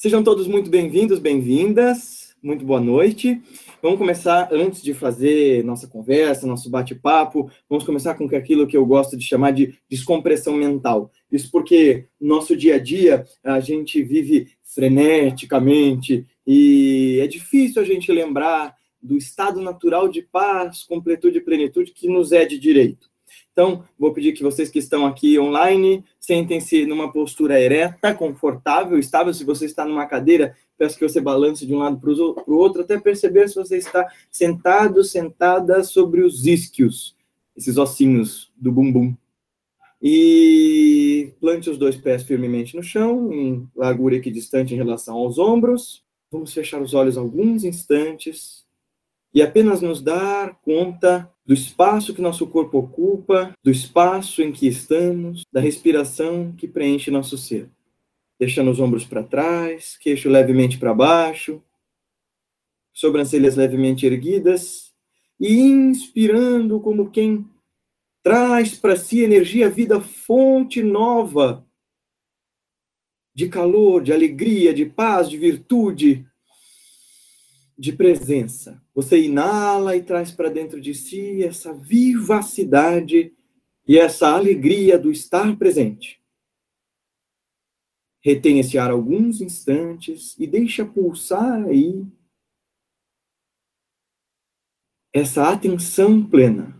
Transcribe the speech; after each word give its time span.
Sejam 0.00 0.22
todos 0.22 0.46
muito 0.46 0.70
bem-vindos, 0.70 1.18
bem-vindas. 1.18 2.32
Muito 2.40 2.64
boa 2.64 2.80
noite. 2.80 3.42
Vamos 3.82 3.98
começar, 3.98 4.48
antes 4.52 4.80
de 4.80 4.94
fazer 4.94 5.64
nossa 5.64 5.88
conversa, 5.88 6.46
nosso 6.46 6.70
bate-papo, 6.70 7.50
vamos 7.68 7.84
começar 7.84 8.14
com 8.14 8.24
aquilo 8.26 8.68
que 8.68 8.76
eu 8.76 8.86
gosto 8.86 9.16
de 9.16 9.24
chamar 9.24 9.50
de 9.50 9.76
descompressão 9.90 10.54
mental. 10.54 11.10
Isso 11.32 11.50
porque 11.50 12.06
no 12.20 12.28
nosso 12.28 12.56
dia 12.56 12.76
a 12.76 12.78
dia 12.78 13.26
a 13.42 13.58
gente 13.58 14.00
vive 14.00 14.52
freneticamente 14.62 16.24
e 16.46 17.18
é 17.20 17.26
difícil 17.26 17.82
a 17.82 17.84
gente 17.84 18.12
lembrar 18.12 18.76
do 19.02 19.16
estado 19.16 19.60
natural 19.60 20.06
de 20.06 20.22
paz, 20.22 20.84
completude 20.84 21.38
e 21.38 21.44
plenitude 21.44 21.90
que 21.90 22.06
nos 22.06 22.30
é 22.30 22.44
de 22.44 22.56
direito. 22.56 23.10
Então, 23.52 23.84
vou 23.98 24.12
pedir 24.12 24.32
que 24.32 24.42
vocês 24.42 24.70
que 24.70 24.78
estão 24.78 25.06
aqui 25.06 25.38
online 25.38 26.04
sentem-se 26.20 26.86
numa 26.86 27.12
postura 27.12 27.60
ereta, 27.60 28.14
confortável, 28.14 28.98
estável. 28.98 29.34
Se 29.34 29.44
você 29.44 29.64
está 29.64 29.84
numa 29.84 30.06
cadeira, 30.06 30.56
peço 30.76 30.98
que 30.98 31.08
você 31.08 31.20
balance 31.20 31.66
de 31.66 31.74
um 31.74 31.78
lado 31.78 31.98
para 31.98 32.10
o 32.10 32.56
outro, 32.56 32.82
até 32.82 32.98
perceber 32.98 33.48
se 33.48 33.56
você 33.56 33.76
está 33.78 34.08
sentado, 34.30 35.02
sentada 35.02 35.82
sobre 35.82 36.22
os 36.22 36.46
isquios, 36.46 37.16
esses 37.56 37.76
ossinhos 37.76 38.52
do 38.56 38.70
bumbum. 38.70 39.14
E 40.00 41.32
plante 41.40 41.68
os 41.68 41.76
dois 41.76 41.96
pés 41.96 42.22
firmemente 42.22 42.76
no 42.76 42.82
chão, 42.82 43.32
em 43.32 43.68
largura 43.74 44.14
equidistante 44.14 44.72
em 44.72 44.76
relação 44.76 45.16
aos 45.16 45.38
ombros. 45.38 46.04
Vamos 46.30 46.52
fechar 46.52 46.80
os 46.80 46.94
olhos 46.94 47.16
alguns 47.16 47.64
instantes 47.64 48.67
e 49.32 49.42
apenas 49.42 49.80
nos 49.80 50.00
dar 50.00 50.58
conta 50.60 51.30
do 51.44 51.54
espaço 51.54 52.14
que 52.14 52.20
nosso 52.20 52.46
corpo 52.46 52.78
ocupa, 52.78 53.52
do 53.62 53.70
espaço 53.70 54.42
em 54.42 54.52
que 54.52 54.66
estamos, 54.66 55.42
da 55.52 55.60
respiração 55.60 56.52
que 56.52 56.68
preenche 56.68 57.10
nosso 57.10 57.38
ser. 57.38 57.70
Deixando 58.38 58.70
os 58.70 58.80
ombros 58.80 59.04
para 59.04 59.22
trás, 59.22 59.96
queixo 59.96 60.28
levemente 60.28 60.78
para 60.78 60.94
baixo, 60.94 61.62
sobrancelhas 62.92 63.56
levemente 63.56 64.06
erguidas 64.06 64.92
e 65.40 65.60
inspirando 65.60 66.80
como 66.80 67.10
quem 67.10 67.48
traz 68.22 68.74
para 68.74 68.96
si 68.96 69.22
energia, 69.22 69.70
vida, 69.70 70.00
fonte 70.00 70.82
nova 70.82 71.64
de 73.34 73.48
calor, 73.48 74.02
de 74.02 74.12
alegria, 74.12 74.74
de 74.74 74.84
paz, 74.84 75.30
de 75.30 75.38
virtude, 75.38 76.27
de 77.78 77.92
presença. 77.92 78.82
Você 78.92 79.22
inala 79.22 79.96
e 79.96 80.02
traz 80.02 80.32
para 80.32 80.50
dentro 80.50 80.80
de 80.80 80.92
si 80.94 81.44
essa 81.44 81.72
vivacidade 81.72 83.32
e 83.86 83.96
essa 83.96 84.34
alegria 84.34 84.98
do 84.98 85.12
estar 85.12 85.56
presente. 85.56 86.20
Retém 88.20 88.58
esse 88.58 88.76
ar 88.76 88.90
alguns 88.90 89.40
instantes 89.40 90.36
e 90.38 90.46
deixa 90.46 90.84
pulsar 90.84 91.64
aí 91.66 92.04
essa 95.12 95.48
atenção 95.48 96.28
plena. 96.28 96.76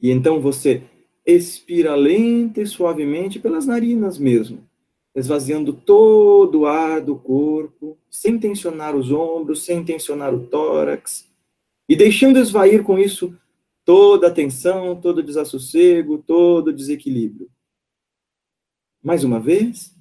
E 0.00 0.10
então 0.10 0.40
você 0.40 0.82
expira 1.24 1.94
lenta 1.94 2.60
e 2.60 2.66
suavemente 2.66 3.38
pelas 3.38 3.66
narinas 3.66 4.18
mesmo 4.18 4.69
esvaziando 5.20 5.72
todo 5.72 6.60
o 6.60 6.66
ar 6.66 7.00
do 7.00 7.16
corpo, 7.16 7.98
sem 8.10 8.38
tensionar 8.38 8.96
os 8.96 9.12
ombros, 9.12 9.64
sem 9.64 9.84
tensionar 9.84 10.34
o 10.34 10.46
tórax, 10.46 11.30
e 11.88 11.94
deixando 11.94 12.38
esvair 12.38 12.82
com 12.82 12.98
isso 12.98 13.36
toda 13.84 14.28
a 14.28 14.30
tensão, 14.30 15.00
todo 15.00 15.18
o 15.18 15.22
desassossego, 15.22 16.18
todo 16.18 16.68
o 16.68 16.72
desequilíbrio. 16.72 17.50
Mais 19.02 19.24
uma 19.24 19.40
vez. 19.40 19.96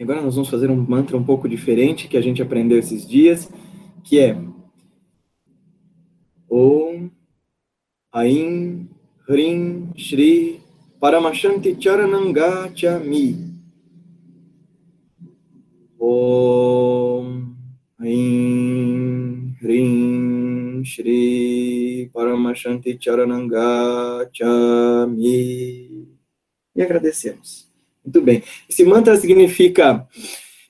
Agora 0.00 0.22
nós 0.22 0.36
vamos 0.36 0.48
fazer 0.48 0.70
um 0.70 0.76
mantra 0.76 1.16
um 1.16 1.24
pouco 1.24 1.48
diferente 1.48 2.06
que 2.06 2.16
a 2.16 2.20
gente 2.20 2.40
aprendeu 2.40 2.78
esses 2.78 3.06
dias, 3.06 3.50
que 4.04 4.20
é 4.20 4.40
Om 6.48 7.10
Aim 8.12 8.88
Hrim 9.28 9.92
Shri 9.96 10.60
Paramashanti 11.00 11.76
Charananga 11.80 12.70
Chami. 12.76 13.58
Om 15.98 17.54
Aim 18.00 19.56
Hrim 19.60 20.84
Shri 20.84 22.08
Paramashanti 22.14 22.96
Charananga 23.00 24.30
Chami. 24.32 26.06
E 26.74 26.82
agradecemos. 26.82 27.67
Muito 28.08 28.22
bem. 28.22 28.42
Esse 28.66 28.86
mantra 28.86 29.14
significa 29.16 30.08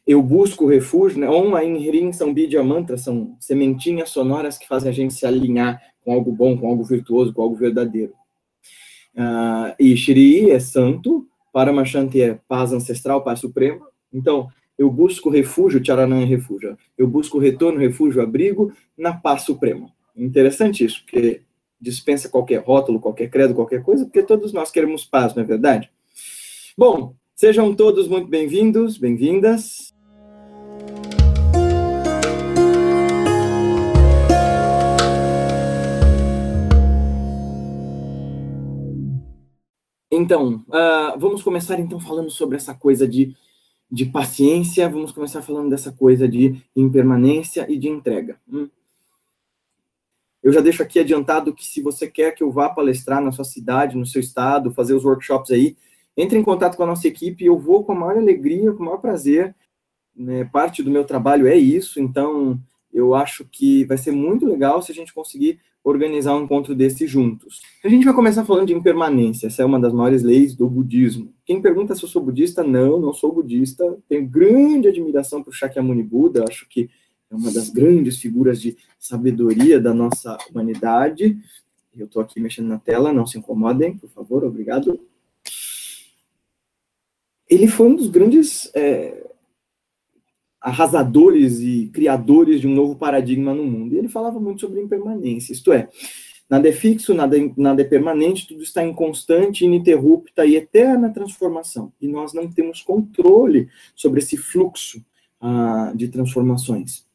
eu 0.04 0.20
busco 0.20 0.66
refúgio, 0.66 1.20
né? 1.20 1.28
Om, 1.28 1.54
Ain, 1.54 1.86
Hrim 1.86 2.12
são 2.12 2.34
Bidya 2.34 2.64
mantras, 2.64 3.02
são 3.02 3.36
sementinhas 3.38 4.10
sonoras 4.10 4.58
que 4.58 4.66
fazem 4.66 4.90
a 4.90 4.92
gente 4.92 5.14
se 5.14 5.24
alinhar 5.24 5.80
com 6.04 6.12
algo 6.12 6.32
bom, 6.32 6.58
com 6.58 6.66
algo 6.66 6.82
virtuoso, 6.82 7.32
com 7.32 7.40
algo 7.40 7.54
verdadeiro. 7.54 8.12
Uh, 9.14 9.72
e 9.78 9.96
Shri 9.96 10.50
é 10.50 10.58
santo, 10.58 11.28
Paramashanti 11.52 12.20
é 12.20 12.40
paz 12.48 12.72
ancestral, 12.72 13.22
paz 13.22 13.38
suprema. 13.38 13.86
Então, 14.12 14.48
eu 14.76 14.90
busco 14.90 15.30
refúgio, 15.30 15.84
Charanã 15.84 16.22
é 16.22 16.24
refúgio. 16.24 16.76
Eu 16.96 17.06
busco 17.06 17.38
retorno, 17.38 17.78
refúgio, 17.78 18.20
abrigo 18.20 18.72
na 18.96 19.12
paz 19.12 19.42
suprema. 19.42 19.92
Interessante 20.16 20.84
isso, 20.84 21.02
porque 21.04 21.42
dispensa 21.80 22.28
qualquer 22.28 22.64
rótulo, 22.64 22.98
qualquer 22.98 23.30
credo, 23.30 23.54
qualquer 23.54 23.82
coisa, 23.84 24.04
porque 24.04 24.24
todos 24.24 24.52
nós 24.52 24.72
queremos 24.72 25.04
paz, 25.04 25.34
não 25.36 25.44
é 25.44 25.46
verdade? 25.46 25.88
Bom, 26.78 27.14
Sejam 27.40 27.72
todos 27.72 28.08
muito 28.08 28.26
bem-vindos, 28.26 28.98
bem-vindas. 28.98 29.94
Então, 40.10 40.64
uh, 40.66 41.16
vamos 41.16 41.40
começar 41.40 41.78
então 41.78 42.00
falando 42.00 42.28
sobre 42.28 42.56
essa 42.56 42.74
coisa 42.74 43.06
de, 43.06 43.36
de 43.88 44.06
paciência, 44.06 44.88
vamos 44.88 45.12
começar 45.12 45.40
falando 45.40 45.70
dessa 45.70 45.92
coisa 45.92 46.28
de 46.28 46.60
impermanência 46.74 47.70
e 47.70 47.78
de 47.78 47.88
entrega. 47.88 48.40
Hum. 48.52 48.68
Eu 50.42 50.52
já 50.52 50.60
deixo 50.60 50.82
aqui 50.82 50.98
adiantado 50.98 51.54
que 51.54 51.64
se 51.64 51.80
você 51.80 52.10
quer 52.10 52.34
que 52.34 52.42
eu 52.42 52.50
vá 52.50 52.68
palestrar 52.68 53.22
na 53.22 53.30
sua 53.30 53.44
cidade, 53.44 53.96
no 53.96 54.04
seu 54.04 54.20
estado, 54.20 54.74
fazer 54.74 54.94
os 54.94 55.04
workshops 55.04 55.52
aí, 55.52 55.76
entre 56.18 56.36
em 56.36 56.42
contato 56.42 56.76
com 56.76 56.82
a 56.82 56.86
nossa 56.86 57.06
equipe, 57.06 57.44
eu 57.44 57.56
vou 57.56 57.84
com 57.84 57.92
a 57.92 57.94
maior 57.94 58.18
alegria, 58.18 58.72
com 58.72 58.82
o 58.82 58.86
maior 58.86 58.98
prazer. 58.98 59.54
Né? 60.16 60.44
Parte 60.44 60.82
do 60.82 60.90
meu 60.90 61.04
trabalho 61.04 61.46
é 61.46 61.56
isso, 61.56 62.00
então 62.00 62.60
eu 62.92 63.14
acho 63.14 63.44
que 63.44 63.84
vai 63.84 63.96
ser 63.96 64.10
muito 64.10 64.44
legal 64.44 64.82
se 64.82 64.90
a 64.90 64.94
gente 64.94 65.14
conseguir 65.14 65.60
organizar 65.84 66.34
um 66.34 66.42
encontro 66.42 66.74
desse 66.74 67.06
juntos. 67.06 67.60
A 67.84 67.88
gente 67.88 68.04
vai 68.04 68.12
começar 68.12 68.44
falando 68.44 68.66
de 68.66 68.74
impermanência, 68.74 69.46
essa 69.46 69.62
é 69.62 69.64
uma 69.64 69.78
das 69.78 69.92
maiores 69.92 70.24
leis 70.24 70.56
do 70.56 70.68
budismo. 70.68 71.32
Quem 71.46 71.62
pergunta 71.62 71.94
se 71.94 72.02
eu 72.02 72.08
sou 72.08 72.20
budista, 72.20 72.64
não, 72.64 72.98
não 72.98 73.12
sou 73.14 73.32
budista. 73.32 73.96
Tenho 74.08 74.26
grande 74.26 74.88
admiração 74.88 75.40
por 75.40 75.54
Shakyamuni 75.54 76.02
Buda, 76.02 76.44
acho 76.48 76.68
que 76.68 76.90
é 77.30 77.34
uma 77.36 77.52
das 77.52 77.70
grandes 77.70 78.18
figuras 78.18 78.60
de 78.60 78.76
sabedoria 78.98 79.80
da 79.80 79.94
nossa 79.94 80.36
humanidade. 80.50 81.38
Eu 81.96 82.06
estou 82.06 82.20
aqui 82.20 82.40
mexendo 82.40 82.66
na 82.66 82.78
tela, 82.78 83.12
não 83.12 83.24
se 83.24 83.38
incomodem, 83.38 83.96
por 83.96 84.10
favor, 84.10 84.44
obrigado 84.44 84.98
ele 87.48 87.66
foi 87.66 87.88
um 87.88 87.96
dos 87.96 88.08
grandes 88.08 88.70
é, 88.74 89.26
arrasadores 90.60 91.60
e 91.60 91.90
criadores 91.92 92.60
de 92.60 92.66
um 92.66 92.74
novo 92.74 92.96
paradigma 92.96 93.54
no 93.54 93.64
mundo. 93.64 93.94
E 93.94 93.98
ele 93.98 94.08
falava 94.08 94.38
muito 94.38 94.60
sobre 94.60 94.80
impermanência, 94.80 95.52
isto 95.52 95.72
é, 95.72 95.88
nada 96.48 96.68
é 96.68 96.72
fixo, 96.72 97.14
nada, 97.14 97.36
nada 97.56 97.82
é 97.82 97.84
permanente, 97.84 98.46
tudo 98.46 98.62
está 98.62 98.84
em 98.84 98.92
constante, 98.92 99.64
ininterrupta 99.64 100.44
e 100.44 100.56
eterna 100.56 101.12
transformação. 101.12 101.92
E 102.00 102.08
nós 102.08 102.32
não 102.32 102.50
temos 102.50 102.82
controle 102.82 103.68
sobre 103.94 104.20
esse 104.20 104.36
fluxo 104.36 105.04
ah, 105.40 105.92
de 105.94 106.08
transformações. 106.08 107.06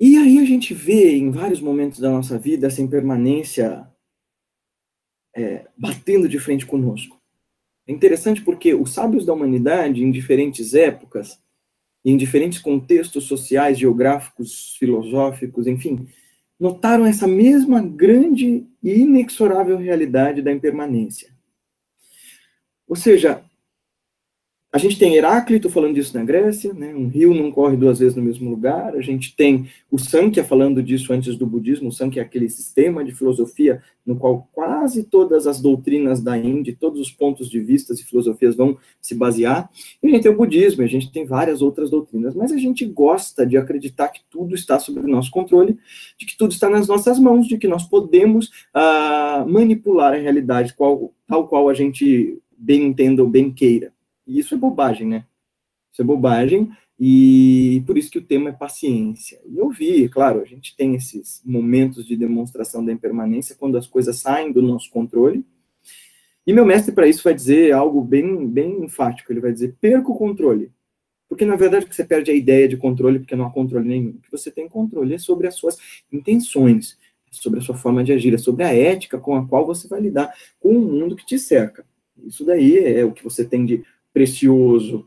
E 0.00 0.16
aí 0.16 0.38
a 0.38 0.44
gente 0.44 0.72
vê 0.72 1.16
em 1.16 1.30
vários 1.30 1.60
momentos 1.60 1.98
da 1.98 2.08
nossa 2.08 2.38
vida 2.38 2.68
essa 2.68 2.80
impermanência 2.80 3.88
é, 5.34 5.66
batendo 5.76 6.28
de 6.28 6.38
frente 6.38 6.64
conosco. 6.64 7.17
É 7.88 7.92
interessante 7.92 8.42
porque 8.42 8.74
os 8.74 8.92
sábios 8.92 9.24
da 9.24 9.32
humanidade, 9.32 10.04
em 10.04 10.10
diferentes 10.10 10.74
épocas, 10.74 11.40
em 12.04 12.18
diferentes 12.18 12.58
contextos 12.58 13.24
sociais, 13.24 13.78
geográficos, 13.78 14.76
filosóficos, 14.78 15.66
enfim, 15.66 16.06
notaram 16.60 17.06
essa 17.06 17.26
mesma 17.26 17.80
grande 17.80 18.66
e 18.82 18.92
inexorável 18.92 19.78
realidade 19.78 20.42
da 20.42 20.52
impermanência. 20.52 21.32
Ou 22.86 22.94
seja, 22.94 23.42
a 24.78 24.80
gente 24.80 24.96
tem 24.96 25.16
Heráclito 25.16 25.68
falando 25.68 25.94
disso 25.94 26.16
na 26.16 26.22
Grécia, 26.22 26.72
né? 26.72 26.94
um 26.94 27.08
rio 27.08 27.34
não 27.34 27.50
corre 27.50 27.76
duas 27.76 27.98
vezes 27.98 28.14
no 28.14 28.22
mesmo 28.22 28.48
lugar. 28.48 28.94
A 28.94 29.00
gente 29.00 29.34
tem 29.34 29.68
o 29.90 29.98
Sankhya 29.98 30.44
falando 30.44 30.80
disso 30.80 31.12
antes 31.12 31.36
do 31.36 31.44
budismo. 31.44 31.88
O 31.88 31.92
Sankhya 31.92 32.22
é 32.22 32.24
aquele 32.24 32.48
sistema 32.48 33.04
de 33.04 33.12
filosofia 33.12 33.82
no 34.06 34.14
qual 34.14 34.48
quase 34.52 35.02
todas 35.02 35.48
as 35.48 35.60
doutrinas 35.60 36.22
da 36.22 36.38
Índia, 36.38 36.76
todos 36.78 37.00
os 37.00 37.10
pontos 37.10 37.50
de 37.50 37.58
vista 37.58 37.92
e 37.92 37.96
filosofias 37.96 38.54
vão 38.54 38.78
se 39.02 39.16
basear. 39.16 39.68
E 40.00 40.06
a 40.06 40.10
gente 40.10 40.22
tem 40.22 40.30
o 40.30 40.36
budismo, 40.36 40.84
a 40.84 40.86
gente 40.86 41.10
tem 41.10 41.26
várias 41.26 41.60
outras 41.60 41.90
doutrinas, 41.90 42.36
mas 42.36 42.52
a 42.52 42.56
gente 42.56 42.86
gosta 42.86 43.44
de 43.44 43.56
acreditar 43.56 44.10
que 44.10 44.20
tudo 44.30 44.54
está 44.54 44.78
sob 44.78 45.00
o 45.00 45.08
nosso 45.08 45.32
controle, 45.32 45.76
de 46.16 46.24
que 46.24 46.36
tudo 46.38 46.52
está 46.52 46.70
nas 46.70 46.86
nossas 46.86 47.18
mãos, 47.18 47.48
de 47.48 47.58
que 47.58 47.66
nós 47.66 47.82
podemos 47.82 48.46
uh, 48.46 49.44
manipular 49.48 50.12
a 50.12 50.18
realidade 50.18 50.72
qual, 50.74 51.12
tal 51.26 51.48
qual 51.48 51.68
a 51.68 51.74
gente 51.74 52.38
bem 52.56 52.84
entenda 52.84 53.24
ou 53.24 53.28
bem 53.28 53.52
queira. 53.52 53.92
E 54.28 54.38
isso 54.38 54.54
é 54.54 54.58
bobagem, 54.58 55.08
né? 55.08 55.24
Isso 55.90 56.02
é 56.02 56.04
bobagem, 56.04 56.70
e 57.00 57.82
por 57.86 57.96
isso 57.96 58.10
que 58.10 58.18
o 58.18 58.24
tema 58.24 58.50
é 58.50 58.52
paciência. 58.52 59.40
E 59.46 59.56
eu 59.56 59.70
vi, 59.70 60.08
claro, 60.08 60.40
a 60.40 60.44
gente 60.44 60.76
tem 60.76 60.94
esses 60.94 61.40
momentos 61.44 62.06
de 62.06 62.16
demonstração 62.16 62.84
da 62.84 62.92
impermanência 62.92 63.56
quando 63.58 63.78
as 63.78 63.86
coisas 63.86 64.18
saem 64.18 64.52
do 64.52 64.60
nosso 64.60 64.90
controle. 64.90 65.44
E 66.46 66.52
meu 66.52 66.66
mestre, 66.66 66.92
para 66.92 67.06
isso, 67.06 67.22
vai 67.22 67.34
dizer 67.34 67.72
algo 67.72 68.02
bem, 68.02 68.46
bem 68.46 68.84
enfático: 68.84 69.32
ele 69.32 69.40
vai 69.40 69.52
dizer, 69.52 69.76
perca 69.80 70.10
o 70.10 70.16
controle. 70.16 70.72
Porque, 71.28 71.44
na 71.44 71.56
verdade, 71.56 71.86
você 71.88 72.04
perde 72.04 72.30
a 72.30 72.34
ideia 72.34 72.66
de 72.66 72.76
controle, 72.76 73.18
porque 73.18 73.36
não 73.36 73.46
há 73.46 73.50
controle 73.50 73.86
nenhum. 73.86 74.10
O 74.10 74.20
que 74.20 74.32
você 74.32 74.50
tem 74.50 74.68
controle 74.68 75.14
é 75.14 75.18
sobre 75.18 75.46
as 75.46 75.54
suas 75.54 75.76
intenções, 76.10 76.98
sobre 77.30 77.60
a 77.60 77.62
sua 77.62 77.76
forma 77.76 78.02
de 78.02 78.12
agir, 78.12 78.34
é 78.34 78.38
sobre 78.38 78.64
a 78.64 78.74
ética 78.74 79.18
com 79.18 79.36
a 79.36 79.46
qual 79.46 79.66
você 79.66 79.86
vai 79.86 80.00
lidar 80.00 80.34
com 80.58 80.70
o 80.70 80.80
mundo 80.80 81.14
que 81.14 81.26
te 81.26 81.38
cerca. 81.38 81.84
Isso 82.24 82.44
daí 82.44 82.78
é 82.78 83.04
o 83.04 83.12
que 83.12 83.22
você 83.22 83.44
tem 83.44 83.64
de 83.64 83.84
precioso 84.12 85.06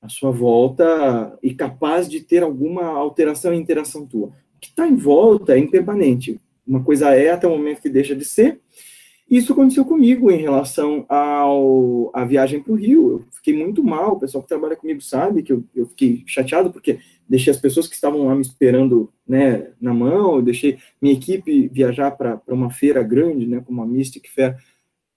à 0.00 0.08
sua 0.08 0.30
volta 0.30 1.36
e 1.42 1.52
capaz 1.54 2.08
de 2.08 2.20
ter 2.20 2.42
alguma 2.42 2.84
alteração 2.84 3.52
e 3.52 3.58
interação 3.58 4.06
tua. 4.06 4.28
O 4.28 4.60
que 4.60 4.68
está 4.68 4.86
em 4.86 4.96
volta 4.96 5.54
é 5.54 5.58
impermanente. 5.58 6.40
Uma 6.66 6.82
coisa 6.82 7.14
é 7.14 7.30
até 7.30 7.46
o 7.46 7.50
momento 7.50 7.80
que 7.80 7.88
deixa 7.88 8.14
de 8.14 8.24
ser. 8.24 8.60
Isso 9.30 9.52
aconteceu 9.52 9.84
comigo 9.84 10.30
em 10.30 10.38
relação 10.38 11.04
ao, 11.06 12.10
à 12.14 12.24
viagem 12.24 12.62
para 12.62 12.72
o 12.72 12.76
Rio. 12.76 13.10
Eu 13.10 13.24
fiquei 13.30 13.54
muito 13.54 13.82
mal. 13.84 14.12
O 14.12 14.20
pessoal 14.20 14.42
que 14.42 14.48
trabalha 14.48 14.74
comigo 14.74 15.02
sabe 15.02 15.42
que 15.42 15.52
eu, 15.52 15.62
eu 15.74 15.86
fiquei 15.86 16.22
chateado 16.26 16.70
porque 16.70 16.98
deixei 17.28 17.50
as 17.50 17.60
pessoas 17.60 17.86
que 17.86 17.94
estavam 17.94 18.26
lá 18.26 18.34
me 18.34 18.40
esperando 18.40 19.12
né, 19.26 19.70
na 19.78 19.92
mão. 19.92 20.42
Deixei 20.42 20.78
minha 21.00 21.14
equipe 21.14 21.68
viajar 21.68 22.12
para 22.12 22.40
uma 22.48 22.70
feira 22.70 23.02
grande, 23.02 23.46
né, 23.46 23.62
como 23.64 23.82
a 23.82 23.86
Mystic 23.86 24.28
Fair, 24.28 24.56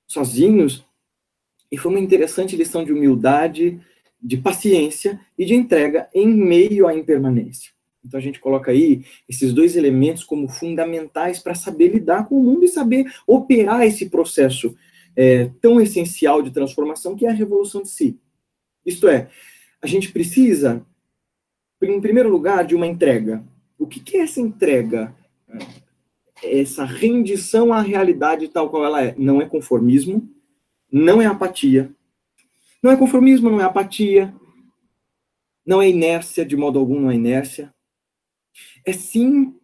sozinhos. 0.06 0.86
E 1.72 1.78
foi 1.78 1.92
uma 1.92 2.00
interessante 2.00 2.56
lição 2.56 2.84
de 2.84 2.92
humildade, 2.92 3.80
de 4.22 4.38
paciência 4.38 5.20
e 5.38 5.46
de 5.46 5.56
entrega 5.56 6.10
em 6.14 6.28
meio 6.28 6.88
à 6.88 6.94
impermanência. 6.94 7.72
Então 8.06 8.20
a 8.20 8.24
gente 8.24 8.40
coloca 8.40 8.72
aí 8.72 9.04
esses 9.30 9.54
dois 9.54 9.76
elementos 9.76 10.24
como 10.24 10.48
fundamentais 10.48 11.40
para 11.40 11.56
saber 11.56 11.90
lidar 11.90 12.28
com 12.28 12.36
o 12.40 12.44
mundo 12.44 12.66
e 12.66 12.68
saber 12.68 13.06
operar 13.26 13.84
esse 13.84 14.10
processo 14.10 14.76
é, 15.16 15.50
tão 15.62 15.80
essencial 15.80 16.42
de 16.42 16.52
transformação 16.52 17.16
que 17.16 17.26
é 17.26 17.30
a 17.30 17.34
revolução 17.34 17.82
de 17.82 17.90
si. 17.90 18.20
Isto 18.86 19.08
é, 19.08 19.30
a 19.82 19.88
gente 19.88 20.12
precisa, 20.12 20.86
em 21.82 22.02
primeiro 22.02 22.30
lugar, 22.30 22.66
de 22.66 22.76
uma 22.76 22.88
entrega. 22.88 23.44
O 23.78 23.86
que, 23.86 24.00
que 24.00 24.18
é 24.18 24.22
essa 24.22 24.42
entrega? 24.42 25.16
Essa 26.44 26.86
rendição 26.86 27.72
à 27.72 27.82
realidade 27.82 28.48
tal 28.48 28.70
qual 28.70 28.86
ela 28.86 29.04
é. 29.04 29.16
Não 29.18 29.42
é 29.42 29.46
conformismo, 29.46 30.28
não 30.92 31.22
é 31.22 31.26
apatia. 31.26 31.92
Não 32.84 32.92
é 32.92 32.98
conformismo, 32.98 33.50
não 33.50 33.62
é 33.62 33.64
apatia. 33.64 34.34
Não 35.66 35.82
é 35.82 35.90
inércia, 35.90 36.46
de 36.46 36.58
modo 36.58 36.80
algum, 36.80 37.00
não 37.00 37.12
é 37.12 37.16
inércia. 37.16 37.74
É 38.86 38.92
sim 38.92 39.56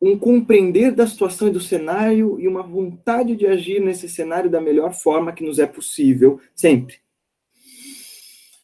um 0.00 0.18
compreender 0.18 0.92
da 0.92 1.06
situação 1.06 1.48
e 1.48 1.52
do 1.52 1.60
cenário 1.60 2.40
e 2.40 2.48
uma 2.48 2.62
vontade 2.62 3.36
de 3.36 3.46
agir 3.46 3.80
nesse 3.80 4.08
cenário 4.08 4.50
da 4.50 4.60
melhor 4.60 4.92
forma 4.94 5.32
que 5.32 5.44
nos 5.44 5.58
é 5.58 5.66
possível, 5.66 6.40
sempre. 6.54 6.96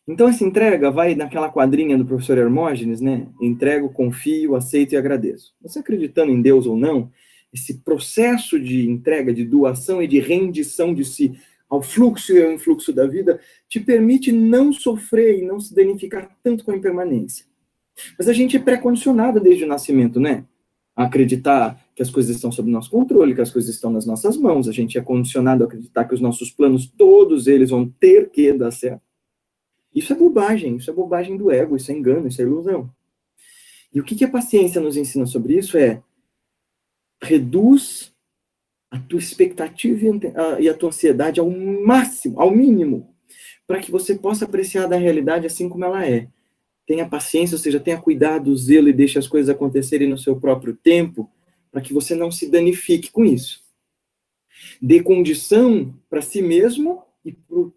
Então, 0.09 0.29
essa 0.29 0.45
entrega 0.45 0.91
vai 0.91 1.15
naquela 1.15 1.51
quadrinha 1.51 1.99
do 1.99 2.07
professor 2.07 2.39
Hermógenes, 2.39 3.01
né? 3.01 3.29
Entrego, 3.41 3.91
confio, 3.91 4.55
aceito 4.55 4.93
e 4.93 4.97
agradeço. 4.97 5.53
Você 5.61 5.81
acreditando 5.81 6.31
em 6.31 6.41
Deus 6.41 6.65
ou 6.65 6.77
não, 6.77 7.11
esse 7.53 7.79
processo 7.83 8.59
de 8.59 8.89
entrega, 8.89 9.35
de 9.35 9.45
doação 9.45 10.03
e 10.03 10.07
de 10.07 10.21
rendição 10.21 10.95
de 10.95 11.05
si 11.05 11.39
ao 11.69 11.83
fluxo 11.83 12.33
e 12.33 12.43
ao 12.43 12.53
influxo 12.53 12.93
da 12.93 13.07
vida, 13.07 13.41
te 13.69 13.81
permite 13.81 14.31
não 14.31 14.73
sofrer 14.73 15.41
e 15.41 15.47
não 15.47 15.59
se 15.59 15.75
danificar 15.75 16.37
tanto 16.43 16.65
com 16.65 16.71
a 16.71 16.77
impermanência. 16.77 17.45
Mas 18.19 18.29
a 18.29 18.33
gente 18.33 18.57
é 18.57 18.61
pré-condicionado 18.61 19.41
desde 19.41 19.65
o 19.65 19.67
nascimento, 19.67 20.21
né? 20.21 20.45
A 20.95 21.05
acreditar 21.05 21.81
que 21.95 22.03
as 22.03 22.11
coisas 22.11 22.37
estão 22.37 22.53
sob 22.53 22.71
nosso 22.71 22.91
controle, 22.91 23.35
que 23.35 23.41
as 23.41 23.51
coisas 23.51 23.75
estão 23.75 23.91
nas 23.91 24.07
nossas 24.07 24.37
mãos. 24.37 24.69
A 24.69 24.73
gente 24.73 24.97
é 24.99 25.03
condicionado 25.03 25.65
a 25.65 25.67
acreditar 25.67 26.05
que 26.05 26.15
os 26.15 26.21
nossos 26.21 26.51
planos, 26.51 26.87
todos 26.87 27.47
eles 27.47 27.71
vão 27.71 27.89
ter 27.89 28.31
que 28.31 28.53
dar 28.53 28.71
certo. 28.71 29.03
Isso 29.95 30.13
é 30.13 30.17
bobagem, 30.17 30.77
isso 30.77 30.91
é 30.91 30.95
bobagem 30.95 31.37
do 31.37 31.51
ego, 31.51 31.75
isso 31.75 31.91
é 31.91 31.95
engano, 31.95 32.29
isso 32.29 32.41
é 32.41 32.45
ilusão. 32.45 32.91
E 33.93 34.01
o 34.01 34.05
que, 34.05 34.15
que 34.15 34.25
a 34.25 34.31
paciência 34.31 34.81
nos 34.81 34.97
ensina 34.97 35.25
sobre 35.25 35.57
isso 35.57 35.79
é 35.79 36.03
reduz 37.23 38.15
a 38.91 38.99
tua 38.99 39.19
expectativa 39.19 40.07
e 40.59 40.69
a 40.69 40.75
tua 40.75 40.91
ansiedade 40.91 41.41
ao 41.41 41.51
máximo, 41.51 42.41
ao 42.41 42.51
mínimo, 42.51 43.15
para 43.67 43.81
que 43.81 43.91
você 43.91 44.15
possa 44.15 44.45
apreciar 44.45 44.87
da 44.87 44.97
realidade 44.97 45.47
assim 45.47 45.69
como 45.69 45.85
ela 45.85 46.07
é. 46.07 46.29
Tenha 46.87 47.09
paciência, 47.09 47.57
ou 47.57 47.61
seja, 47.61 47.81
tenha 47.81 48.01
cuidado, 48.01 48.57
zelo 48.57 48.89
e 48.89 48.93
deixe 48.93 49.19
as 49.19 49.27
coisas 49.27 49.49
acontecerem 49.49 50.09
no 50.09 50.17
seu 50.17 50.37
próprio 50.37 50.75
tempo, 50.75 51.29
para 51.73 51.81
que 51.81 51.93
você 51.93 52.15
não 52.15 52.31
se 52.31 52.49
danifique 52.49 53.11
com 53.11 53.25
isso. 53.25 53.61
Dê 54.81 55.03
condição 55.03 55.93
para 56.09 56.23
si 56.23 56.41
mesmo 56.41 57.03
e 57.25 57.33
para 57.33 57.59
o 57.59 57.75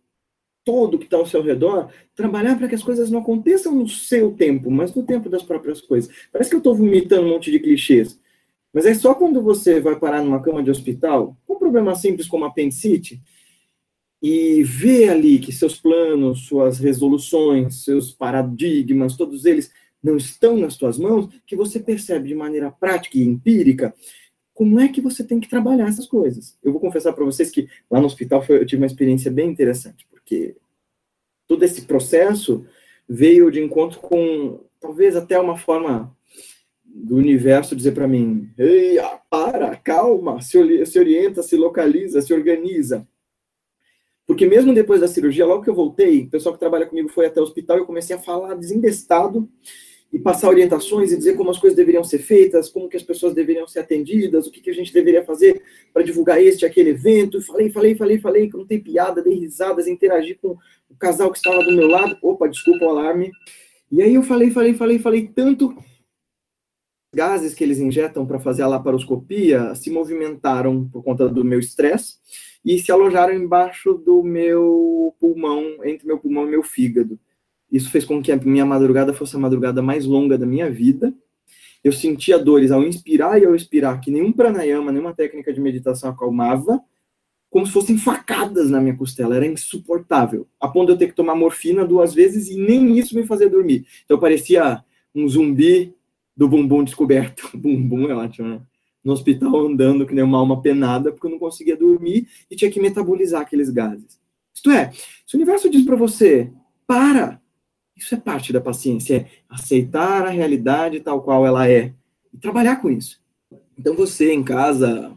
todo 0.63 0.99
que 0.99 1.05
está 1.05 1.17
ao 1.17 1.25
seu 1.25 1.41
redor, 1.41 1.91
trabalhar 2.15 2.55
para 2.55 2.67
que 2.67 2.75
as 2.75 2.83
coisas 2.83 3.09
não 3.09 3.21
aconteçam 3.21 3.73
no 3.73 3.89
seu 3.89 4.31
tempo, 4.33 4.69
mas 4.69 4.93
no 4.93 5.01
tempo 5.01 5.27
das 5.27 5.41
próprias 5.41 5.81
coisas. 5.81 6.13
Parece 6.31 6.51
que 6.51 6.55
eu 6.55 6.59
estou 6.59 6.75
vomitando 6.75 7.25
um 7.25 7.29
monte 7.29 7.49
de 7.49 7.59
clichês, 7.59 8.19
mas 8.73 8.85
é 8.85 8.93
só 8.93 9.13
quando 9.13 9.41
você 9.41 9.79
vai 9.79 9.97
parar 9.97 10.23
numa 10.23 10.41
cama 10.41 10.63
de 10.63 10.71
hospital, 10.71 11.37
com 11.45 11.55
um 11.55 11.59
problema 11.59 11.95
simples 11.95 12.27
como 12.27 12.45
apendicite, 12.45 13.21
e 14.21 14.63
vê 14.63 15.07
ali 15.07 15.39
que 15.39 15.51
seus 15.51 15.79
planos, 15.79 16.45
suas 16.45 16.77
resoluções, 16.77 17.83
seus 17.83 18.11
paradigmas, 18.11 19.15
todos 19.15 19.45
eles 19.45 19.71
não 20.03 20.17
estão 20.17 20.57
nas 20.57 20.75
suas 20.75 20.97
mãos, 20.97 21.29
que 21.45 21.55
você 21.55 21.79
percebe 21.79 22.27
de 22.27 22.35
maneira 22.35 22.71
prática 22.71 23.17
e 23.17 23.23
empírica 23.23 23.93
como 24.53 24.77
é 24.77 24.89
que 24.89 24.99
você 24.99 25.23
tem 25.23 25.39
que 25.39 25.47
trabalhar 25.47 25.87
essas 25.87 26.05
coisas. 26.05 26.57
Eu 26.61 26.73
vou 26.73 26.81
confessar 26.81 27.13
para 27.13 27.23
vocês 27.23 27.49
que 27.49 27.69
lá 27.89 27.99
no 27.99 28.07
hospital 28.07 28.41
foi, 28.41 28.57
eu 28.57 28.65
tive 28.65 28.81
uma 28.81 28.87
experiência 28.87 29.31
bem 29.31 29.49
interessante, 29.49 30.05
porque 30.09 30.57
todo 31.47 31.63
esse 31.63 31.83
processo 31.83 32.65
veio 33.07 33.49
de 33.49 33.61
encontro 33.61 34.01
com 34.01 34.59
talvez 34.79 35.15
até 35.15 35.39
uma 35.39 35.57
forma 35.57 36.13
do 36.93 37.15
universo 37.15 37.75
dizer 37.75 37.93
para 37.93 38.07
mim: 38.07 38.49
Ei, 38.57 38.97
para, 39.29 39.75
calma, 39.75 40.41
se, 40.41 40.85
se 40.85 40.99
orienta, 40.99 41.43
se 41.43 41.55
localiza, 41.55 42.21
se 42.21 42.33
organiza. 42.33 43.07
Porque 44.25 44.45
mesmo 44.45 44.73
depois 44.73 45.01
da 45.01 45.07
cirurgia, 45.07 45.45
logo 45.45 45.63
que 45.63 45.69
eu 45.69 45.75
voltei, 45.75 46.21
o 46.21 46.29
pessoal 46.29 46.53
que 46.53 46.59
trabalha 46.59 46.85
comigo 46.85 47.09
foi 47.09 47.25
até 47.25 47.39
o 47.39 47.43
hospital 47.43 47.77
eu 47.77 47.85
comecei 47.85 48.15
a 48.15 48.19
falar 48.19 48.53
desembestado 48.53 49.49
e 50.11 50.19
passar 50.19 50.49
orientações 50.49 51.11
e 51.11 51.17
dizer 51.17 51.35
como 51.35 51.49
as 51.49 51.57
coisas 51.57 51.75
deveriam 51.75 52.03
ser 52.03 52.19
feitas, 52.19 52.69
como 52.69 52.89
que 52.89 52.97
as 52.97 53.03
pessoas 53.03 53.33
deveriam 53.33 53.67
ser 53.67 53.79
atendidas, 53.79 54.45
o 54.45 54.51
que, 54.51 54.61
que 54.61 54.69
a 54.69 54.73
gente 54.73 54.93
deveria 54.93 55.23
fazer 55.23 55.61
para 55.93 56.03
divulgar 56.03 56.41
este 56.41 56.65
aquele 56.65 56.91
evento. 56.91 57.41
Falei, 57.41 57.71
falei, 57.71 57.95
falei, 57.95 58.19
falei, 58.19 58.49
não 58.53 58.65
tem 58.65 58.79
piada, 58.79 59.21
dei 59.21 59.33
risadas, 59.33 59.87
interagi 59.87 60.35
com 60.35 60.57
o 60.89 60.95
casal 60.99 61.31
que 61.31 61.37
estava 61.37 61.63
do 61.63 61.71
meu 61.71 61.87
lado. 61.87 62.17
Opa, 62.21 62.47
desculpa 62.47 62.85
o 62.85 62.89
alarme. 62.89 63.31
E 63.91 64.01
aí 64.01 64.13
eu 64.13 64.23
falei, 64.23 64.51
falei, 64.51 64.73
falei, 64.73 64.99
falei 64.99 65.27
tanto 65.27 65.75
gases 67.13 67.53
que 67.53 67.63
eles 67.63 67.79
injetam 67.79 68.25
para 68.25 68.39
fazer 68.39 68.61
a 68.61 68.67
laparoscopia 68.67 69.73
se 69.75 69.89
movimentaram 69.89 70.87
por 70.89 71.03
conta 71.03 71.27
do 71.27 71.43
meu 71.43 71.59
estresse 71.59 72.17
e 72.63 72.79
se 72.79 72.91
alojaram 72.91 73.33
embaixo 73.33 73.93
do 73.93 74.21
meu 74.23 75.15
pulmão, 75.19 75.83
entre 75.83 76.05
meu 76.05 76.19
pulmão 76.19 76.47
e 76.47 76.51
meu 76.51 76.63
fígado. 76.63 77.19
Isso 77.71 77.89
fez 77.89 78.03
com 78.03 78.21
que 78.21 78.31
a 78.31 78.37
minha 78.37 78.65
madrugada 78.65 79.13
fosse 79.13 79.35
a 79.35 79.39
madrugada 79.39 79.81
mais 79.81 80.05
longa 80.05 80.37
da 80.37 80.45
minha 80.45 80.69
vida. 80.69 81.13
Eu 81.83 81.91
sentia 81.91 82.37
dores 82.37 82.71
ao 82.71 82.83
inspirar 82.83 83.41
e 83.41 83.45
ao 83.45 83.55
expirar, 83.55 84.01
que 84.01 84.11
nenhum 84.11 84.31
pranayama, 84.31 84.91
nenhuma 84.91 85.13
técnica 85.13 85.53
de 85.53 85.61
meditação 85.61 86.09
acalmava, 86.09 86.81
como 87.49 87.65
se 87.65 87.71
fossem 87.71 87.97
facadas 87.97 88.69
na 88.69 88.81
minha 88.81 88.97
costela. 88.97 89.35
Era 89.35 89.45
insuportável. 89.45 90.47
A 90.59 90.67
ponto 90.67 90.87
de 90.87 90.93
eu 90.93 90.97
ter 90.97 91.07
que 91.07 91.15
tomar 91.15 91.35
morfina 91.35 91.85
duas 91.85 92.13
vezes 92.13 92.49
e 92.49 92.57
nem 92.57 92.97
isso 92.97 93.15
me 93.15 93.25
fazia 93.25 93.49
dormir. 93.49 93.85
Então 94.03 94.17
eu 94.17 94.21
parecia 94.21 94.83
um 95.15 95.27
zumbi 95.27 95.95
do 96.39 96.47
bumbum 96.47 96.85
descoberto. 96.85 97.49
Bumbum 97.53 98.09
é 98.09 98.15
ótimo, 98.15 98.47
né? 98.47 98.61
No 99.03 99.11
hospital 99.11 99.67
andando 99.67 100.05
que 100.05 100.15
nem 100.15 100.23
uma 100.23 100.37
alma 100.37 100.61
penada, 100.61 101.11
porque 101.11 101.27
eu 101.27 101.31
não 101.31 101.37
conseguia 101.37 101.75
dormir 101.75 102.29
e 102.49 102.55
tinha 102.55 102.71
que 102.71 102.79
metabolizar 102.79 103.41
aqueles 103.41 103.69
gases. 103.69 104.17
Isto 104.55 104.71
é, 104.71 104.89
se 104.91 105.35
o 105.35 105.37
universo 105.37 105.69
diz 105.69 105.83
para 105.83 105.97
você, 105.97 106.49
para, 106.87 107.41
isso 107.95 108.15
é 108.15 108.17
parte 108.17 108.53
da 108.53 108.61
paciência, 108.61 109.17
é 109.17 109.25
aceitar 109.49 110.25
a 110.25 110.29
realidade 110.29 111.01
tal 111.01 111.21
qual 111.21 111.45
ela 111.45 111.69
é 111.69 111.93
e 112.33 112.37
trabalhar 112.37 112.77
com 112.77 112.89
isso. 112.89 113.19
Então 113.77 113.93
você 113.93 114.31
em 114.33 114.43
casa, 114.43 115.11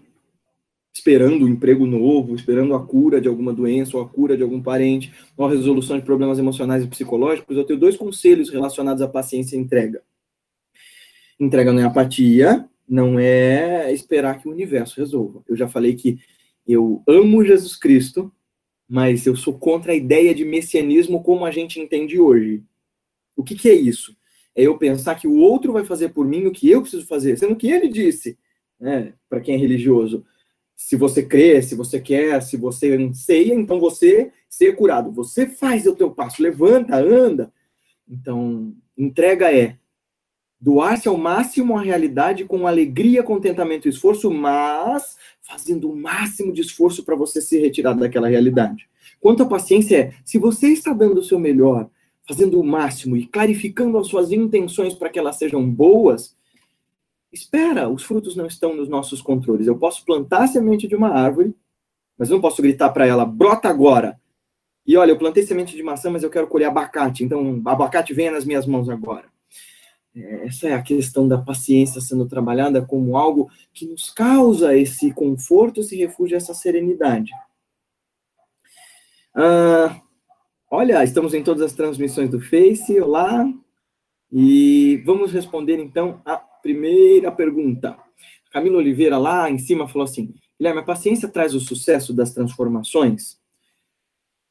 esperando 0.92 1.44
um 1.44 1.48
emprego 1.48 1.86
novo, 1.86 2.34
esperando 2.34 2.74
a 2.74 2.84
cura 2.84 3.20
de 3.20 3.28
alguma 3.28 3.52
doença 3.52 3.96
ou 3.96 4.02
a 4.02 4.08
cura 4.08 4.36
de 4.36 4.42
algum 4.42 4.60
parente, 4.60 5.12
ou 5.36 5.46
a 5.46 5.50
resolução 5.50 5.96
de 5.96 6.04
problemas 6.04 6.40
emocionais 6.40 6.82
e 6.82 6.88
psicológicos, 6.88 7.56
eu 7.56 7.64
tenho 7.64 7.78
dois 7.78 7.96
conselhos 7.96 8.50
relacionados 8.50 9.02
à 9.02 9.08
paciência 9.08 9.56
e 9.56 9.60
entrega. 9.60 10.02
Entrega 11.42 11.72
não 11.72 11.80
é 11.80 11.84
apatia, 11.84 12.68
não 12.88 13.18
é 13.18 13.92
esperar 13.92 14.40
que 14.40 14.46
o 14.46 14.52
universo 14.52 15.00
resolva. 15.00 15.42
Eu 15.48 15.56
já 15.56 15.66
falei 15.66 15.96
que 15.96 16.20
eu 16.64 17.02
amo 17.04 17.44
Jesus 17.44 17.74
Cristo, 17.74 18.32
mas 18.88 19.26
eu 19.26 19.34
sou 19.34 19.58
contra 19.58 19.90
a 19.90 19.96
ideia 19.96 20.32
de 20.32 20.44
messianismo 20.44 21.20
como 21.20 21.44
a 21.44 21.50
gente 21.50 21.80
entende 21.80 22.20
hoje. 22.20 22.62
O 23.36 23.42
que, 23.42 23.56
que 23.56 23.68
é 23.68 23.74
isso? 23.74 24.16
É 24.54 24.62
eu 24.62 24.78
pensar 24.78 25.16
que 25.16 25.26
o 25.26 25.36
outro 25.36 25.72
vai 25.72 25.84
fazer 25.84 26.10
por 26.10 26.24
mim 26.24 26.46
o 26.46 26.52
que 26.52 26.70
eu 26.70 26.80
preciso 26.80 27.06
fazer, 27.08 27.36
sendo 27.36 27.56
que 27.56 27.66
ele 27.66 27.88
disse, 27.88 28.38
né, 28.78 29.12
para 29.28 29.40
quem 29.40 29.56
é 29.56 29.58
religioso, 29.58 30.24
se 30.76 30.94
você 30.94 31.24
crê, 31.24 31.60
se 31.60 31.74
você 31.74 32.00
quer, 32.00 32.40
se 32.40 32.56
você 32.56 32.94
anseia, 32.94 33.52
então 33.52 33.80
você 33.80 34.30
ser 34.48 34.76
curado. 34.76 35.10
Você 35.10 35.48
faz 35.48 35.86
o 35.88 35.96
teu 35.96 36.12
passo, 36.12 36.40
levanta, 36.40 36.94
anda. 36.96 37.52
Então, 38.08 38.76
entrega 38.96 39.52
é 39.52 39.78
doar-se 40.62 41.08
ao 41.08 41.18
máximo 41.18 41.76
à 41.76 41.82
realidade 41.82 42.44
com 42.44 42.68
alegria, 42.68 43.24
contentamento 43.24 43.86
e 43.86 43.90
esforço, 43.90 44.30
mas 44.30 45.16
fazendo 45.40 45.90
o 45.90 45.96
máximo 45.96 46.52
de 46.52 46.60
esforço 46.60 47.04
para 47.04 47.16
você 47.16 47.40
se 47.40 47.58
retirar 47.58 47.94
daquela 47.94 48.28
realidade. 48.28 48.88
Quanto 49.20 49.42
à 49.42 49.46
paciência 49.46 49.96
é, 49.96 50.12
se 50.24 50.38
você 50.38 50.68
está 50.68 50.92
dando 50.92 51.18
o 51.18 51.24
seu 51.24 51.36
melhor, 51.36 51.90
fazendo 52.28 52.60
o 52.60 52.64
máximo 52.64 53.16
e 53.16 53.26
clarificando 53.26 53.98
as 53.98 54.06
suas 54.06 54.30
intenções 54.30 54.94
para 54.94 55.08
que 55.08 55.18
elas 55.18 55.34
sejam 55.34 55.68
boas, 55.68 56.36
espera, 57.32 57.88
os 57.88 58.04
frutos 58.04 58.36
não 58.36 58.46
estão 58.46 58.72
nos 58.72 58.88
nossos 58.88 59.20
controles. 59.20 59.66
Eu 59.66 59.76
posso 59.76 60.04
plantar 60.04 60.44
a 60.44 60.46
semente 60.46 60.86
de 60.86 60.94
uma 60.94 61.08
árvore, 61.08 61.52
mas 62.16 62.30
não 62.30 62.40
posso 62.40 62.62
gritar 62.62 62.90
para 62.90 63.04
ela, 63.04 63.24
brota 63.24 63.68
agora. 63.68 64.16
E 64.86 64.96
olha, 64.96 65.10
eu 65.10 65.18
plantei 65.18 65.42
semente 65.42 65.74
de 65.74 65.82
maçã, 65.82 66.08
mas 66.08 66.22
eu 66.22 66.30
quero 66.30 66.46
colher 66.46 66.66
abacate, 66.66 67.24
então 67.24 67.60
abacate 67.64 68.14
venha 68.14 68.30
nas 68.30 68.44
minhas 68.44 68.64
mãos 68.64 68.88
agora. 68.88 69.31
Essa 70.14 70.68
é 70.68 70.74
a 70.74 70.82
questão 70.82 71.26
da 71.26 71.38
paciência 71.38 72.00
sendo 72.00 72.28
trabalhada 72.28 72.84
como 72.84 73.16
algo 73.16 73.50
que 73.72 73.86
nos 73.86 74.10
causa 74.10 74.76
esse 74.76 75.12
conforto, 75.12 75.80
esse 75.80 75.96
refúgio, 75.96 76.36
essa 76.36 76.52
serenidade. 76.52 77.32
Ah, 79.34 80.02
olha, 80.70 81.02
estamos 81.02 81.32
em 81.32 81.42
todas 81.42 81.62
as 81.62 81.72
transmissões 81.72 82.28
do 82.28 82.40
Face, 82.40 83.00
olá. 83.00 83.50
E 84.30 85.02
vamos 85.06 85.32
responder 85.32 85.78
então 85.78 86.20
a 86.26 86.36
primeira 86.36 87.32
pergunta. 87.32 87.96
Camila 88.50 88.78
Oliveira 88.78 89.16
lá 89.16 89.50
em 89.50 89.58
cima 89.58 89.88
falou 89.88 90.04
assim: 90.04 90.34
Guilherme, 90.58 90.80
a 90.80 90.84
paciência 90.84 91.28
traz 91.28 91.54
o 91.54 91.60
sucesso 91.60 92.12
das 92.12 92.34
transformações? 92.34 93.40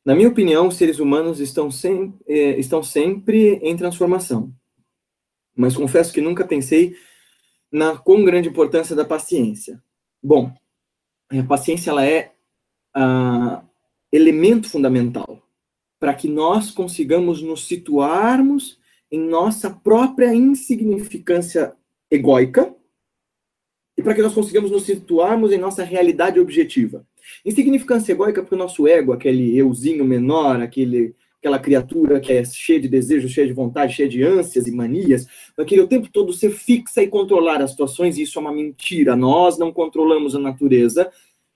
Na 0.04 0.16
minha 0.16 0.30
opinião, 0.30 0.68
os 0.68 0.76
seres 0.76 0.98
humanos 0.98 1.40
estão, 1.40 1.70
sem, 1.70 2.16
eh, 2.28 2.60
estão 2.60 2.82
sempre 2.82 3.60
em 3.62 3.78
transformação 3.78 4.52
mas 5.62 5.78
confesso 5.78 6.12
que 6.12 6.20
nunca 6.20 6.46
pensei 6.46 6.96
na 7.72 7.96
quão 7.96 8.26
grande 8.26 8.50
importância 8.50 8.96
da 8.96 9.06
paciência. 9.06 9.82
Bom, 10.22 10.52
a 11.30 11.44
paciência 11.44 11.92
ela 11.92 12.04
é 12.04 12.32
uh, 12.98 13.64
elemento 14.12 14.68
fundamental 14.68 15.42
para 16.00 16.16
que 16.16 16.28
nós 16.28 16.72
consigamos 16.72 17.44
nos 17.44 17.68
situarmos 17.68 18.80
em 19.12 19.20
nossa 19.20 19.70
própria 19.70 20.34
insignificância 20.34 21.74
egóica 22.10 22.76
e 23.96 24.02
para 24.02 24.16
que 24.16 24.22
nós 24.22 24.34
consigamos 24.34 24.72
nos 24.72 24.84
situarmos 24.84 25.52
em 25.52 25.60
nossa 25.60 25.84
realidade 25.84 26.40
objetiva. 26.40 27.06
Insignificância 27.46 28.14
egóica 28.14 28.42
porque 28.42 28.56
o 28.56 28.58
nosso 28.58 28.88
ego, 28.88 29.14
aquele 29.14 29.56
euzinho 29.56 30.04
menor, 30.04 30.60
aquele 30.60 31.16
aquela 31.42 31.58
criatura 31.58 32.20
que 32.20 32.32
é 32.32 32.46
cheia 32.46 32.80
de 32.80 32.88
desejos, 32.88 33.32
cheia 33.32 33.48
de 33.48 33.54
vontade, 33.54 33.96
cheia 33.96 34.08
de 34.08 34.24
ânsias 34.24 34.68
e 34.68 34.72
manias, 34.72 35.26
vai 35.58 35.66
querer 35.66 35.82
o 35.82 35.88
tempo 35.88 36.08
todo 36.08 36.32
ser 36.32 36.52
fixa 36.52 37.02
e 37.02 37.08
controlar 37.08 37.60
as 37.64 37.72
situações, 37.72 38.18
e 38.18 38.22
isso 38.22 38.38
é 38.38 38.42
uma 38.42 38.54
mentira. 38.54 39.16
Nós 39.16 39.58
não 39.58 39.74
controlamos 39.74 40.36
a 40.36 40.40
natureza, 40.40 41.12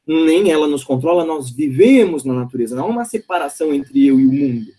nem 0.06 0.52
ela 0.52 0.68
nos 0.68 0.84
controla, 0.84 1.24
nós 1.24 1.52
vivemos 1.52 2.24
na 2.24 2.34
natureza. 2.34 2.76
Não 2.76 2.86
há 2.86 2.88
uma 2.88 3.06
separação 3.06 3.72
entre 3.72 4.08
eu 4.08 4.20
e 4.20 4.26
o 4.26 4.32
mundo. 4.32 4.72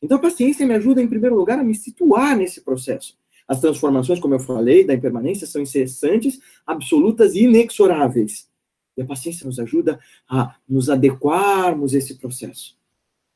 Então 0.00 0.16
a 0.16 0.20
paciência 0.20 0.66
me 0.66 0.74
ajuda, 0.74 1.02
em 1.02 1.08
primeiro 1.08 1.36
lugar, 1.36 1.58
a 1.58 1.64
me 1.64 1.74
situar 1.74 2.34
nesse 2.34 2.62
processo. 2.62 3.18
As 3.46 3.60
transformações, 3.60 4.18
como 4.18 4.34
eu 4.34 4.40
falei, 4.40 4.82
da 4.82 4.94
impermanência 4.94 5.46
são 5.46 5.60
incessantes, 5.60 6.40
absolutas 6.66 7.34
e 7.34 7.42
inexoráveis. 7.42 8.48
E 8.96 9.02
a 9.02 9.04
paciência 9.04 9.46
nos 9.46 9.58
ajuda 9.58 10.00
a 10.28 10.56
nos 10.66 10.88
adequarmos 10.88 11.94
a 11.94 11.98
esse 11.98 12.14
processo 12.14 12.77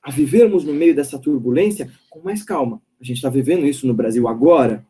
a 0.03 0.11
vivermos 0.11 0.65
no 0.65 0.75
meio 0.75 0.95
dessa 0.95 1.19
turbulência 1.19 1.91
com 2.11 2.21
mais 2.21 2.43
calma. 2.43 2.83
A 3.01 3.05
gente 3.05 3.19
está 3.19 3.31
vivendo 3.31 3.65
isso 3.65 3.87
no 3.87 3.95
Brasil 3.95 4.27
agora. 4.27 4.85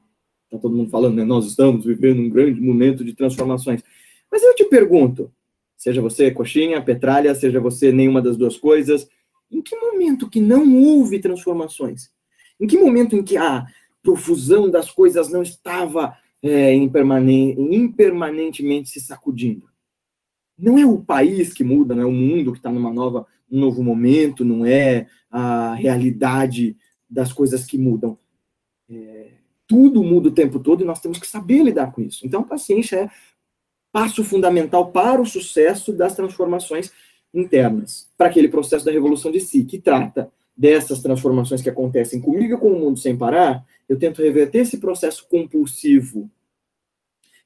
Está 0.46 0.58
todo 0.58 0.74
mundo 0.74 0.90
falando, 0.90 1.16
né? 1.16 1.24
Nós 1.24 1.46
estamos 1.46 1.84
vivendo 1.84 2.20
um 2.20 2.30
grande 2.30 2.60
momento 2.60 3.04
de 3.04 3.14
transformações. 3.14 3.82
Mas 4.30 4.42
eu 4.42 4.54
te 4.54 4.64
pergunto, 4.64 5.30
seja 5.76 6.00
você 6.00 6.30
coxinha, 6.30 6.80
petralha, 6.80 7.34
seja 7.34 7.60
você 7.60 7.92
nenhuma 7.92 8.22
das 8.22 8.36
duas 8.36 8.56
coisas, 8.56 9.06
em 9.50 9.60
que 9.60 9.76
momento 9.76 10.30
que 10.30 10.40
não 10.40 10.82
houve 10.82 11.18
transformações? 11.18 12.10
Em 12.58 12.66
que 12.66 12.78
momento 12.78 13.14
em 13.14 13.22
que 13.22 13.36
a 13.36 13.66
profusão 14.02 14.70
das 14.70 14.90
coisas 14.90 15.30
não 15.30 15.42
estava 15.42 16.16
é, 16.42 16.74
impermanentemente 16.74 18.88
se 18.88 19.00
sacudindo? 19.00 19.70
Não 20.58 20.78
é 20.78 20.86
o 20.86 20.98
país 20.98 21.52
que 21.52 21.64
muda, 21.64 21.94
não 21.94 22.02
é 22.02 22.06
o 22.06 22.12
mundo 22.12 22.52
que 22.52 22.58
está 22.58 22.70
numa 22.70 22.92
nova 22.92 23.26
um 23.52 23.60
novo 23.60 23.82
momento, 23.82 24.44
não 24.44 24.64
é 24.64 25.06
a 25.30 25.74
realidade 25.74 26.76
das 27.08 27.32
coisas 27.32 27.66
que 27.66 27.76
mudam. 27.76 28.18
É, 28.90 29.32
tudo 29.66 30.02
muda 30.02 30.28
o 30.28 30.32
tempo 30.32 30.58
todo 30.58 30.82
e 30.82 30.86
nós 30.86 31.00
temos 31.00 31.18
que 31.18 31.26
saber 31.26 31.62
lidar 31.62 31.92
com 31.92 32.00
isso. 32.00 32.26
Então, 32.26 32.42
paciência 32.42 32.96
é 32.96 33.10
passo 33.92 34.24
fundamental 34.24 34.90
para 34.90 35.20
o 35.20 35.26
sucesso 35.26 35.92
das 35.92 36.16
transformações 36.16 36.90
internas, 37.32 38.10
para 38.16 38.28
aquele 38.28 38.48
processo 38.48 38.84
da 38.84 38.90
revolução 38.90 39.30
de 39.30 39.40
si, 39.40 39.64
que 39.64 39.78
trata 39.78 40.32
dessas 40.56 41.00
transformações 41.00 41.62
que 41.62 41.70
acontecem 41.70 42.20
comigo 42.20 42.54
e 42.54 42.58
com 42.58 42.72
o 42.72 42.78
mundo 42.78 42.98
sem 42.98 43.16
parar, 43.16 43.64
eu 43.88 43.98
tento 43.98 44.22
reverter 44.22 44.60
esse 44.60 44.78
processo 44.78 45.26
compulsivo 45.28 46.30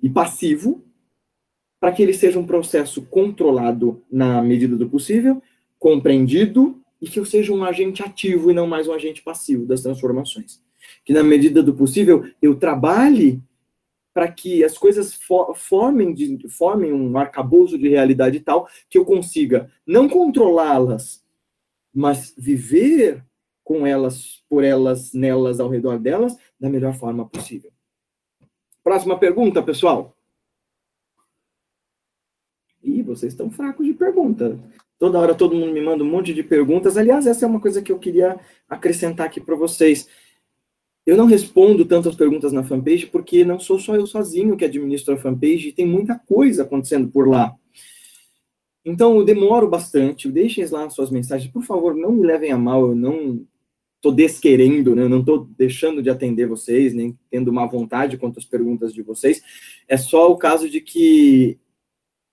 e 0.02 0.10
passivo 0.10 0.84
para 1.80 1.92
que 1.92 2.02
ele 2.02 2.12
seja 2.12 2.38
um 2.38 2.46
processo 2.46 3.02
controlado 3.02 4.02
na 4.10 4.42
medida 4.42 4.76
do 4.76 4.88
possível 4.88 5.42
compreendido 5.86 6.82
e 7.00 7.08
que 7.08 7.20
eu 7.20 7.24
seja 7.24 7.52
um 7.52 7.62
agente 7.62 8.02
ativo 8.02 8.50
e 8.50 8.54
não 8.54 8.66
mais 8.66 8.88
um 8.88 8.92
agente 8.92 9.22
passivo 9.22 9.64
das 9.64 9.82
transformações. 9.82 10.60
Que, 11.04 11.12
na 11.12 11.22
medida 11.22 11.62
do 11.62 11.76
possível, 11.76 12.28
eu 12.42 12.56
trabalhe 12.56 13.40
para 14.12 14.26
que 14.26 14.64
as 14.64 14.76
coisas 14.76 15.16
formem, 15.54 16.12
de, 16.12 16.48
formem 16.48 16.92
um 16.92 17.16
arcabouço 17.16 17.78
de 17.78 17.88
realidade 17.88 18.40
tal 18.40 18.68
que 18.90 18.98
eu 18.98 19.04
consiga 19.04 19.70
não 19.86 20.08
controlá-las, 20.08 21.24
mas 21.94 22.34
viver 22.36 23.24
com 23.62 23.86
elas, 23.86 24.42
por 24.48 24.64
elas, 24.64 25.12
nelas, 25.12 25.60
ao 25.60 25.68
redor 25.68 26.00
delas, 26.00 26.36
da 26.58 26.68
melhor 26.68 26.94
forma 26.94 27.28
possível. 27.28 27.70
Próxima 28.82 29.16
pergunta, 29.16 29.62
pessoal. 29.62 30.16
Ih, 32.82 33.02
vocês 33.02 33.32
estão 33.32 33.48
fracos 33.52 33.86
de 33.86 33.94
pergunta. 33.94 34.58
Toda 34.98 35.18
hora 35.18 35.34
todo 35.34 35.54
mundo 35.54 35.72
me 35.72 35.80
manda 35.80 36.02
um 36.02 36.10
monte 36.10 36.32
de 36.32 36.42
perguntas. 36.42 36.96
Aliás, 36.96 37.26
essa 37.26 37.44
é 37.44 37.48
uma 37.48 37.60
coisa 37.60 37.82
que 37.82 37.92
eu 37.92 37.98
queria 37.98 38.38
acrescentar 38.68 39.26
aqui 39.26 39.40
para 39.40 39.54
vocês. 39.54 40.08
Eu 41.04 41.16
não 41.16 41.26
respondo 41.26 41.84
tantas 41.84 42.14
perguntas 42.14 42.52
na 42.52 42.64
fanpage 42.64 43.06
porque 43.06 43.44
não 43.44 43.60
sou 43.60 43.78
só 43.78 43.94
eu 43.94 44.06
sozinho 44.06 44.56
que 44.56 44.64
administro 44.64 45.14
a 45.14 45.18
fanpage 45.18 45.68
e 45.68 45.72
tem 45.72 45.86
muita 45.86 46.18
coisa 46.18 46.62
acontecendo 46.62 47.08
por 47.08 47.28
lá. 47.28 47.54
Então, 48.84 49.16
eu 49.16 49.24
demoro 49.24 49.68
bastante. 49.68 50.30
Deixem 50.30 50.64
lá 50.66 50.88
suas 50.88 51.10
mensagens. 51.10 51.52
Por 51.52 51.62
favor, 51.62 51.94
não 51.94 52.12
me 52.12 52.26
levem 52.26 52.50
a 52.50 52.56
mal. 52.56 52.88
Eu 52.88 52.94
não 52.94 53.44
estou 53.96 54.12
desquerendo, 54.12 54.94
né? 54.94 55.02
eu 55.02 55.08
não 55.08 55.20
estou 55.20 55.48
deixando 55.58 56.02
de 56.02 56.08
atender 56.08 56.46
vocês, 56.46 56.94
nem 56.94 57.18
tendo 57.30 57.52
má 57.52 57.66
vontade 57.66 58.16
quanto 58.16 58.38
às 58.38 58.44
perguntas 58.44 58.94
de 58.94 59.02
vocês. 59.02 59.42
É 59.88 59.96
só 59.96 60.30
o 60.30 60.36
caso 60.36 60.70
de 60.70 60.80
que 60.80 61.58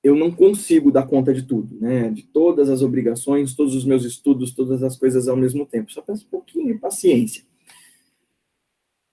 eu 0.04 0.16
não 0.16 0.30
consigo 0.30 0.92
dar 0.92 1.08
conta 1.08 1.34
de 1.34 1.44
tudo, 1.44 1.80
né? 1.80 2.10
De 2.10 2.24
todas 2.24 2.70
as 2.70 2.82
obrigações, 2.82 3.56
todos 3.56 3.74
os 3.74 3.86
meus 3.86 4.04
estudos, 4.04 4.54
todas 4.54 4.84
as 4.84 4.98
coisas 4.98 5.28
ao 5.28 5.38
mesmo 5.38 5.66
tempo. 5.66 5.92
Só 5.92 6.02
peço 6.02 6.26
um 6.26 6.30
pouquinho 6.30 6.74
de 6.74 6.80
paciência. 6.80 7.44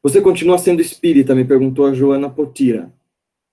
Você 0.02 0.20
continua 0.20 0.58
sendo 0.58 0.80
espírita? 0.80 1.34
Me 1.34 1.44
perguntou 1.44 1.86
a 1.86 1.94
Joana 1.94 2.28
Potira. 2.28 2.92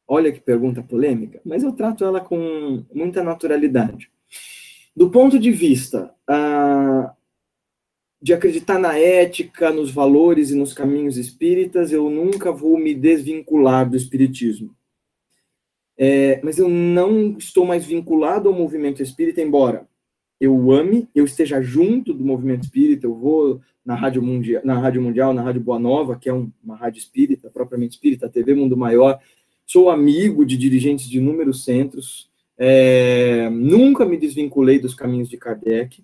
Olha 0.08 0.32
que 0.32 0.40
pergunta 0.40 0.82
polêmica, 0.82 1.42
mas 1.44 1.64
eu 1.64 1.74
trato 1.74 2.06
ela 2.06 2.22
com 2.22 2.84
muita 2.94 3.22
naturalidade. 3.22 4.10
Do 4.96 5.10
ponto 5.10 5.38
de 5.38 5.52
vista, 5.52 6.16
de 8.22 8.34
acreditar 8.34 8.80
na 8.80 8.98
ética, 8.98 9.70
nos 9.70 9.92
valores 9.92 10.50
e 10.50 10.56
nos 10.56 10.74
caminhos 10.74 11.18
espíritas, 11.18 11.92
eu 11.92 12.10
nunca 12.10 12.52
vou 12.52 12.80
me 12.80 12.96
desvincular 12.96 13.88
do 13.88 13.98
espiritismo. 13.98 14.74
É, 15.98 16.40
mas 16.44 16.58
eu 16.60 16.70
não 16.70 17.36
estou 17.38 17.66
mais 17.66 17.86
vinculado 17.86 18.48
ao 18.48 18.56
movimento 18.56 19.02
espírita, 19.02 19.42
embora 19.42 19.88
eu 20.40 20.72
ame, 20.72 21.10
eu 21.16 21.26
esteja 21.26 21.62
junto 21.62 22.14
do 22.14 22.24
movimento 22.24 22.64
espírita, 22.64 23.08
eu 23.08 23.16
vou 23.16 23.62
na 23.84 23.96
Rádio 23.96 24.22
Mundial, 24.22 24.62
na 24.64 24.78
Rádio 24.78 25.02
Mundial, 25.02 25.34
na 25.34 25.42
Rádio 25.42 25.62
Boa 25.62 25.80
Nova, 25.80 26.18
que 26.18 26.30
é 26.30 26.34
uma 26.34 26.76
rádio 26.76 27.00
espírita, 27.00 27.50
propriamente 27.50 27.96
espírita, 27.96 28.30
TV 28.30 28.54
Mundo 28.54 28.78
Maior, 28.78 29.20
sou 29.66 29.90
amigo 29.90 30.46
de 30.46 30.56
dirigentes 30.58 31.10
de 31.10 31.18
inúmeros 31.18 31.64
centros, 31.64 32.30
é, 32.58 33.50
nunca 33.50 34.06
me 34.06 34.18
desvinculei 34.18 34.80
dos 34.80 34.94
caminhos 34.94 35.30
de 35.30 35.38
Kardec, 35.38 36.04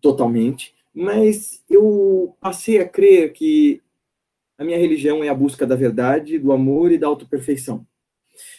totalmente, 0.00 0.74
mas 0.94 1.62
eu 1.68 2.34
passei 2.40 2.78
a 2.78 2.88
crer 2.88 3.32
que 3.32 3.82
a 4.56 4.64
minha 4.64 4.78
religião 4.78 5.22
é 5.22 5.28
a 5.28 5.34
busca 5.34 5.66
da 5.66 5.76
verdade, 5.76 6.38
do 6.38 6.52
amor 6.52 6.90
e 6.90 6.98
da 6.98 7.06
autoperfeição. 7.06 7.86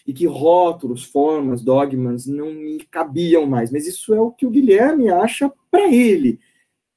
E 0.05 0.13
que 0.13 0.25
rótulos, 0.25 1.03
formas, 1.03 1.61
dogmas 1.61 2.25
não 2.25 2.53
me 2.53 2.79
cabiam 2.91 3.45
mais. 3.45 3.71
Mas 3.71 3.87
isso 3.87 4.13
é 4.13 4.19
o 4.19 4.31
que 4.31 4.45
o 4.45 4.49
Guilherme 4.49 5.09
acha 5.09 5.51
para 5.71 5.91
ele. 5.93 6.39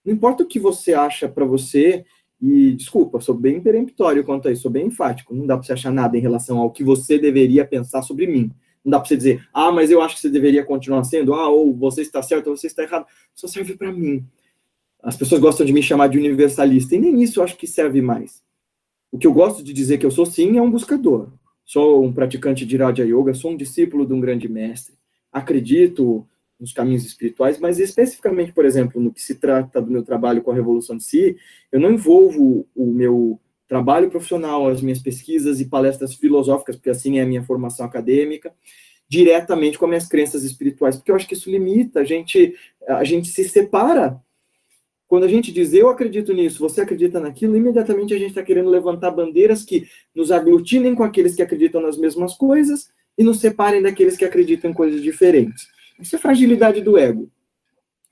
Não 0.05 0.13
importa 0.13 0.43
o 0.43 0.47
que 0.47 0.59
você 0.59 0.95
acha 0.95 1.29
para 1.29 1.45
você, 1.45 2.05
e 2.41 2.73
desculpa, 2.73 3.21
sou 3.21 3.37
bem 3.37 3.61
peremptório 3.61 4.25
quanto 4.25 4.49
a 4.49 4.53
isso, 4.53 4.63
sou 4.63 4.71
bem 4.71 4.87
enfático. 4.87 5.33
Não 5.33 5.47
dá 5.47 5.57
para 5.57 5.65
você 5.65 5.75
achar 5.75 5.93
nada 5.93 6.19
em 6.19 6.21
relação 6.21 6.59
ao 6.59 6.73
que 6.73 6.83
você 6.83 7.17
deveria 7.17 7.65
pensar 7.65 8.03
sobre 8.03 8.27
mim. 8.27 8.51
Não 8.85 8.91
dá 8.91 8.99
para 8.99 9.09
você 9.09 9.17
dizer, 9.17 9.47
ah, 9.55 9.71
mas 9.71 9.93
eu 9.93 10.03
acho 10.03 10.17
que 10.17 10.23
você 10.23 10.29
deveria 10.29 10.65
continuar 10.65 11.05
sendo, 11.05 11.35
ah, 11.35 11.49
ou 11.49 11.73
você 11.73 12.03
está 12.03 12.21
certo 12.21 12.51
ou 12.51 12.57
você 12.57 12.67
está 12.67 12.83
errado. 12.83 13.07
Só 13.33 13.47
serve 13.47 13.77
para 13.77 13.93
mim. 13.93 14.27
As 15.01 15.17
pessoas 15.17 15.41
gostam 15.41 15.65
de 15.65 15.73
me 15.73 15.83
chamar 15.83 16.09
de 16.09 16.19
universalista, 16.19 16.97
e 16.97 16.99
nem 16.99 17.23
isso 17.23 17.39
eu 17.39 17.45
acho 17.45 17.57
que 17.57 17.67
serve 17.67 18.03
mais. 18.03 18.43
O 19.13 19.19
que 19.19 19.27
eu 19.27 19.33
gosto 19.33 19.63
de 19.63 19.73
dizer 19.73 19.99
que 19.99 20.07
eu 20.07 20.11
sou 20.11 20.27
sim 20.27 20.57
é 20.57 20.63
um 20.63 20.71
buscador. 20.71 21.29
Sou 21.65 22.05
um 22.05 22.13
praticante 22.13 22.67
de 22.67 22.77
Raja 22.77 23.05
Yoga, 23.05 23.35
sou 23.35 23.53
um 23.53 23.57
discípulo 23.57 24.07
de 24.07 24.13
um 24.13 24.21
grande 24.21 24.49
mestre. 24.49 24.95
Acredito 25.33 26.27
nos 26.59 26.73
caminhos 26.73 27.05
espirituais, 27.05 27.59
mas 27.59 27.81
especificamente, 27.81 28.53
por 28.53 28.65
exemplo, 28.65 29.01
no 29.01 29.13
que 29.13 29.21
se 29.21 29.35
trata 29.35 29.83
do 29.83 29.91
meu 29.91 30.05
trabalho 30.05 30.43
com 30.43 30.53
a 30.53 30.55
Revolução 30.55 30.97
de 30.97 31.03
Si, 31.03 31.37
eu 31.73 31.81
não 31.81 31.93
envolvo 31.93 32.67
o 32.75 32.87
meu 32.87 33.41
trabalho 33.67 34.11
profissional, 34.11 34.69
as 34.69 34.81
minhas 34.81 35.01
pesquisas 35.01 35.61
e 35.61 35.65
palestras 35.65 36.15
filosóficas, 36.15 36.77
porque 36.77 36.91
assim 36.91 37.19
é 37.19 37.23
a 37.23 37.27
minha 37.27 37.43
formação 37.43 37.85
acadêmica, 37.85 38.53
diretamente 39.09 39.79
com 39.79 39.87
as 39.87 39.89
minhas 39.89 40.09
crenças 40.09 40.45
espirituais, 40.45 40.97
porque 40.97 41.11
eu 41.11 41.17
acho 41.17 41.27
que 41.27 41.35
isso 41.35 41.51
limita, 41.51 42.01
a 42.01 42.05
gente, 42.05 42.55
a 42.87 43.03
gente 43.03 43.29
se 43.29 43.49
separa. 43.49 44.21
Quando 45.13 45.25
a 45.25 45.29
gente 45.29 45.53
diz 45.53 45.75
eu 45.75 45.91
acredito 45.91 46.33
nisso, 46.33 46.59
você 46.59 46.81
acredita 46.81 47.21
naquilo, 47.21 47.55
imediatamente 47.55 48.15
a 48.15 48.19
gente 48.19 48.31
está 48.31 48.43
querendo 48.43 48.71
levantar 48.71 49.11
bandeiras 49.11 49.63
que 49.63 49.87
nos 50.15 50.33
aglutinem 50.33 50.95
com 50.95 51.03
aqueles 51.03 51.35
que 51.35 51.43
acreditam 51.43 51.83
nas 51.83 51.99
mesmas 51.99 52.35
coisas 52.35 52.89
e 53.19 53.23
nos 53.23 53.39
separem 53.39 53.83
daqueles 53.83 54.17
que 54.17 54.25
acreditam 54.25 54.71
em 54.71 54.73
coisas 54.73 55.03
diferentes. 55.03 55.69
Isso 56.01 56.17
é 56.17 56.19
fragilidade 56.19 56.81
do 56.81 56.97
ego. 56.97 57.31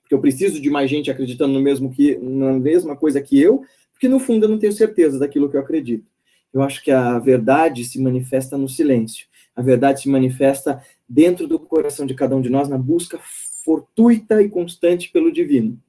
Porque 0.03 0.15
eu 0.15 0.21
preciso 0.21 0.61
de 0.61 0.69
mais 0.69 0.91
gente 0.91 1.11
acreditando 1.11 1.55
no 1.55 1.61
mesmo 1.63 1.91
que 1.91 2.19
na 2.19 2.53
mesma 2.53 2.95
coisa 2.95 3.19
que 3.23 3.41
eu, 3.41 3.65
porque 3.95 4.07
no 4.07 4.21
fundo 4.21 4.45
eu 4.45 4.51
não 4.51 4.59
tenho 4.59 4.75
certeza 4.75 5.19
daquilo 5.19 5.49
que 5.49 5.57
eu 5.57 5.63
acredito. 5.63 6.05
Eu 6.53 6.61
acho 6.61 6.85
que 6.85 6.91
a 6.91 7.19
verdade 7.19 7.83
se 7.83 7.99
manifesta 7.99 8.59
no 8.59 8.69
silêncio. 8.69 9.27
A 9.57 9.63
verdade 9.63 10.03
se 10.03 10.09
manifesta 10.11 10.85
dentro 11.09 11.49
do 11.49 11.59
coração 11.59 12.05
de 12.05 12.13
cada 12.13 12.37
um 12.37 12.43
de 12.43 12.51
nós 12.51 12.69
na 12.69 12.77
busca 12.77 13.19
fortuita 13.65 14.43
e 14.43 14.51
constante 14.51 15.11
pelo 15.11 15.33
divino. 15.33 15.81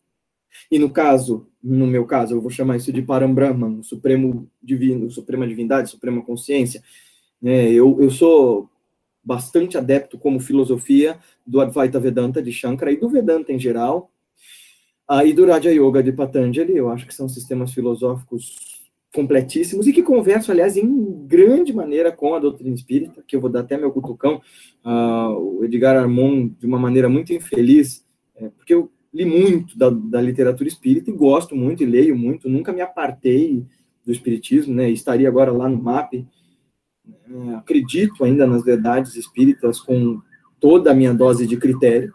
E 0.71 0.79
no 0.79 0.89
caso, 0.89 1.47
no 1.63 1.87
meu 1.87 2.05
caso, 2.05 2.35
eu 2.35 2.41
vou 2.41 2.49
chamar 2.49 2.77
isso 2.77 2.91
de 2.91 3.01
Parambrahman, 3.01 3.79
o 3.79 3.83
supremo 3.83 4.49
divino, 4.61 5.09
suprema 5.09 5.47
divindade, 5.47 5.89
suprema 5.89 6.21
consciência. 6.21 6.83
É, 7.43 7.71
eu, 7.71 7.97
eu 8.01 8.09
sou 8.09 8.69
bastante 9.23 9.77
adepto 9.77 10.17
como 10.17 10.39
filosofia 10.39 11.17
do 11.45 11.61
Advaita 11.61 11.99
Vedanta 11.99 12.41
de 12.41 12.51
Shankara 12.51 12.91
e 12.91 12.97
do 12.97 13.09
Vedanta 13.09 13.51
em 13.51 13.59
geral, 13.59 14.11
ah, 15.07 15.25
e 15.25 15.33
do 15.33 15.45
Raja 15.45 15.69
Yoga 15.69 16.01
de 16.01 16.13
Patanjali, 16.13 16.73
eu 16.73 16.89
acho 16.89 17.05
que 17.05 17.13
são 17.13 17.27
sistemas 17.27 17.73
filosóficos 17.73 18.81
completíssimos 19.13 19.85
e 19.85 19.91
que 19.91 20.01
conversam, 20.01 20.53
aliás, 20.53 20.77
em 20.77 21.27
grande 21.27 21.73
maneira 21.73 22.13
com 22.13 22.33
a 22.33 22.39
doutrina 22.39 22.73
espírita, 22.73 23.21
que 23.27 23.35
eu 23.35 23.41
vou 23.41 23.49
dar 23.49 23.59
até 23.59 23.77
meu 23.77 23.91
cutucão, 23.91 24.41
uh, 24.85 25.59
o 25.59 25.65
Edgar 25.65 25.97
Armon, 25.97 26.47
de 26.47 26.65
uma 26.65 26.79
maneira 26.79 27.09
muito 27.09 27.33
infeliz, 27.33 28.05
é, 28.37 28.49
porque 28.49 28.73
eu 28.73 28.89
li 29.13 29.25
muito 29.25 29.77
da, 29.77 29.89
da, 29.89 30.21
literatura 30.21 30.69
espírita 30.69 31.09
e 31.09 31.13
gosto 31.13 31.55
muito 31.55 31.83
e 31.83 31.85
leio 31.85 32.15
muito, 32.15 32.49
nunca 32.49 32.71
me 32.71 32.81
apartei 32.81 33.65
do 34.05 34.11
espiritismo, 34.11 34.73
né, 34.73 34.89
estaria 34.89 35.27
agora 35.27 35.51
lá 35.51 35.67
no 35.67 35.81
MAP, 35.81 36.13
é, 36.15 37.55
acredito 37.55 38.23
ainda 38.23 38.47
nas 38.47 38.63
verdades 38.63 39.15
espíritas 39.15 39.79
com 39.79 40.21
toda 40.59 40.91
a 40.91 40.93
minha 40.93 41.13
dose 41.13 41.45
de 41.45 41.57
critério, 41.57 42.13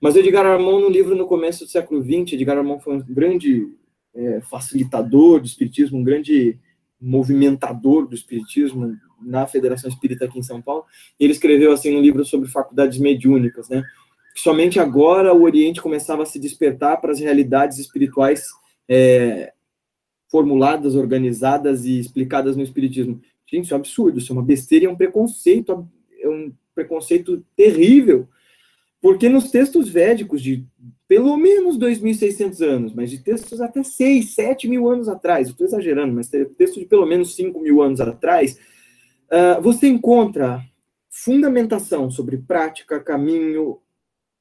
mas 0.00 0.16
Edgar 0.16 0.44
Armand, 0.44 0.80
no 0.80 0.88
livro 0.88 1.14
no 1.14 1.26
começo 1.26 1.64
do 1.64 1.70
século 1.70 2.02
XX, 2.02 2.34
Edgar 2.34 2.58
Armand 2.58 2.80
foi 2.80 2.96
um 2.96 3.02
grande 3.02 3.66
é, 4.14 4.40
facilitador 4.40 5.40
do 5.40 5.46
espiritismo, 5.46 5.98
um 5.98 6.04
grande 6.04 6.58
movimentador 7.00 8.06
do 8.06 8.14
espiritismo 8.14 8.96
na 9.20 9.46
Federação 9.46 9.88
Espírita 9.88 10.24
aqui 10.24 10.38
em 10.38 10.42
São 10.42 10.60
Paulo. 10.60 10.84
Ele 11.18 11.32
escreveu 11.32 11.72
assim 11.72 11.96
um 11.96 12.00
livro 12.00 12.24
sobre 12.24 12.48
faculdades 12.48 12.98
mediúnicas, 12.98 13.68
né? 13.68 13.82
Somente 14.36 14.78
agora 14.78 15.32
o 15.32 15.42
Oriente 15.42 15.80
começava 15.80 16.22
a 16.22 16.26
se 16.26 16.38
despertar 16.38 17.00
para 17.00 17.12
as 17.12 17.20
realidades 17.20 17.78
espirituais 17.78 18.44
é, 18.88 19.52
formuladas, 20.30 20.94
organizadas 20.94 21.84
e 21.84 21.98
explicadas 21.98 22.56
no 22.56 22.62
espiritismo. 22.62 23.20
Gente, 23.46 23.64
isso 23.64 23.74
é 23.74 23.76
um 23.76 23.80
absurdo, 23.80 24.18
isso 24.18 24.32
é 24.32 24.34
uma 24.34 24.42
besteira, 24.42 24.86
é 24.86 24.88
um 24.88 24.96
preconceito, 24.96 25.88
é 26.20 26.28
um 26.28 26.52
preconceito 26.74 27.44
terrível 27.56 28.28
porque 29.06 29.28
nos 29.28 29.52
textos 29.52 29.88
védicos 29.88 30.42
de 30.42 30.66
pelo 31.06 31.36
menos 31.36 31.78
2.600 31.78 32.60
anos, 32.60 32.92
mas 32.92 33.08
de 33.08 33.18
textos 33.18 33.60
até 33.60 33.84
6, 33.84 34.34
7 34.34 34.66
mil 34.66 34.88
anos 34.88 35.08
atrás, 35.08 35.48
estou 35.48 35.64
exagerando, 35.64 36.12
mas 36.12 36.28
texto 36.28 36.80
de 36.80 36.86
pelo 36.86 37.06
menos 37.06 37.36
5 37.36 37.60
mil 37.60 37.80
anos 37.80 38.00
atrás, 38.00 38.58
uh, 39.30 39.62
você 39.62 39.86
encontra 39.86 40.60
fundamentação 41.08 42.10
sobre 42.10 42.38
prática, 42.38 42.98
caminho, 42.98 43.78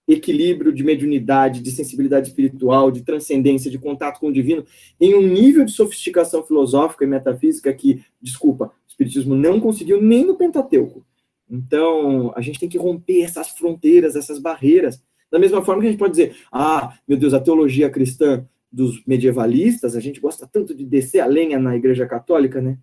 equilíbrio 0.07 0.71
de 0.71 0.83
mediunidade, 0.83 1.61
de 1.61 1.71
sensibilidade 1.71 2.29
espiritual, 2.29 2.91
de 2.91 3.01
transcendência, 3.01 3.71
de 3.71 3.79
contato 3.79 4.19
com 4.19 4.27
o 4.27 4.33
divino, 4.33 4.65
em 4.99 5.15
um 5.15 5.21
nível 5.21 5.65
de 5.65 5.71
sofisticação 5.71 6.43
filosófica 6.43 7.03
e 7.03 7.07
metafísica 7.07 7.73
que, 7.73 8.03
desculpa, 8.21 8.65
o 8.65 8.71
Espiritismo 8.87 9.35
não 9.35 9.59
conseguiu 9.59 10.01
nem 10.01 10.25
no 10.25 10.35
Pentateuco. 10.35 11.05
Então, 11.49 12.31
a 12.35 12.41
gente 12.41 12.59
tem 12.59 12.69
que 12.69 12.77
romper 12.77 13.21
essas 13.21 13.49
fronteiras, 13.49 14.15
essas 14.15 14.39
barreiras. 14.39 15.01
Da 15.31 15.39
mesma 15.39 15.63
forma 15.63 15.81
que 15.81 15.87
a 15.87 15.91
gente 15.91 15.99
pode 15.99 16.11
dizer, 16.11 16.35
ah, 16.51 16.97
meu 17.07 17.17
Deus, 17.17 17.33
a 17.33 17.39
teologia 17.39 17.89
cristã 17.89 18.47
dos 18.71 19.03
medievalistas, 19.05 19.95
a 19.95 19.99
gente 19.99 20.19
gosta 20.19 20.47
tanto 20.47 20.75
de 20.75 20.85
descer 20.85 21.19
a 21.19 21.25
lenha 21.25 21.57
na 21.59 21.75
Igreja 21.75 22.05
Católica, 22.05 22.61
né? 22.61 22.77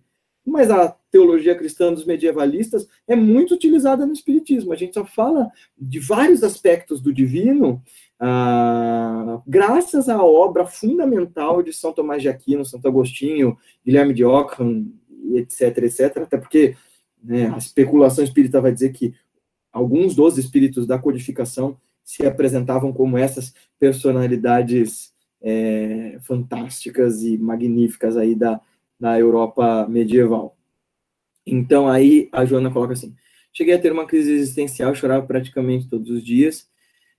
Mas 0.45 0.69
a 0.69 0.89
teologia 1.09 1.55
cristã 1.55 1.93
dos 1.93 2.05
medievalistas 2.05 2.87
é 3.07 3.15
muito 3.15 3.53
utilizada 3.53 4.05
no 4.05 4.13
Espiritismo. 4.13 4.73
A 4.73 4.75
gente 4.75 4.93
só 4.93 5.05
fala 5.05 5.49
de 5.77 5.99
vários 5.99 6.43
aspectos 6.43 7.01
do 7.01 7.13
divino 7.13 7.81
ah, 8.19 9.41
graças 9.47 10.09
à 10.09 10.21
obra 10.23 10.65
fundamental 10.65 11.63
de 11.63 11.71
São 11.71 11.93
Tomás 11.93 12.21
de 12.21 12.29
Aquino, 12.29 12.65
Santo 12.65 12.87
Agostinho, 12.87 13.57
Guilherme 13.85 14.13
de 14.13 14.25
Ockham, 14.25 14.85
etc, 15.33 15.77
etc. 15.77 16.17
Até 16.17 16.37
porque 16.37 16.75
né? 17.23 17.47
A 17.47 17.57
especulação 17.57 18.23
espírita 18.23 18.59
vai 18.59 18.73
dizer 18.73 18.91
que 18.91 19.13
alguns 19.71 20.13
dos 20.13 20.37
espíritos 20.37 20.85
da 20.85 20.99
codificação 20.99 21.77
se 22.03 22.25
apresentavam 22.25 22.91
como 22.91 23.17
essas 23.17 23.53
personalidades 23.79 25.13
é, 25.41 26.17
fantásticas 26.21 27.23
e 27.23 27.37
magníficas 27.37 28.17
aí 28.17 28.35
da, 28.35 28.59
da 29.03 29.19
Europa 29.19 29.85
medieval. 29.89 30.57
Então 31.45 31.89
aí 31.89 32.29
a 32.31 32.45
Joana 32.45 32.71
coloca 32.71 32.93
assim: 32.93 33.13
cheguei 33.51 33.73
a 33.73 33.79
ter 33.79 33.91
uma 33.91 34.07
crise 34.07 34.31
existencial, 34.31 34.95
chorava 34.95 35.27
praticamente 35.27 35.89
todos 35.89 36.09
os 36.09 36.23
dias, 36.23 36.69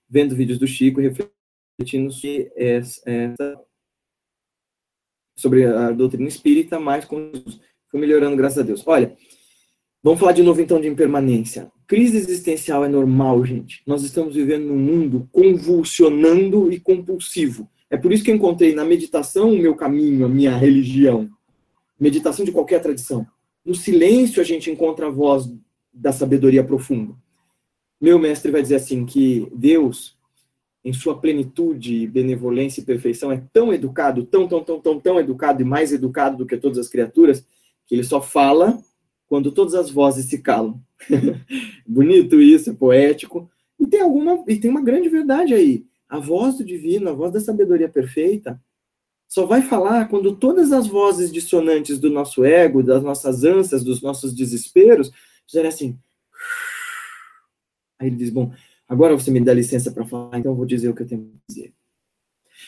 vendo 0.09 0.35
vídeos 0.35 0.57
do 0.57 0.65
Chico, 0.65 0.99
refletindo 0.99 2.11
sobre, 2.11 2.51
essa, 2.55 3.61
sobre 5.37 5.65
a 5.65 5.91
doutrina 5.91 6.27
espírita, 6.27 6.79
mas 6.79 7.05
com, 7.05 7.31
fui 7.91 7.99
melhorando, 7.99 8.35
graças 8.35 8.57
a 8.57 8.63
Deus. 8.63 8.81
Olha, 8.87 9.15
Vamos 10.01 10.19
falar 10.19 10.33
de 10.33 10.43
novo 10.43 10.61
então 10.61 10.79
de 10.79 10.87
impermanência. 10.87 11.71
Crise 11.87 12.15
existencial 12.15 12.85
é 12.85 12.87
normal, 12.87 13.43
gente. 13.43 13.81
Nós 13.87 14.03
estamos 14.03 14.35
vivendo 14.35 14.67
num 14.67 14.77
mundo 14.77 15.27
convulsionando 15.31 16.71
e 16.71 16.79
compulsivo. 16.79 17.67
É 17.89 17.97
por 17.97 18.13
isso 18.13 18.23
que 18.23 18.29
encontrei 18.29 18.75
na 18.75 18.85
meditação 18.85 19.51
o 19.51 19.57
meu 19.57 19.73
caminho, 19.73 20.23
a 20.27 20.29
minha 20.29 20.55
religião. 20.55 21.27
Meditação 21.99 22.45
de 22.45 22.51
qualquer 22.51 22.81
tradição. 22.81 23.25
No 23.63 23.73
silêncio 23.73 24.41
a 24.41 24.45
gente 24.45 24.69
encontra 24.69 25.07
a 25.07 25.11
voz 25.11 25.51
da 25.93 26.11
sabedoria 26.11 26.63
profunda. 26.63 27.15
Meu 27.99 28.19
mestre 28.19 28.51
vai 28.51 28.61
dizer 28.61 28.75
assim 28.75 29.05
que 29.05 29.49
Deus 29.53 30.15
em 30.85 30.93
sua 30.93 31.19
plenitude, 31.19 32.05
benevolência 32.05 32.79
e 32.79 32.85
perfeição, 32.85 33.31
é 33.31 33.41
tão 33.51 33.73
educado, 33.73 34.23
tão, 34.23 34.47
tão, 34.47 34.63
tão, 34.63 34.79
tão, 34.79 34.99
tão 34.99 35.19
educado 35.19 35.63
e 35.63 35.65
mais 35.65 35.91
educado 35.91 36.37
do 36.37 36.45
que 36.45 36.55
todas 36.55 36.77
as 36.77 36.87
criaturas, 36.87 37.43
que 37.87 37.95
ele 37.95 38.03
só 38.03 38.21
fala 38.21 38.77
quando 39.27 39.51
todas 39.51 39.73
as 39.73 39.89
vozes 39.89 40.27
se 40.27 40.43
calam. 40.43 40.79
Bonito 41.87 42.39
isso, 42.39 42.69
é 42.69 42.73
poético. 42.73 43.49
E 43.79 43.87
tem 43.87 44.01
alguma 44.01 44.43
e 44.47 44.57
tem 44.57 44.69
uma 44.69 44.83
grande 44.83 45.09
verdade 45.09 45.55
aí. 45.55 45.83
A 46.07 46.19
voz 46.19 46.59
do 46.59 46.63
divino, 46.63 47.09
a 47.09 47.13
voz 47.13 47.33
da 47.33 47.39
sabedoria 47.39 47.89
perfeita, 47.89 48.61
só 49.35 49.45
vai 49.45 49.61
falar 49.61 50.07
quando 50.07 50.35
todas 50.35 50.71
as 50.71 50.87
vozes 50.87 51.31
dissonantes 51.31 51.99
do 51.99 52.09
nosso 52.09 52.43
ego, 52.43 52.81
das 52.81 53.03
nossas 53.03 53.43
ânsias, 53.43 53.83
dos 53.83 54.01
nossos 54.01 54.33
desesperos, 54.33 55.11
fizerem 55.45 55.69
assim. 55.69 55.99
Aí 57.99 58.07
ele 58.07 58.15
diz: 58.15 58.29
Bom, 58.29 58.51
Agora 58.87 59.17
você 59.17 59.31
me 59.31 59.39
dá 59.39 59.53
licença 59.53 59.91
para 59.91 60.05
falar, 60.05 60.37
então 60.37 60.51
eu 60.51 60.55
vou 60.55 60.65
dizer 60.65 60.89
o 60.89 60.93
que 60.93 61.01
eu 61.01 61.07
tenho 61.07 61.23
que 61.23 61.39
dizer. 61.47 61.73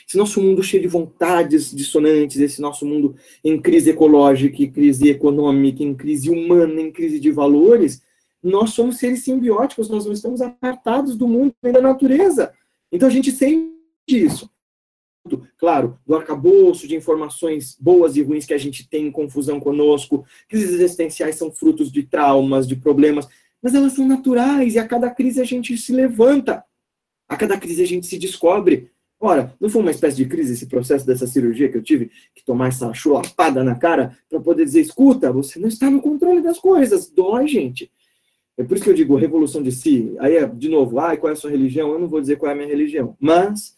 Esse 0.07 0.17
nosso 0.17 0.41
mundo 0.41 0.63
cheio 0.63 0.81
de 0.81 0.87
vontades 0.87 1.73
dissonantes, 1.73 2.39
esse 2.39 2.61
nosso 2.61 2.85
mundo 2.85 3.15
em 3.43 3.59
crise 3.59 3.91
ecológica, 3.91 4.61
em 4.63 4.71
crise 4.71 5.09
econômica, 5.09 5.83
em 5.83 5.93
crise 5.93 6.29
humana, 6.29 6.81
em 6.81 6.91
crise 6.91 7.19
de 7.19 7.31
valores, 7.31 8.01
nós 8.41 8.71
somos 8.71 8.97
seres 8.97 9.23
simbióticos, 9.23 9.89
nós 9.89 10.05
não 10.05 10.13
estamos 10.13 10.41
apartados 10.41 11.15
do 11.15 11.27
mundo 11.27 11.53
nem 11.61 11.73
da 11.73 11.81
natureza. 11.81 12.53
Então 12.91 13.07
a 13.07 13.11
gente 13.11 13.31
sente 13.31 13.71
isso. 14.07 14.49
Claro, 15.57 15.97
do 16.05 16.15
arcabouço 16.15 16.87
de 16.87 16.95
informações 16.95 17.75
boas 17.79 18.15
e 18.15 18.21
ruins 18.21 18.45
que 18.45 18.53
a 18.53 18.57
gente 18.57 18.87
tem 18.87 19.07
em 19.07 19.11
confusão 19.11 19.59
conosco, 19.59 20.23
crises 20.47 20.71
existenciais 20.71 21.35
são 21.35 21.51
frutos 21.51 21.91
de 21.91 22.03
traumas, 22.03 22.67
de 22.67 22.75
problemas 22.75 23.27
mas 23.61 23.73
elas 23.73 23.93
são 23.93 24.07
naturais 24.07 24.75
e 24.75 24.79
a 24.79 24.87
cada 24.87 25.09
crise 25.09 25.41
a 25.41 25.43
gente 25.43 25.77
se 25.77 25.91
levanta. 25.91 26.63
A 27.27 27.35
cada 27.35 27.57
crise 27.57 27.83
a 27.83 27.87
gente 27.87 28.07
se 28.07 28.17
descobre. 28.17 28.91
Ora, 29.19 29.53
não 29.59 29.69
foi 29.69 29.81
uma 29.81 29.91
espécie 29.91 30.17
de 30.17 30.25
crise 30.25 30.53
esse 30.53 30.67
processo 30.67 31.05
dessa 31.05 31.25
cirurgia 31.25 31.69
que 31.69 31.77
eu 31.77 31.81
tive 31.81 32.11
que 32.35 32.45
tomar 32.45 32.67
essa 32.67 32.93
chulapada 32.93 33.63
na 33.63 33.75
cara 33.75 34.17
para 34.29 34.39
poder 34.39 34.63
dizer: 34.63 34.81
escuta, 34.81 35.31
você 35.31 35.59
não 35.59 35.67
está 35.67 35.89
no 35.89 36.01
controle 36.01 36.41
das 36.41 36.59
coisas. 36.59 37.09
Dói, 37.09 37.47
gente. 37.47 37.91
É 38.55 38.63
por 38.63 38.75
isso 38.75 38.83
que 38.83 38.89
eu 38.89 38.95
digo 38.95 39.15
revolução 39.15 39.61
de 39.61 39.71
si. 39.71 40.15
Aí 40.19 40.35
é, 40.35 40.45
de 40.47 40.69
novo, 40.69 40.99
ah, 40.99 41.15
qual 41.17 41.29
é 41.29 41.33
a 41.33 41.35
sua 41.35 41.51
religião? 41.51 41.91
Eu 41.91 41.99
não 41.99 42.07
vou 42.07 42.21
dizer 42.21 42.37
qual 42.37 42.49
é 42.49 42.53
a 42.53 42.55
minha 42.55 42.67
religião. 42.67 43.15
Mas 43.19 43.75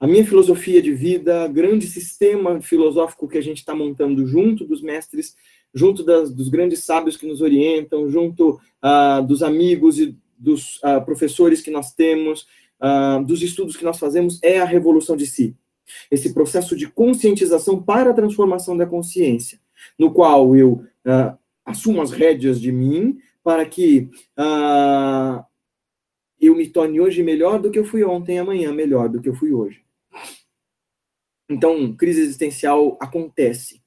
a 0.00 0.06
minha 0.06 0.24
filosofia 0.24 0.80
de 0.80 0.92
vida, 0.92 1.48
grande 1.48 1.86
sistema 1.86 2.60
filosófico 2.60 3.28
que 3.28 3.38
a 3.38 3.42
gente 3.42 3.58
está 3.58 3.74
montando 3.74 4.26
junto 4.26 4.64
dos 4.64 4.80
mestres 4.80 5.34
junto 5.74 6.02
das, 6.02 6.32
dos 6.32 6.48
grandes 6.48 6.84
sábios 6.84 7.16
que 7.16 7.26
nos 7.26 7.40
orientam, 7.40 8.08
junto 8.08 8.60
ah, 8.80 9.20
dos 9.20 9.42
amigos 9.42 9.98
e 9.98 10.16
dos 10.36 10.78
ah, 10.82 11.00
professores 11.00 11.60
que 11.60 11.70
nós 11.70 11.92
temos, 11.92 12.46
ah, 12.80 13.22
dos 13.24 13.42
estudos 13.42 13.76
que 13.76 13.84
nós 13.84 13.98
fazemos, 13.98 14.40
é 14.42 14.58
a 14.58 14.64
revolução 14.64 15.16
de 15.16 15.26
si. 15.26 15.56
Esse 16.10 16.34
processo 16.34 16.76
de 16.76 16.86
conscientização 16.88 17.82
para 17.82 18.10
a 18.10 18.14
transformação 18.14 18.76
da 18.76 18.86
consciência, 18.86 19.58
no 19.98 20.12
qual 20.12 20.54
eu 20.54 20.84
assumo 21.64 22.02
as 22.02 22.10
rédeas 22.10 22.60
de 22.60 22.70
mim 22.70 23.18
para 23.42 23.64
que 23.64 24.10
eu 26.38 26.54
me 26.54 26.66
torne 26.68 27.00
hoje 27.00 27.22
melhor 27.22 27.58
do 27.58 27.70
que 27.70 27.78
eu 27.78 27.86
fui 27.86 28.04
ontem, 28.04 28.38
amanhã 28.38 28.70
melhor 28.70 29.08
do 29.08 29.18
que 29.18 29.30
eu 29.30 29.34
fui 29.34 29.50
hoje. 29.50 29.82
Então, 31.48 31.94
crise 31.94 32.20
existencial 32.20 32.98
acontece. 33.00 33.82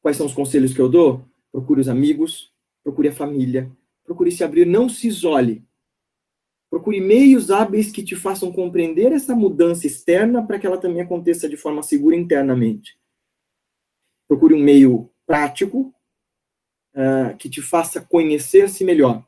Quais 0.00 0.16
são 0.16 0.26
os 0.26 0.34
conselhos 0.34 0.72
que 0.72 0.80
eu 0.80 0.88
dou? 0.88 1.24
Procure 1.50 1.80
os 1.80 1.88
amigos, 1.88 2.52
procure 2.82 3.08
a 3.08 3.12
família, 3.12 3.70
procure 4.04 4.30
se 4.30 4.44
abrir, 4.44 4.66
não 4.66 4.88
se 4.88 5.08
isole. 5.08 5.64
Procure 6.70 7.00
meios 7.00 7.50
hábeis 7.50 7.90
que 7.90 8.02
te 8.02 8.16
façam 8.16 8.52
compreender 8.52 9.12
essa 9.12 9.34
mudança 9.34 9.86
externa 9.86 10.46
para 10.46 10.58
que 10.58 10.66
ela 10.66 10.78
também 10.78 11.02
aconteça 11.02 11.48
de 11.48 11.56
forma 11.56 11.82
segura 11.82 12.16
internamente. 12.16 12.96
Procure 14.26 14.54
um 14.54 14.62
meio 14.62 15.10
prático 15.26 15.92
uh, 16.94 17.36
que 17.36 17.50
te 17.50 17.60
faça 17.60 18.00
conhecer-se 18.00 18.84
melhor. 18.84 19.26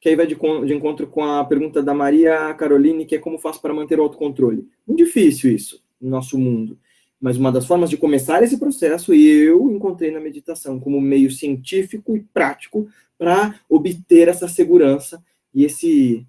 Que 0.00 0.10
aí 0.10 0.16
vai 0.16 0.26
de, 0.26 0.36
de, 0.36 0.74
encontro 0.74 1.06
com 1.08 1.24
a 1.24 1.44
pergunta 1.44 1.82
da 1.82 1.94
Maria 1.94 2.54
Caroline, 2.54 3.06
que 3.06 3.16
é 3.16 3.18
como 3.18 3.38
faço 3.38 3.60
para 3.60 3.74
manter 3.74 3.98
o 3.98 4.02
autocontrole. 4.02 4.68
Muito 4.86 5.04
difícil 5.04 5.52
isso 5.52 5.81
no 6.02 6.10
nosso 6.10 6.36
mundo. 6.36 6.78
Mas 7.20 7.36
uma 7.36 7.52
das 7.52 7.64
formas 7.64 7.88
de 7.88 7.96
começar 7.96 8.42
esse 8.42 8.58
processo 8.58 9.14
eu 9.14 9.70
encontrei 9.70 10.10
na 10.10 10.18
meditação 10.18 10.80
como 10.80 11.00
meio 11.00 11.30
científico 11.30 12.16
e 12.16 12.20
prático 12.20 12.88
para 13.16 13.60
obter 13.68 14.26
essa 14.26 14.48
segurança 14.48 15.22
e 15.54 15.64
esse 15.64 16.26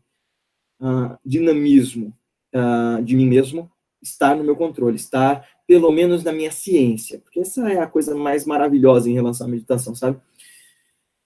uh, 0.79 1.17
dinamismo 1.25 2.13
uh, 2.53 3.03
de 3.03 3.15
mim 3.15 3.25
mesmo 3.25 3.71
estar 3.99 4.35
no 4.35 4.43
meu 4.43 4.55
controle, 4.55 4.95
estar 4.95 5.47
pelo 5.65 5.91
menos 5.91 6.23
na 6.23 6.31
minha 6.31 6.51
ciência, 6.51 7.19
porque 7.19 7.39
essa 7.39 7.71
é 7.71 7.79
a 7.79 7.87
coisa 7.87 8.13
mais 8.13 8.45
maravilhosa 8.45 9.09
em 9.09 9.13
relação 9.13 9.47
à 9.47 9.49
meditação, 9.49 9.95
sabe? 9.95 10.19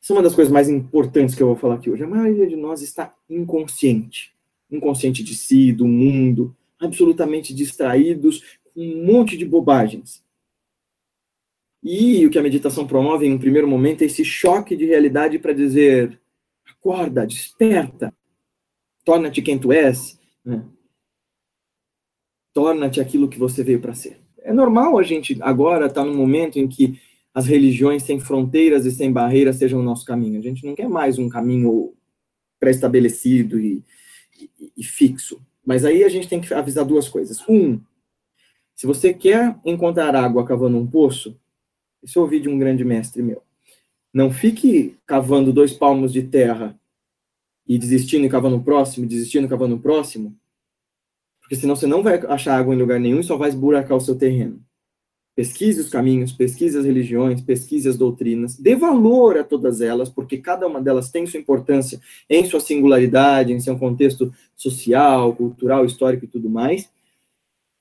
Essa 0.02 0.14
é 0.14 0.16
uma 0.16 0.24
das 0.24 0.36
coisas 0.36 0.54
mais 0.54 0.70
importantes 0.70 1.36
que 1.36 1.44
eu 1.44 1.48
vou 1.48 1.56
falar 1.58 1.76
aqui 1.76 1.90
hoje. 1.90 2.04
A 2.04 2.08
maioria 2.08 2.48
de 2.48 2.56
nós 2.56 2.82
está 2.82 3.14
inconsciente, 3.30 4.32
inconsciente 4.72 5.24
de 5.24 5.36
si, 5.36 5.74
do 5.74 5.88
mundo, 5.88 6.56
absolutamente 6.80 7.54
distraídos 7.54 8.60
um 8.76 9.06
monte 9.06 9.38
de 9.38 9.46
bobagens. 9.46 10.24
E 11.84 12.26
o 12.26 12.30
que 12.30 12.38
a 12.38 12.44
meditação 12.44 12.86
promove 12.86 13.26
em 13.26 13.34
um 13.34 13.40
primeiro 13.40 13.68
momento 13.68 14.02
é 14.02 14.06
esse 14.06 14.26
choque 14.26 14.76
de 14.76 14.86
realidade 14.86 15.40
para 15.40 15.54
dizer: 15.54 16.20
acorda, 16.70 17.26
desperta, 17.26 18.14
torna-te 19.06 19.42
quem 19.42 19.58
tu 19.58 19.72
és, 19.72 20.20
né? 20.44 20.66
torna-te 22.54 23.00
aquilo 23.00 23.30
que 23.30 23.40
você 23.40 23.64
veio 23.64 23.80
para 23.80 23.94
ser. 23.94 24.20
É 24.40 24.52
normal 24.52 24.98
a 24.98 25.04
gente 25.04 25.38
agora 25.42 25.86
estar 25.86 26.02
tá 26.02 26.08
num 26.08 26.16
momento 26.16 26.58
em 26.58 26.68
que 26.68 27.00
as 27.34 27.46
religiões 27.46 28.02
sem 28.02 28.20
fronteiras 28.20 28.86
e 28.86 28.92
sem 28.92 29.12
barreiras 29.12 29.58
sejam 29.58 29.80
o 29.80 29.84
nosso 29.84 30.04
caminho. 30.04 30.40
A 30.40 30.42
gente 30.42 30.66
não 30.66 30.74
quer 30.74 30.90
mais 30.90 31.20
um 31.20 31.30
caminho 31.30 31.94
pré-estabelecido 32.60 33.60
e, 33.60 33.84
e, 34.60 34.72
e 34.76 34.84
fixo. 34.84 35.40
Mas 35.68 35.84
aí 35.84 36.06
a 36.06 36.08
gente 36.08 36.30
tem 36.30 36.40
que 36.40 36.54
avisar 36.54 36.86
duas 36.86 37.10
coisas. 37.10 37.44
Um, 37.46 37.82
se 38.74 38.88
você 38.88 39.14
quer 39.14 39.60
encontrar 39.66 40.16
água 40.16 40.46
cavando 40.46 40.78
um 40.78 40.88
poço, 40.88 41.38
isso 42.02 42.18
eu 42.18 42.24
ouvi 42.24 42.40
de 42.40 42.48
um 42.48 42.58
grande 42.58 42.86
mestre 42.86 43.22
meu. 43.22 43.44
Não 44.14 44.32
fique 44.32 44.96
cavando 45.06 45.52
dois 45.52 45.74
palmos 45.74 46.14
de 46.14 46.24
terra 46.24 46.80
e 47.68 47.78
desistindo 47.78 48.26
e 48.26 48.30
cavando 48.30 48.56
o 48.56 48.64
próximo, 48.64 49.06
desistindo 49.06 49.46
e 49.46 49.50
cavando 49.50 49.76
o 49.76 49.80
próximo, 49.82 50.34
porque 51.42 51.58
senão 51.58 51.76
você 51.76 51.86
não 51.86 52.02
vai 52.02 52.16
achar 52.28 52.58
água 52.58 52.74
em 52.74 52.78
lugar 52.78 52.98
nenhum 52.98 53.20
e 53.20 53.24
só 53.26 53.36
vai 53.36 53.50
esburacar 53.50 53.98
o 53.98 54.02
seu 54.02 54.18
terreno. 54.18 54.66
Pesquise 55.38 55.80
os 55.80 55.90
caminhos, 55.90 56.32
pesquise 56.32 56.76
as 56.80 56.84
religiões, 56.84 57.42
pesquise 57.42 57.88
as 57.88 57.96
doutrinas, 57.96 58.58
dê 58.58 58.76
valor 58.76 59.38
a 59.38 59.44
todas 59.44 59.82
elas, 59.82 60.10
porque 60.10 60.40
cada 60.40 60.66
uma 60.66 60.82
delas 60.82 61.12
tem 61.12 61.28
sua 61.28 61.40
importância 61.40 62.02
em 62.28 62.44
sua 62.44 62.60
singularidade, 62.60 63.54
em 63.54 63.60
seu 63.60 63.78
contexto 63.78 64.34
social, 64.56 65.36
cultural, 65.36 65.86
histórico 65.86 66.26
e 66.26 66.28
tudo 66.28 66.50
mais. 66.50 66.90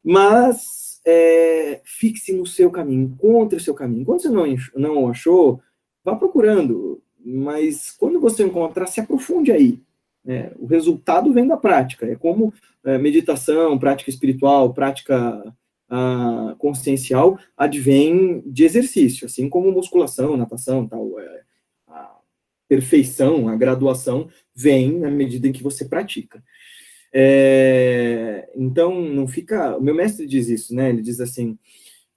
Mas 0.04 1.00
é, 1.06 1.80
fixe 1.82 2.34
no 2.34 2.44
seu 2.44 2.70
caminho, 2.70 3.04
encontre 3.04 3.56
o 3.56 3.62
seu 3.62 3.72
caminho. 3.72 4.04
Quando 4.04 4.20
você 4.20 4.28
não, 4.28 4.44
não 4.74 5.08
achou, 5.08 5.58
vá 6.04 6.14
procurando, 6.14 7.02
mas 7.24 7.90
quando 7.90 8.20
você 8.20 8.44
encontrar, 8.44 8.86
se 8.86 9.00
aprofunde 9.00 9.50
aí. 9.50 9.80
É, 10.26 10.52
o 10.58 10.66
resultado 10.66 11.32
vem 11.32 11.46
da 11.46 11.56
prática, 11.56 12.04
é 12.04 12.16
como 12.16 12.52
é, 12.84 12.98
meditação, 12.98 13.78
prática 13.78 14.10
espiritual, 14.10 14.74
prática 14.74 15.42
a, 15.88 16.54
consciencial, 16.58 17.38
advém 17.56 18.42
de 18.46 18.64
exercício, 18.64 19.26
assim 19.26 19.48
como 19.48 19.72
musculação, 19.72 20.36
natação, 20.36 20.86
tal. 20.86 21.18
É, 21.20 21.42
a 21.88 22.16
perfeição, 22.68 23.48
a 23.48 23.56
graduação 23.56 24.28
vem 24.54 24.98
na 24.98 25.10
medida 25.10 25.48
em 25.48 25.52
que 25.52 25.62
você 25.62 25.84
pratica. 25.84 26.42
É, 27.12 28.50
então, 28.54 29.00
não 29.00 29.26
fica. 29.26 29.76
O 29.76 29.80
meu 29.80 29.94
mestre 29.94 30.26
diz 30.26 30.48
isso, 30.48 30.74
né? 30.74 30.90
Ele 30.90 31.02
diz 31.02 31.20
assim: 31.20 31.58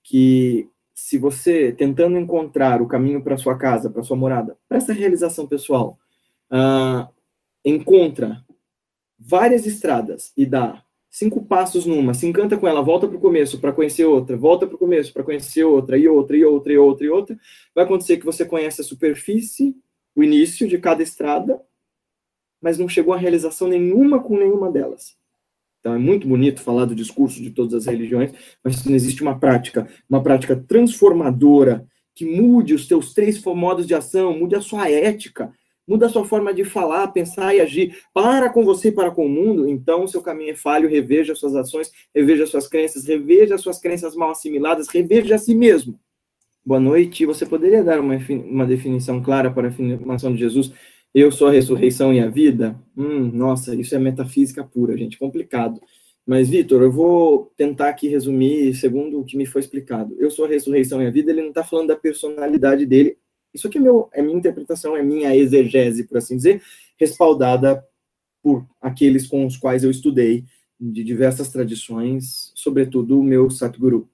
que 0.03 0.67
se 0.93 1.17
você, 1.17 1.71
tentando 1.71 2.17
encontrar 2.17 2.81
o 2.81 2.87
caminho 2.87 3.23
para 3.23 3.37
sua 3.37 3.57
casa, 3.57 3.89
para 3.89 4.03
sua 4.03 4.17
morada, 4.17 4.57
para 4.67 4.77
essa 4.77 4.91
realização 4.91 5.47
pessoal, 5.47 5.97
uh, 6.51 7.07
encontra 7.63 8.43
várias 9.17 9.65
estradas 9.65 10.33
e 10.35 10.45
dá 10.45 10.83
cinco 11.09 11.43
passos 11.43 11.85
numa, 11.85 12.13
se 12.13 12.27
encanta 12.27 12.57
com 12.57 12.67
ela, 12.67 12.81
volta 12.81 13.07
para 13.07 13.17
o 13.17 13.21
começo 13.21 13.59
para 13.59 13.73
conhecer 13.73 14.05
outra, 14.05 14.37
volta 14.37 14.67
para 14.67 14.75
o 14.75 14.79
começo 14.79 15.11
para 15.11 15.23
conhecer 15.23 15.63
outra, 15.63 15.97
e 15.97 16.07
outra, 16.07 16.37
e 16.37 16.45
outra, 16.45 16.73
e 16.73 16.77
outra, 16.77 17.05
e 17.05 17.09
outra, 17.09 17.39
vai 17.73 17.83
acontecer 17.83 18.17
que 18.17 18.25
você 18.25 18.45
conhece 18.45 18.81
a 18.81 18.83
superfície, 18.83 19.75
o 20.15 20.23
início 20.23 20.67
de 20.67 20.77
cada 20.77 21.01
estrada, 21.01 21.61
mas 22.61 22.77
não 22.77 22.87
chegou 22.87 23.13
a 23.13 23.17
realização 23.17 23.67
nenhuma 23.67 24.21
com 24.21 24.37
nenhuma 24.37 24.71
delas. 24.71 25.17
Então 25.79 25.93
é 25.93 25.97
muito 25.97 26.27
bonito 26.27 26.61
falar 26.61 26.85
do 26.85 26.93
discurso 26.93 27.41
de 27.41 27.51
todas 27.51 27.73
as 27.73 27.85
religiões, 27.85 28.31
mas 28.63 28.83
não 28.83 28.93
existe 28.93 29.21
uma 29.21 29.39
prática, 29.39 29.87
uma 30.09 30.21
prática 30.21 30.55
transformadora 30.55 31.87
que 32.13 32.25
mude 32.25 32.73
os 32.73 32.85
teus 32.85 33.13
três 33.13 33.41
modos 33.45 33.87
de 33.87 33.95
ação, 33.95 34.37
mude 34.37 34.53
a 34.53 34.61
sua 34.61 34.89
ética, 34.91 35.53
muda 35.89 36.05
a 36.05 36.09
sua 36.09 36.23
forma 36.23 36.53
de 36.53 36.63
falar, 36.63 37.07
pensar 37.07 37.55
e 37.55 37.59
agir. 37.59 37.97
Para 38.13 38.47
com 38.49 38.63
você 38.63 38.91
para 38.91 39.09
com 39.09 39.25
o 39.25 39.29
mundo, 39.29 39.67
então 39.67 40.07
seu 40.07 40.21
caminho 40.21 40.51
é 40.51 40.55
falho, 40.55 40.87
reveja 40.87 41.33
suas 41.33 41.55
ações, 41.55 41.91
reveja 42.13 42.45
suas 42.45 42.67
crenças, 42.67 43.05
reveja 43.05 43.57
suas 43.57 43.79
crenças 43.79 44.15
mal 44.15 44.29
assimiladas, 44.29 44.87
reveja 44.87 45.33
a 45.33 45.39
si 45.39 45.55
mesmo. 45.55 45.99
Boa 46.63 46.79
noite. 46.79 47.25
Você 47.25 47.43
poderia 47.43 47.83
dar 47.83 47.99
uma, 47.99 48.15
uma 48.45 48.67
definição 48.67 49.19
clara 49.19 49.49
para 49.49 49.67
a 49.67 49.69
afirmação 49.71 50.31
de 50.31 50.39
Jesus? 50.39 50.71
Eu 51.11 51.31
sou 51.31 51.47
a 51.47 51.51
ressurreição 51.51 52.13
e 52.13 52.19
a 52.19 52.29
vida? 52.29 52.79
Hum, 52.95 53.31
nossa, 53.33 53.73
isso 53.73 53.95
é 53.95 53.97
metafísica 53.99 54.63
pura, 54.63 54.95
gente, 54.95 55.17
complicado. 55.17 55.81
Mas, 56.23 56.47
Vitor, 56.47 56.83
eu 56.83 56.91
vou 56.91 57.51
tentar 57.57 57.89
aqui 57.89 58.07
resumir 58.07 58.75
segundo 58.75 59.19
o 59.19 59.25
que 59.25 59.35
me 59.35 59.47
foi 59.47 59.61
explicado. 59.61 60.15
Eu 60.19 60.29
sou 60.29 60.45
a 60.45 60.47
ressurreição 60.47 61.01
e 61.01 61.07
a 61.07 61.09
vida, 61.09 61.31
ele 61.31 61.41
não 61.41 61.49
está 61.49 61.63
falando 61.63 61.87
da 61.87 61.95
personalidade 61.95 62.85
dele. 62.85 63.17
Isso 63.53 63.67
aqui 63.67 63.77
é, 63.77 63.81
meu, 63.81 64.09
é 64.13 64.21
minha 64.21 64.37
interpretação, 64.37 64.95
é 64.95 65.01
minha 65.01 65.35
exegese, 65.35 66.03
por 66.03 66.17
assim 66.17 66.35
dizer, 66.35 66.61
respaldada 66.97 67.83
por 68.41 68.65
aqueles 68.81 69.27
com 69.27 69.45
os 69.45 69.57
quais 69.57 69.83
eu 69.83 69.91
estudei, 69.91 70.45
de 70.79 71.03
diversas 71.03 71.49
tradições, 71.49 72.53
sobretudo 72.55 73.19
o 73.19 73.23
meu 73.23 73.49
Satguru. 73.49 74.09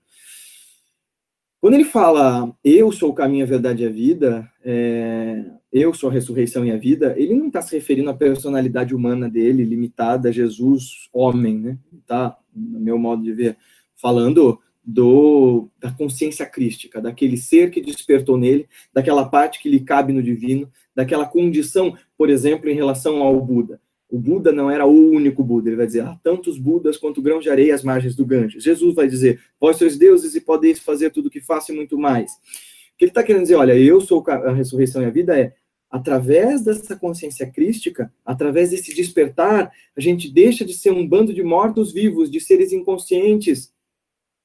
Quando 1.62 1.76
ele 1.76 1.86
fala, 1.86 2.56
eu 2.64 2.92
sou 2.92 3.12
o 3.12 3.14
caminho, 3.14 3.44
a 3.44 3.48
verdade 3.48 3.84
e 3.84 3.88
a 3.88 3.90
vida, 3.90 4.52
é, 4.64 5.46
eu 5.72 5.94
sou 5.94 6.10
a 6.10 6.14
ressurreição 6.14 6.66
e 6.66 6.72
a 6.72 6.78
vida, 6.78 7.16
ele 7.18 7.34
não 7.34 7.48
está 7.48 7.62
se 7.62 7.76
referindo 7.76 8.10
à 8.10 8.14
personalidade 8.14 8.96
humana 8.96 9.30
dele, 9.30 9.64
limitada 9.64 10.32
Jesus, 10.32 11.10
homem, 11.12 11.58
né? 11.60 11.78
Está, 12.00 12.38
no 12.56 12.80
meu 12.80 12.98
modo 12.98 13.24
de 13.24 13.34
ver, 13.34 13.58
falando 13.96 14.60
do, 14.86 15.68
da 15.80 15.92
consciência 15.92 16.46
crística, 16.46 17.02
daquele 17.02 17.38
ser 17.38 17.72
que 17.72 17.82
despertou 17.82 18.38
nele, 18.38 18.68
daquela 18.94 19.26
parte 19.28 19.60
que 19.60 19.68
lhe 19.68 19.80
cabe 19.80 20.14
no 20.14 20.22
divino, 20.22 20.70
daquela 20.94 21.26
condição, 21.26 21.98
por 22.18 22.30
exemplo, 22.30 22.70
em 22.70 22.76
relação 22.76 23.24
ao 23.24 23.42
Buda. 23.42 23.82
O 24.08 24.20
Buda 24.20 24.52
não 24.52 24.70
era 24.70 24.86
o 24.86 25.12
único 25.12 25.44
Buda, 25.44 25.70
ele 25.70 25.76
vai 25.76 25.88
dizer, 25.88 26.02
há 26.02 26.16
tantos 26.24 26.60
Budas 26.60 26.98
quanto 26.98 27.22
grãos 27.22 27.44
de 27.44 27.50
areia 27.50 27.74
às 27.74 27.84
margens 27.84 28.16
do 28.16 28.26
Ganges. 28.26 28.64
Jesus 28.64 28.94
vai 28.94 29.08
dizer, 29.08 29.42
vós 29.60 29.78
sois 29.78 29.98
deuses 29.98 30.36
e 30.36 30.42
podeis 30.42 30.80
fazer 30.80 31.10
tudo 31.10 31.28
o 31.28 31.32
que 31.32 31.42
faço 31.42 31.72
e 31.72 31.76
muito 31.76 31.98
mais. 31.98 32.32
O 32.32 32.98
que 32.98 33.06
ele 33.06 33.12
está 33.12 33.24
querendo 33.24 33.42
dizer, 33.42 33.56
olha, 33.56 33.76
eu 33.76 34.00
sou 34.00 34.24
a 34.28 34.54
ressurreição 34.54 35.02
e 35.02 35.06
a 35.06 35.10
vida 35.10 35.38
é, 35.38 35.54
através 35.90 36.64
dessa 36.64 36.96
consciência 36.96 37.50
crística, 37.50 38.14
através 38.24 38.70
desse 38.70 38.94
despertar, 38.94 39.72
a 39.98 40.02
gente 40.02 40.32
deixa 40.32 40.64
de 40.64 40.74
ser 40.74 40.92
um 40.92 41.08
bando 41.08 41.34
de 41.34 41.44
mortos-vivos, 41.44 42.30
de 42.30 42.40
seres 42.40 42.72
inconscientes, 42.72 43.74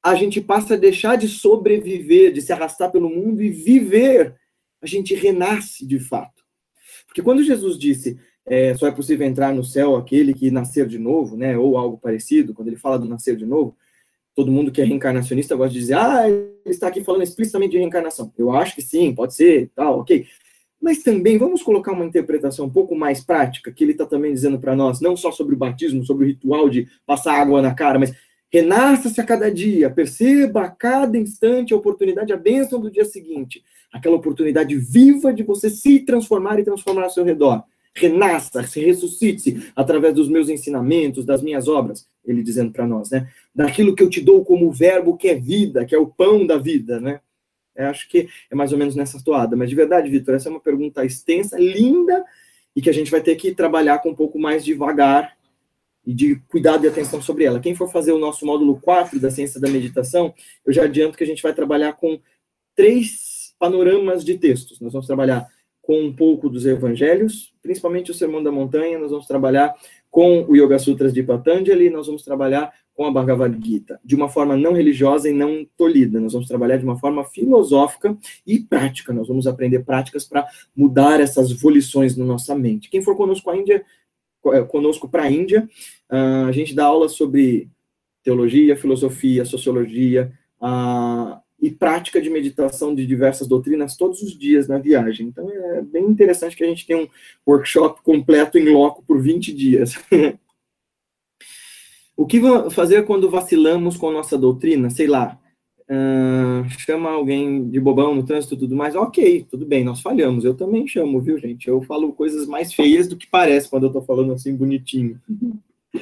a 0.03 0.15
gente 0.15 0.41
passa 0.41 0.75
a 0.75 0.79
deixar 0.79 1.17
de 1.17 1.29
sobreviver, 1.29 2.33
de 2.33 2.41
se 2.41 2.53
arrastar 2.53 2.91
pelo 2.91 3.09
mundo 3.09 3.43
e 3.43 3.51
viver. 3.51 4.35
A 4.83 4.87
gente 4.87 5.15
renasce 5.15 5.87
de 5.87 5.99
fato. 5.99 6.43
Porque 7.07 7.23
quando 7.23 7.43
Jesus 7.43 7.79
disse, 7.79 8.19
é, 8.47 8.75
só 8.75 8.87
é 8.87 8.91
possível 8.91 9.27
entrar 9.27 9.55
no 9.55 9.63
céu 9.63 9.97
aquele 9.97 10.33
que 10.33 10.51
nascer 10.51 10.87
de 10.87 10.99
novo, 10.99 11.37
né, 11.37 11.57
ou 11.59 11.77
algo 11.77 11.99
parecido, 11.99 12.55
quando 12.55 12.69
ele 12.69 12.77
fala 12.77 12.99
do 12.99 13.09
nascer 13.09 13.37
de 13.37 13.45
novo, 13.45 13.77
todo 14.35 14.51
mundo 14.51 14.73
que 14.73 14.81
é 14.81 14.85
reencarnacionista 14.85 15.55
gosta 15.55 15.75
de 15.75 15.81
dizer, 15.81 15.95
ah, 15.95 16.29
ele 16.29 16.51
está 16.67 16.89
aqui 16.89 17.05
falando 17.05 17.23
explicitamente 17.23 17.73
de 17.73 17.79
reencarnação. 17.79 18.33
Eu 18.39 18.51
acho 18.53 18.75
que 18.75 18.83
sim, 18.83 19.15
pode 19.15 19.35
ser, 19.35 19.71
tal, 19.75 20.01
ok. 20.01 20.27
Mas 20.81 21.03
também 21.03 21.37
vamos 21.37 21.63
colocar 21.63 21.93
uma 21.93 22.07
interpretação 22.07 22.65
um 22.65 22.71
pouco 22.71 22.97
mais 22.97 23.21
prática, 23.23 23.71
que 23.71 23.85
ele 23.85 23.93
está 23.93 24.07
também 24.07 24.33
dizendo 24.33 24.59
para 24.59 24.75
nós, 24.75 25.01
não 25.01 25.15
só 25.15 25.31
sobre 25.31 25.55
o 25.55 25.59
batismo, 25.59 26.05
sobre 26.07 26.25
o 26.25 26.29
ritual 26.29 26.71
de 26.71 26.89
passar 27.05 27.35
água 27.35 27.61
na 27.61 27.75
cara, 27.75 27.99
mas 27.99 28.15
renasça-se 28.53 29.21
a 29.21 29.25
cada 29.25 29.51
dia, 29.51 29.91
perceba 29.91 30.63
a 30.63 30.71
cada 30.71 31.17
instante 31.17 31.73
a 31.73 31.77
oportunidade, 31.77 32.33
a 32.33 32.37
bênção 32.37 32.81
do 32.81 32.91
dia 32.91 33.05
seguinte, 33.05 33.63
aquela 33.93 34.17
oportunidade 34.17 34.77
viva 34.77 35.33
de 35.33 35.43
você 35.43 35.71
se 35.71 36.01
transformar 36.01 36.59
e 36.59 36.65
transformar 36.65 37.05
ao 37.05 37.11
seu 37.11 37.25
redor 37.25 37.65
renasça, 37.95 38.63
se 38.65 38.81
ressuscite 38.81 39.71
através 39.75 40.15
dos 40.15 40.29
meus 40.29 40.49
ensinamentos, 40.49 41.25
das 41.25 41.43
minhas 41.43 41.69
obras, 41.69 42.07
ele 42.25 42.43
dizendo 42.43 42.71
para 42.71 42.87
nós, 42.87 43.11
né? 43.11 43.29
Daquilo 43.55 43.95
que 43.95 44.03
eu 44.03 44.09
te 44.09 44.21
dou 44.21 44.45
como 44.45 44.71
verbo 44.71 45.17
que 45.17 45.29
é 45.29 45.35
vida, 45.35 45.85
que 45.85 45.95
é 45.95 45.99
o 45.99 46.07
pão 46.07 46.47
da 46.47 46.57
vida, 46.57 47.01
né? 47.01 47.21
Eu 47.75 47.87
acho 47.87 48.09
que 48.09 48.29
é 48.51 48.55
mais 48.55 48.73
ou 48.73 48.79
menos 48.79 48.95
nessa 48.95 49.23
toada, 49.23 49.57
mas 49.57 49.71
de 49.71 49.77
verdade, 49.77 50.11
Vitor, 50.11 50.35
essa 50.35 50.49
é 50.49 50.53
uma 50.53 50.61
pergunta 50.61 51.05
extensa, 51.05 51.59
linda, 51.59 52.25
e 52.75 52.81
que 52.81 52.91
a 52.91 52.93
gente 52.93 53.11
vai 53.11 53.21
ter 53.21 53.35
que 53.37 53.55
trabalhar 53.55 53.99
com 53.99 54.11
um 54.11 54.15
pouco 54.15 54.39
mais 54.39 54.65
devagar 54.65 55.37
e 56.07 56.15
de 56.15 56.37
cuidado 56.49 56.85
e 56.85 56.89
atenção 56.89 57.21
sobre 57.21 57.45
ela. 57.45 57.61
Quem 57.61 57.75
for 57.75 57.91
fazer 57.91 58.13
o 58.13 58.19
nosso 58.19 58.47
módulo 58.47 58.81
4 58.81 59.21
da 59.21 59.31
ciência 59.31 59.61
da 59.61 59.69
meditação, 59.69 60.35
eu 60.65 60.73
já 60.73 60.85
adianto 60.85 61.17
que 61.17 61.25
a 61.25 61.27
gente 61.27 61.43
vai 61.43 61.53
trabalhar 61.53 61.95
com 61.95 62.21
três 62.75 63.55
panoramas 63.59 64.25
de 64.25 64.39
textos. 64.39 64.81
Nós 64.81 64.93
vamos 64.93 65.07
trabalhar 65.07 65.47
com 65.83 66.01
um 66.03 66.13
pouco 66.13 66.49
dos 66.49 66.67
evangelhos, 66.67 67.53
principalmente 67.63 68.11
o 68.11 68.15
Sermão 68.15 68.43
da 68.43 68.53
Montanha, 68.53 68.99
nós 68.99 69.11
vamos 69.11 69.27
trabalhar 69.27 69.75
com 70.11 70.45
o 70.45 70.57
Yoga 70.57 70.79
Sutras 70.79 71.13
de 71.13 71.23
Patanjali, 71.23 71.91
nós 71.91 72.07
vamos 72.07 72.23
trabalhar 72.23 72.73
com 72.95 73.07
a 73.07 73.11
Bhagavad 73.11 73.59
Gita, 73.65 73.99
de 74.05 74.15
uma 74.15 74.29
forma 74.29 74.57
não 74.57 74.73
religiosa 74.73 75.29
e 75.29 75.33
não 75.33 75.67
tolhida. 75.77 76.21
Nós 76.21 76.33
vamos 76.33 76.49
trabalhar 76.49 76.77
de 76.77 76.85
uma 76.85 76.99
forma 76.99 77.25
filosófica 77.25 78.17
e 78.47 78.59
prática. 78.59 79.13
Nós 79.13 79.27
vamos 79.27 79.47
aprender 79.47 79.81
práticas 79.81 80.27
para 80.27 80.47
mudar 80.77 81.21
essas 81.21 81.51
volições 81.53 82.17
na 82.17 82.25
nossa 82.25 82.55
mente. 82.55 82.91
Quem 82.91 83.01
for 83.01 83.17
conosco 83.17 83.49
a 83.51 83.57
Índia, 83.57 83.85
conosco 84.69 85.09
para 85.09 85.25
a 85.25 85.31
Índia, 85.31 85.69
ah, 86.09 86.47
a 86.47 86.53
gente 86.53 86.75
dá 86.75 86.85
aula 86.85 87.09
sobre 87.09 87.69
teologia, 88.23 88.77
filosofia, 88.77 89.45
sociologia, 89.45 90.33
uh, 90.61 91.41
e 91.61 91.71
prática 91.71 92.21
de 92.21 92.31
meditação 92.31 92.95
de 92.95 93.07
diversas 93.07 93.47
doutrinas 93.47 93.97
todos 93.97 94.23
os 94.23 94.39
dias 94.39 94.67
na 94.67 94.79
viagem. 94.79 95.27
Então 95.27 95.49
é 95.51 95.83
bem 95.83 96.05
interessante 96.05 96.57
que 96.57 96.65
a 96.65 96.67
gente 96.67 96.87
tenha 96.87 97.03
um 97.03 97.09
workshop 97.47 98.03
completo 98.03 98.59
em 98.59 98.71
loco 98.71 99.03
por 99.03 99.21
20 99.21 99.53
dias. 99.53 99.95
o 102.17 102.27
que 102.27 102.41
fazer 102.71 103.05
quando 103.05 103.29
vacilamos 103.29 103.97
com 103.97 104.09
a 104.09 104.13
nossa 104.13 104.39
doutrina? 104.39 104.89
Sei 104.89 105.07
lá, 105.07 105.39
uh, 105.91 106.69
chama 106.79 107.11
alguém 107.11 107.69
de 107.69 107.81
bobão 107.81 108.15
no 108.15 108.25
trânsito 108.25 108.55
e 108.55 108.59
tudo 108.59 108.77
mais. 108.77 108.95
Ok, 108.95 109.47
tudo 109.51 109.67
bem, 109.67 109.83
nós 109.85 110.01
falhamos. 110.01 110.45
Eu 110.45 110.55
também 110.55 110.87
chamo, 110.87 111.21
viu, 111.21 111.37
gente? 111.39 111.69
Eu 111.69 111.83
falo 111.83 112.13
coisas 112.13 112.47
mais 112.47 112.73
feias 112.73 113.09
do 113.09 113.17
que 113.17 113.27
parece 113.27 113.69
quando 113.69 113.85
eu 113.85 113.89
estou 113.89 114.03
falando 114.03 114.33
assim 114.33 114.55
bonitinho. 114.55 115.21
O 115.93 115.99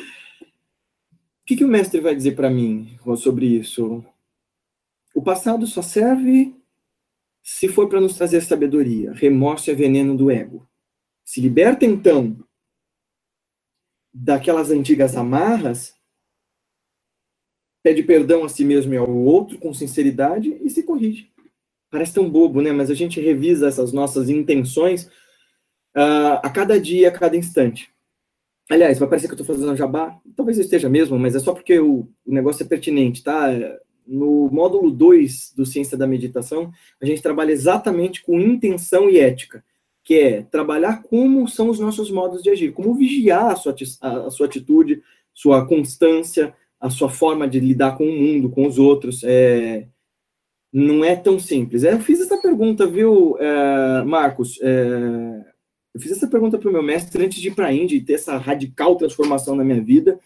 que, 1.46 1.56
que 1.56 1.64
o 1.64 1.68
mestre 1.68 2.00
vai 2.00 2.14
dizer 2.14 2.36
para 2.36 2.50
mim 2.50 2.96
sobre 3.16 3.46
isso? 3.46 4.04
O 5.14 5.22
passado 5.22 5.66
só 5.66 5.80
serve 5.80 6.54
se 7.42 7.66
for 7.66 7.88
para 7.88 8.00
nos 8.00 8.14
trazer 8.14 8.42
sabedoria. 8.42 9.12
Remorso 9.14 9.70
é 9.70 9.74
veneno 9.74 10.14
do 10.14 10.30
ego. 10.30 10.68
Se 11.24 11.40
liberta, 11.40 11.86
então, 11.86 12.36
daquelas 14.12 14.70
antigas 14.70 15.16
amarras, 15.16 15.97
pede 17.88 18.02
perdão 18.02 18.44
a 18.44 18.50
si 18.50 18.66
mesmo 18.66 18.92
e 18.92 18.98
ao 18.98 19.10
outro 19.10 19.58
com 19.58 19.72
sinceridade 19.72 20.54
e 20.62 20.68
se 20.68 20.82
corrige. 20.82 21.30
Parece 21.90 22.12
tão 22.12 22.28
bobo, 22.28 22.60
né? 22.60 22.70
Mas 22.70 22.90
a 22.90 22.94
gente 22.94 23.18
revisa 23.18 23.66
essas 23.66 23.94
nossas 23.94 24.28
intenções 24.28 25.04
uh, 25.96 26.36
a 26.42 26.50
cada 26.50 26.78
dia, 26.78 27.08
a 27.08 27.10
cada 27.10 27.34
instante. 27.34 27.88
Aliás, 28.70 28.98
vai 28.98 29.08
parecer 29.08 29.26
que 29.26 29.32
eu 29.32 29.40
estou 29.40 29.56
fazendo 29.56 29.74
jabá, 29.74 30.18
talvez 30.36 30.58
eu 30.58 30.64
esteja 30.64 30.90
mesmo, 30.90 31.18
mas 31.18 31.34
é 31.34 31.38
só 31.38 31.54
porque 31.54 31.80
o, 31.80 32.06
o 32.26 32.34
negócio 32.34 32.62
é 32.62 32.66
pertinente, 32.66 33.24
tá? 33.24 33.48
no 34.06 34.50
módulo 34.50 34.90
2 34.90 35.54
do 35.56 35.64
Ciência 35.64 35.96
da 35.96 36.06
Meditação, 36.06 36.70
a 37.00 37.06
gente 37.06 37.22
trabalha 37.22 37.52
exatamente 37.52 38.22
com 38.22 38.38
intenção 38.38 39.08
e 39.08 39.18
ética, 39.18 39.64
que 40.04 40.14
é 40.14 40.42
trabalhar 40.42 41.02
como 41.02 41.48
são 41.48 41.70
os 41.70 41.78
nossos 41.78 42.10
modos 42.10 42.42
de 42.42 42.50
agir, 42.50 42.72
como 42.72 42.94
vigiar 42.94 43.52
a 43.52 43.56
sua, 43.56 43.74
a 44.02 44.30
sua 44.30 44.46
atitude, 44.46 45.02
sua 45.32 45.66
constância, 45.66 46.54
a 46.80 46.90
sua 46.90 47.08
forma 47.08 47.48
de 47.48 47.60
lidar 47.60 47.96
com 47.96 48.04
o 48.04 48.12
mundo, 48.12 48.50
com 48.50 48.66
os 48.66 48.78
outros. 48.78 49.22
É, 49.24 49.86
não 50.72 51.04
é 51.04 51.16
tão 51.16 51.38
simples. 51.38 51.84
É, 51.84 51.92
eu 51.92 52.00
fiz 52.00 52.20
essa 52.20 52.36
pergunta, 52.36 52.86
viu, 52.86 53.36
é, 53.38 54.02
Marcos? 54.04 54.58
É, 54.62 55.44
eu 55.94 56.00
fiz 56.00 56.12
essa 56.12 56.28
pergunta 56.28 56.58
para 56.58 56.68
o 56.68 56.72
meu 56.72 56.82
mestre 56.82 57.24
antes 57.24 57.40
de 57.40 57.48
ir 57.48 57.54
para 57.54 57.68
a 57.68 57.72
Índia 57.72 57.96
e 57.96 58.04
ter 58.04 58.14
essa 58.14 58.36
radical 58.36 58.96
transformação 58.96 59.56
na 59.56 59.64
minha 59.64 59.82
vida 59.82 60.20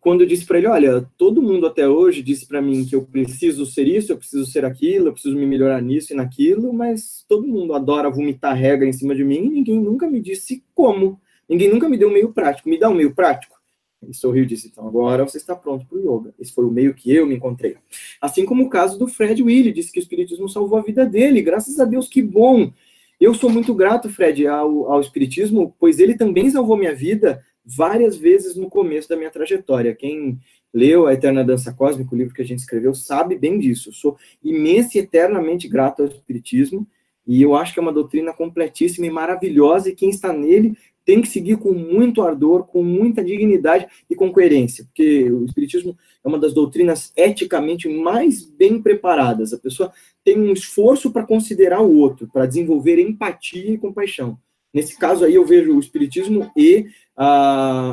quando 0.00 0.22
eu 0.22 0.26
disse 0.26 0.46
para 0.46 0.56
ele, 0.56 0.66
olha, 0.66 1.06
todo 1.18 1.42
mundo 1.42 1.66
até 1.66 1.86
hoje 1.86 2.22
disse 2.22 2.46
para 2.46 2.62
mim 2.62 2.86
que 2.86 2.96
eu 2.96 3.04
preciso 3.04 3.66
ser 3.66 3.86
isso, 3.86 4.10
eu 4.10 4.16
preciso 4.16 4.46
ser 4.46 4.64
aquilo, 4.64 5.08
eu 5.08 5.12
preciso 5.12 5.36
me 5.36 5.46
melhorar 5.46 5.80
nisso 5.82 6.12
e 6.12 6.16
naquilo, 6.16 6.72
mas 6.72 7.24
todo 7.28 7.46
mundo 7.46 7.74
adora 7.74 8.10
vomitar 8.10 8.56
regra 8.56 8.88
em 8.88 8.92
cima 8.94 9.14
de 9.14 9.22
mim 9.22 9.44
e 9.44 9.50
ninguém 9.50 9.78
nunca 9.78 10.08
me 10.08 10.20
disse 10.20 10.64
como. 10.74 11.20
Ninguém 11.46 11.68
nunca 11.68 11.88
me 11.88 11.98
deu 11.98 12.08
um 12.08 12.12
meio 12.12 12.32
prático. 12.32 12.68
Me 12.68 12.78
dá 12.78 12.88
um 12.88 12.94
meio 12.94 13.14
prático? 13.14 13.59
Ele 14.02 14.14
sorriu 14.14 14.44
e 14.44 14.46
disse, 14.46 14.68
então 14.68 14.86
agora 14.88 15.24
você 15.24 15.36
está 15.36 15.54
pronto 15.54 15.84
para 15.86 15.98
o 15.98 16.00
yoga. 16.00 16.34
Esse 16.38 16.52
foi 16.52 16.64
o 16.64 16.70
meio 16.70 16.94
que 16.94 17.14
eu 17.14 17.26
me 17.26 17.34
encontrei. 17.34 17.76
Assim 18.20 18.46
como 18.46 18.64
o 18.64 18.70
caso 18.70 18.98
do 18.98 19.06
Fred 19.06 19.42
Willi, 19.42 19.72
disse 19.72 19.92
que 19.92 19.98
o 19.98 20.02
Espiritismo 20.02 20.48
salvou 20.48 20.78
a 20.78 20.82
vida 20.82 21.04
dele. 21.04 21.42
Graças 21.42 21.78
a 21.78 21.84
Deus, 21.84 22.08
que 22.08 22.22
bom! 22.22 22.72
Eu 23.20 23.34
sou 23.34 23.50
muito 23.50 23.74
grato, 23.74 24.08
Fred, 24.08 24.46
ao, 24.46 24.90
ao 24.90 25.00
Espiritismo, 25.00 25.76
pois 25.78 25.98
ele 25.98 26.16
também 26.16 26.50
salvou 26.50 26.76
minha 26.76 26.94
vida 26.94 27.44
várias 27.64 28.16
vezes 28.16 28.56
no 28.56 28.70
começo 28.70 29.08
da 29.10 29.16
minha 29.16 29.30
trajetória. 29.30 29.94
Quem 29.94 30.40
leu 30.72 31.06
A 31.06 31.12
Eterna 31.12 31.44
Dança 31.44 31.70
Cósmica, 31.70 32.14
o 32.14 32.18
livro 32.18 32.32
que 32.32 32.40
a 32.40 32.44
gente 32.44 32.60
escreveu, 32.60 32.94
sabe 32.94 33.36
bem 33.36 33.58
disso. 33.58 33.90
Eu 33.90 33.92
sou 33.92 34.16
imenso 34.42 34.96
e 34.96 35.00
eternamente 35.00 35.68
grato 35.68 36.00
ao 36.00 36.08
Espiritismo 36.08 36.86
E 37.26 37.42
eu 37.42 37.54
acho 37.54 37.74
que 37.74 37.78
é 37.78 37.82
uma 37.82 37.92
doutrina 37.92 38.32
completíssima 38.32 39.06
e 39.06 39.10
maravilhosa, 39.10 39.90
e 39.90 39.94
quem 39.94 40.10
está 40.10 40.32
nele 40.32 40.76
tem 41.04 41.20
que 41.20 41.28
seguir 41.28 41.56
com 41.56 41.72
muito 41.72 42.22
ardor, 42.22 42.64
com 42.66 42.82
muita 42.82 43.24
dignidade 43.24 43.86
e 44.08 44.14
com 44.14 44.32
coerência, 44.32 44.84
porque 44.84 45.30
o 45.30 45.44
Espiritismo 45.44 45.96
é 46.22 46.28
uma 46.28 46.38
das 46.38 46.52
doutrinas 46.52 47.12
eticamente 47.16 47.88
mais 47.88 48.44
bem 48.44 48.80
preparadas. 48.80 49.52
A 49.52 49.58
pessoa 49.58 49.92
tem 50.24 50.38
um 50.38 50.52
esforço 50.52 51.10
para 51.10 51.26
considerar 51.26 51.80
o 51.80 51.96
outro, 51.96 52.28
para 52.32 52.46
desenvolver 52.46 53.00
empatia 53.00 53.72
e 53.72 53.78
compaixão. 53.78 54.38
Nesse 54.72 54.96
caso 54.98 55.24
aí, 55.24 55.34
eu 55.34 55.44
vejo 55.44 55.74
o 55.74 55.80
Espiritismo 55.80 56.50
e 56.56 56.86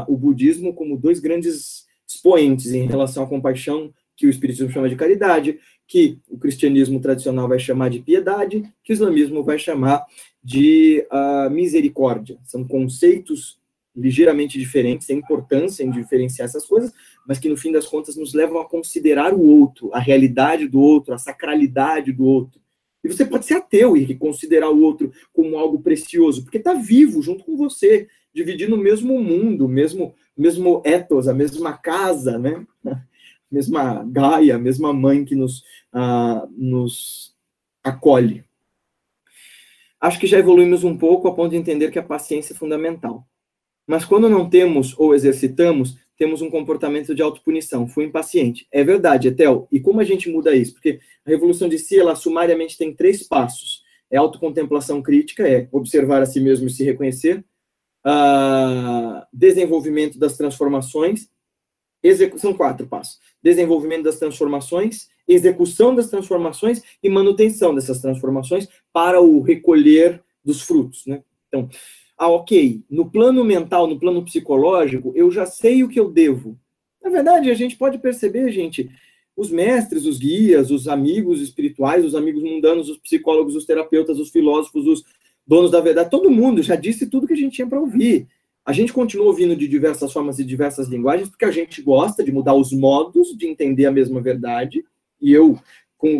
o 0.07 0.15
Budismo 0.15 0.73
como 0.73 0.97
dois 0.97 1.19
grandes 1.19 1.85
expoentes 2.07 2.71
em 2.71 2.85
relação 2.85 3.23
à 3.23 3.27
compaixão, 3.27 3.91
que 4.15 4.27
o 4.27 4.29
Espiritismo 4.29 4.71
chama 4.71 4.89
de 4.89 4.95
caridade, 4.95 5.59
que 5.87 6.19
o 6.29 6.37
cristianismo 6.37 6.99
tradicional 6.99 7.47
vai 7.47 7.59
chamar 7.59 7.89
de 7.89 7.99
piedade, 7.99 8.63
que 8.83 8.91
o 8.91 8.95
islamismo 8.95 9.43
vai 9.43 9.57
chamar 9.57 10.05
de 10.47 11.05
uh, 11.11 11.49
misericórdia. 11.49 12.39
São 12.45 12.65
conceitos 12.65 13.59
ligeiramente 13.93 14.57
diferentes, 14.57 15.05
tem 15.05 15.17
importância 15.17 15.83
em 15.83 15.91
diferenciar 15.91 16.47
essas 16.47 16.65
coisas, 16.65 16.93
mas 17.27 17.37
que 17.37 17.49
no 17.49 17.57
fim 17.57 17.69
das 17.69 17.85
contas 17.85 18.15
nos 18.15 18.33
levam 18.33 18.61
a 18.61 18.69
considerar 18.69 19.33
o 19.33 19.41
outro, 19.41 19.93
a 19.93 19.99
realidade 19.99 20.65
do 20.65 20.79
outro, 20.79 21.13
a 21.13 21.17
sacralidade 21.17 22.13
do 22.13 22.23
outro. 22.23 22.61
E 23.03 23.09
você 23.09 23.25
pode 23.25 23.45
ser 23.45 23.55
ateu 23.55 23.97
e 23.97 24.15
considerar 24.15 24.69
o 24.69 24.79
outro 24.79 25.11
como 25.33 25.57
algo 25.57 25.81
precioso, 25.81 26.43
porque 26.43 26.59
está 26.59 26.73
vivo 26.73 27.21
junto 27.21 27.43
com 27.43 27.57
você, 27.57 28.07
dividindo 28.33 28.75
o 28.75 28.79
mesmo 28.79 29.21
mundo, 29.21 29.65
o 29.65 29.69
mesmo, 29.69 30.15
mesmo 30.37 30.81
ethos, 30.85 31.27
a 31.27 31.33
mesma 31.33 31.77
casa, 31.77 32.39
né? 32.39 32.65
mesma 33.51 34.05
Gaia, 34.09 34.55
a 34.55 34.59
mesma 34.59 34.93
mãe 34.93 35.25
que 35.25 35.35
nos, 35.35 35.59
uh, 35.93 36.47
nos 36.55 37.35
acolhe. 37.83 38.46
Acho 39.99 40.19
que 40.19 40.27
já 40.27 40.37
evoluímos 40.37 40.83
um 40.83 40.97
pouco 40.97 41.27
a 41.27 41.33
ponto 41.33 41.51
de 41.51 41.57
entender 41.57 41.91
que 41.91 41.99
a 41.99 42.03
paciência 42.03 42.53
é 42.53 42.55
fundamental. 42.55 43.25
Mas 43.85 44.05
quando 44.05 44.29
não 44.29 44.49
temos 44.49 44.97
ou 44.97 45.15
exercitamos, 45.15 45.97
temos 46.17 46.41
um 46.41 46.49
comportamento 46.49 47.15
de 47.15 47.21
autopunição. 47.21 47.87
Fui 47.87 48.05
impaciente. 48.05 48.67
É 48.71 48.83
verdade, 48.83 49.29
Etel. 49.29 49.67
E 49.71 49.79
como 49.79 49.99
a 49.99 50.03
gente 50.03 50.29
muda 50.29 50.55
isso? 50.55 50.73
Porque 50.73 50.99
a 51.25 51.29
revolução 51.29 51.69
de 51.69 51.79
si, 51.79 51.97
ela 51.97 52.15
sumariamente 52.15 52.77
tem 52.77 52.93
três 52.93 53.23
passos. 53.27 53.83
É 54.09 54.17
autocontemplação 54.17 55.01
crítica, 55.01 55.47
é 55.47 55.67
observar 55.71 56.21
a 56.21 56.25
si 56.25 56.39
mesmo 56.39 56.67
e 56.67 56.69
se 56.71 56.83
reconhecer. 56.83 57.43
Uh, 58.05 59.25
desenvolvimento 59.33 60.17
das 60.17 60.37
transformações 60.37 61.29
Execução 62.03 62.53
quatro 62.53 62.87
passos. 62.87 63.19
Desenvolvimento 63.41 64.03
das 64.03 64.19
transformações, 64.19 65.07
execução 65.27 65.93
das 65.93 66.09
transformações 66.09 66.81
e 67.03 67.09
manutenção 67.09 67.75
dessas 67.75 67.99
transformações 67.99 68.67
para 68.93 69.19
o 69.21 69.41
recolher 69.41 70.23
dos 70.43 70.61
frutos, 70.61 71.05
né? 71.05 71.21
Então, 71.47 71.69
ah, 72.17 72.29
ok, 72.29 72.81
no 72.89 73.09
plano 73.09 73.43
mental, 73.43 73.85
no 73.87 73.99
plano 73.99 74.23
psicológico, 74.23 75.11
eu 75.15 75.29
já 75.29 75.45
sei 75.45 75.83
o 75.83 75.89
que 75.89 75.99
eu 75.99 76.09
devo. 76.09 76.57
Na 77.03 77.09
verdade, 77.09 77.51
a 77.51 77.53
gente 77.53 77.75
pode 77.75 77.99
perceber, 77.99 78.51
gente, 78.51 78.89
os 79.35 79.51
mestres, 79.51 80.05
os 80.05 80.17
guias, 80.17 80.71
os 80.71 80.87
amigos 80.87 81.41
espirituais, 81.41 82.03
os 82.03 82.15
amigos 82.15 82.41
mundanos, 82.41 82.89
os 82.89 82.97
psicólogos, 82.97 83.55
os 83.55 83.65
terapeutas, 83.65 84.17
os 84.19 84.31
filósofos, 84.31 84.87
os 84.87 85.03
donos 85.45 85.71
da 85.71 85.79
verdade, 85.79 86.09
todo 86.09 86.31
mundo 86.31 86.61
já 86.63 86.75
disse 86.75 87.07
tudo 87.07 87.27
que 87.27 87.33
a 87.33 87.37
gente 87.37 87.53
tinha 87.55 87.67
para 87.67 87.79
ouvir. 87.79 88.27
A 88.65 88.73
gente 88.73 88.91
continua 88.91 89.27
ouvindo 89.27 89.55
de 89.55 89.67
diversas 89.67 90.11
formas 90.11 90.39
e 90.39 90.43
diversas 90.43 90.89
linguagens, 90.89 91.29
porque 91.29 91.45
a 91.45 91.51
gente 91.51 91.81
gosta 91.81 92.21
de 92.23 92.33
mudar 92.33 92.53
os 92.53 92.73
modos 92.73 93.37
de 93.37 93.47
entender 93.47 93.85
a 93.85 93.91
mesma 93.91 94.19
verdade, 94.19 94.83
e 95.21 95.33
eu 95.33 95.59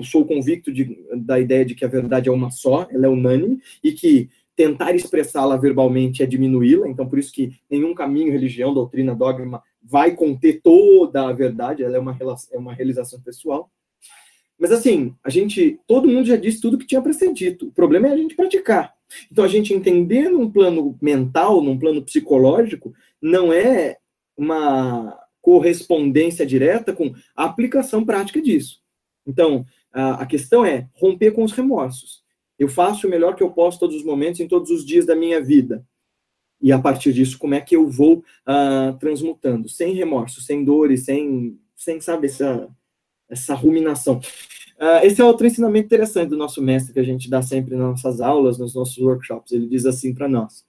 sou 0.03 0.25
convicto 0.25 0.73
de, 0.73 0.97
da 1.15 1.39
ideia 1.39 1.63
de 1.63 1.75
que 1.75 1.86
a 1.86 1.88
verdade 1.88 2.29
é 2.29 2.31
uma 2.31 2.49
só, 2.49 2.88
ela 2.89 3.05
é 3.05 3.10
unânime, 3.10 3.60
e 3.83 3.91
que 3.91 4.29
tentar 4.55 4.95
expressá-la 4.95 5.55
verbalmente 5.55 6.23
é 6.23 6.25
diminuí-la, 6.25 6.89
então 6.89 7.07
por 7.07 7.19
isso 7.19 7.31
que 7.31 7.51
nenhum 7.69 7.93
caminho, 7.93 8.31
religião, 8.31 8.73
doutrina, 8.73 9.15
dogma 9.15 9.62
vai 9.83 10.15
conter 10.15 10.62
toda 10.63 11.27
a 11.27 11.31
verdade, 11.31 11.83
ela 11.83 11.95
é 11.95 11.99
uma, 11.99 12.17
é 12.51 12.57
uma 12.57 12.73
realização 12.73 13.21
pessoal. 13.21 13.69
Mas 14.57 14.71
assim, 14.71 15.13
a 15.23 15.29
gente, 15.29 15.79
todo 15.86 16.07
mundo 16.07 16.25
já 16.25 16.36
disse 16.36 16.60
tudo 16.60 16.79
que 16.79 16.88
tinha 16.88 17.01
para 17.01 17.13
ser 17.13 17.31
dito. 17.31 17.67
O 17.67 17.71
problema 17.71 18.07
é 18.07 18.12
a 18.12 18.17
gente 18.17 18.36
praticar. 18.36 18.95
Então, 19.31 19.45
a 19.45 19.47
gente 19.47 19.73
entender 19.73 20.29
num 20.29 20.49
plano 20.49 20.97
mental, 21.01 21.62
num 21.62 21.77
plano 21.77 22.01
psicológico, 22.01 22.93
não 23.21 23.53
é 23.53 23.97
uma 24.36 25.17
correspondência 25.41 26.45
direta 26.45 26.91
com 26.91 27.13
a 27.36 27.45
aplicação 27.45 28.03
prática 28.03 28.41
disso. 28.41 28.81
Então, 29.28 29.66
a, 29.92 30.26
questão 30.26 30.66
é 30.66 30.90
romper 30.94 31.32
com 31.32 31.44
os 31.44 31.52
remorsos. 31.52 32.24
Eu 32.58 32.70
faço 32.70 33.06
o 33.06 33.10
melhor 33.10 33.36
que 33.36 33.44
eu 33.44 33.52
posso 33.52 33.80
todos 33.80 33.98
os 33.98 34.04
momentos, 34.04 34.40
em 34.40 34.48
todos 34.48 34.72
os 34.72 34.86
dias 34.86 35.06
da 35.06 35.16
minha 35.16 35.44
vida. 35.44 35.86
E 36.62 36.72
a 36.72 36.80
partir 36.80 37.13
disso, 37.13 37.38
como 37.38 37.54
é 37.54 37.62
que 37.62 37.76
eu 37.76 37.88
vou 37.88 38.24
uh, 38.48 38.98
transmutando? 39.00 39.70
Sem 39.70 39.94
remorso, 39.94 40.42
sem 40.42 40.63
dores, 40.63 41.06
sem, 41.06 41.60
sem 41.76 42.02
sabe, 42.02 42.28
essa, 42.28 42.68
essa 43.30 43.54
ruminação. 43.54 44.20
Uh, 44.80 45.04
esse 45.04 45.22
é 45.22 45.26
outro 45.26 45.46
ensinamento 45.46 45.86
interessante 45.86 46.30
do 46.30 46.38
nosso 46.38 46.62
mestre 46.62 46.94
que 46.94 47.00
a 47.00 47.04
gente 47.04 47.30
dá 47.30 47.42
sempre 47.42 47.76
nas 47.76 47.90
nossas 47.90 48.22
aulas, 48.22 48.58
nos 48.58 48.74
nossos 48.74 48.98
workshops. 48.98 49.52
Ele 49.52 49.68
diz 49.68 49.86
assim 49.86 50.13
para 50.13 50.28
nós: 50.28 50.66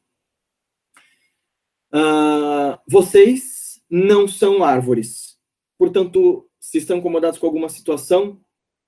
uh, 1.94 2.79
Vocês 2.87 3.81
não 3.88 4.29
são 4.29 4.62
árvores. 4.62 5.38
Portanto, 5.79 6.47
se 6.59 6.79
estão 6.79 6.99
incomodados 6.99 7.38
com 7.38 7.47
alguma 7.47 7.68
situação, 7.68 8.38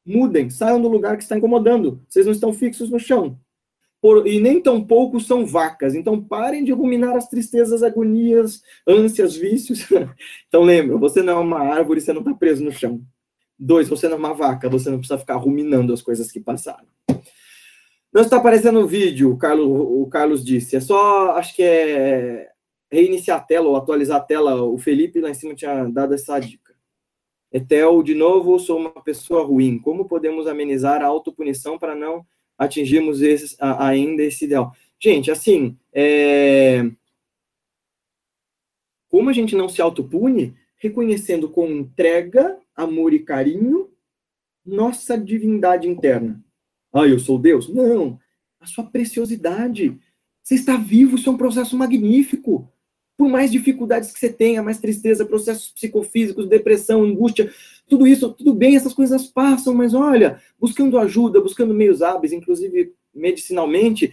mudem, 0.05 0.51
saiam 0.51 0.81
do 0.81 0.89
lugar 0.89 1.17
que 1.17 1.23
está 1.23 1.37
incomodando. 1.37 2.03
Vocês 2.09 2.27
não 2.27 2.33
estão 2.33 2.53
fixos 2.53 2.91
no 2.91 2.99
chão. 2.99 3.39
Por, 4.01 4.27
e 4.27 4.41
nem 4.41 4.63
tão 4.63 4.83
pouco 4.83 5.21
são 5.21 5.45
vacas. 5.45 5.95
Então 5.95 6.23
parem 6.23 6.65
de 6.65 6.73
ruminar 6.73 7.17
as 7.17 7.29
tristezas, 7.29 7.83
agonias, 7.83 8.63
ânsias, 8.87 9.37
vícios. 9.37 9.87
então 10.49 10.63
lembra, 10.63 10.97
você 10.97 11.23
não 11.23 11.35
é 11.35 11.41
uma 11.41 11.61
árvore, 11.61 12.01
você 12.01 12.13
não 12.13 12.21
está 12.21 12.35
preso 12.35 12.65
no 12.65 12.73
chão. 12.73 13.03
Dois, 13.59 13.89
você 13.89 14.09
não 14.09 14.17
é 14.17 14.19
uma 14.19 14.33
vaca, 14.33 14.71
você 14.71 14.89
não 14.89 14.99
precisa 14.99 15.19
ficar 15.19 15.37
ruminando 15.37 15.93
as 15.93 16.01
coisas 16.01 16.33
que 16.33 16.41
passaram. 16.41 16.87
Não 18.13 18.23
está 18.23 18.39
aparecendo 18.39 18.81
o 18.81 18.87
vídeo, 18.87 19.31
o 19.31 19.37
Carlos, 19.37 19.67
o 19.69 20.07
Carlos 20.07 20.45
disse. 20.45 20.77
É 20.77 20.81
só, 20.81 21.33
acho 21.33 21.55
que 21.55 21.63
é 21.63 22.49
reiniciar 22.91 23.39
a 23.39 23.43
tela 23.43 23.69
ou 23.69 23.77
atualizar 23.77 24.17
a 24.17 24.25
tela. 24.25 24.63
O 24.63 24.79
Felipe 24.79 25.21
lá 25.21 25.31
em 25.31 25.35
cima 25.35 25.55
tinha 25.55 25.85
dado 25.85 26.15
essa 26.15 26.39
dica. 26.41 26.70
Etel, 27.53 28.03
de 28.03 28.15
novo, 28.15 28.59
sou 28.59 28.79
uma 28.79 28.91
pessoa 29.03 29.45
ruim. 29.45 29.79
Como 29.79 30.07
podemos 30.07 30.47
amenizar 30.47 31.03
a 31.03 31.07
autopunição 31.07 31.79
para 31.79 31.95
não 31.95 32.25
atingirmos 32.57 33.23
esse, 33.23 33.57
a, 33.59 33.87
ainda 33.89 34.23
esse 34.23 34.45
ideal? 34.45 34.73
Gente, 34.99 35.31
assim, 35.31 35.77
é... 35.93 36.89
como 39.09 39.31
a 39.31 39.33
gente 39.33 39.57
não 39.57 39.69
se 39.69 39.83
autopune? 39.83 40.55
Reconhecendo 40.77 41.49
com 41.49 41.67
entrega 41.67 42.59
amor 42.75 43.13
e 43.13 43.19
carinho, 43.19 43.91
nossa 44.65 45.19
divindade 45.19 45.89
interna. 45.89 46.43
Ah, 46.93 47.07
eu 47.07 47.19
sou 47.19 47.39
Deus? 47.39 47.69
Não. 47.69 48.19
A 48.59 48.67
sua 48.67 48.85
preciosidade. 48.85 49.99
Você 50.43 50.55
está 50.55 50.77
vivo, 50.77 51.17
isso 51.17 51.29
é 51.29 51.33
um 51.33 51.37
processo 51.37 51.77
magnífico. 51.77 52.71
Por 53.21 53.29
mais 53.29 53.53
dificuldades 53.53 54.11
que 54.11 54.19
você 54.19 54.33
tenha, 54.33 54.63
mais 54.63 54.79
tristeza, 54.79 55.27
processos 55.27 55.69
psicofísicos, 55.73 56.49
depressão, 56.49 57.03
angústia, 57.03 57.53
tudo 57.87 58.07
isso, 58.07 58.33
tudo 58.33 58.55
bem, 58.55 58.77
essas 58.77 58.95
coisas 58.95 59.27
passam, 59.27 59.75
mas 59.75 59.93
olha, 59.93 60.41
buscando 60.59 60.99
ajuda, 60.99 61.39
buscando 61.39 61.75
meios 61.75 62.01
hábeis, 62.01 62.33
inclusive 62.33 62.95
medicinalmente, 63.15 64.11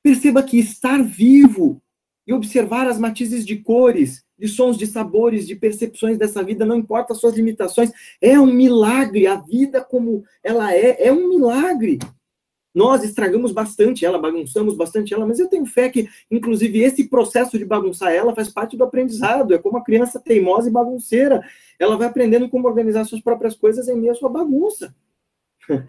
perceba 0.00 0.44
que 0.44 0.60
estar 0.60 1.02
vivo 1.02 1.82
e 2.24 2.32
observar 2.32 2.86
as 2.86 3.00
matizes 3.00 3.44
de 3.44 3.56
cores, 3.56 4.22
de 4.38 4.46
sons, 4.46 4.78
de 4.78 4.86
sabores, 4.86 5.44
de 5.44 5.56
percepções 5.56 6.16
dessa 6.16 6.40
vida, 6.44 6.64
não 6.64 6.76
importa 6.76 7.14
as 7.14 7.18
suas 7.18 7.34
limitações, 7.34 7.90
é 8.22 8.38
um 8.38 8.46
milagre. 8.46 9.26
A 9.26 9.34
vida 9.34 9.80
como 9.80 10.22
ela 10.44 10.72
é, 10.72 11.08
é 11.08 11.12
um 11.12 11.28
milagre. 11.28 11.98
Nós 12.78 13.02
estragamos 13.02 13.50
bastante 13.50 14.06
ela, 14.06 14.20
bagunçamos 14.20 14.76
bastante 14.76 15.12
ela, 15.12 15.26
mas 15.26 15.40
eu 15.40 15.48
tenho 15.48 15.66
fé 15.66 15.88
que, 15.88 16.08
inclusive, 16.30 16.78
esse 16.78 17.08
processo 17.08 17.58
de 17.58 17.64
bagunçar 17.64 18.12
ela 18.12 18.32
faz 18.32 18.50
parte 18.50 18.76
do 18.76 18.84
aprendizado. 18.84 19.52
É 19.52 19.58
como 19.58 19.78
a 19.78 19.82
criança 19.82 20.20
teimosa 20.20 20.68
e 20.68 20.72
bagunceira. 20.72 21.42
Ela 21.76 21.96
vai 21.96 22.06
aprendendo 22.06 22.48
como 22.48 22.68
organizar 22.68 23.04
suas 23.04 23.20
próprias 23.20 23.56
coisas 23.56 23.88
em 23.88 23.96
meio 23.96 24.12
à 24.12 24.14
sua 24.14 24.28
bagunça. 24.28 24.94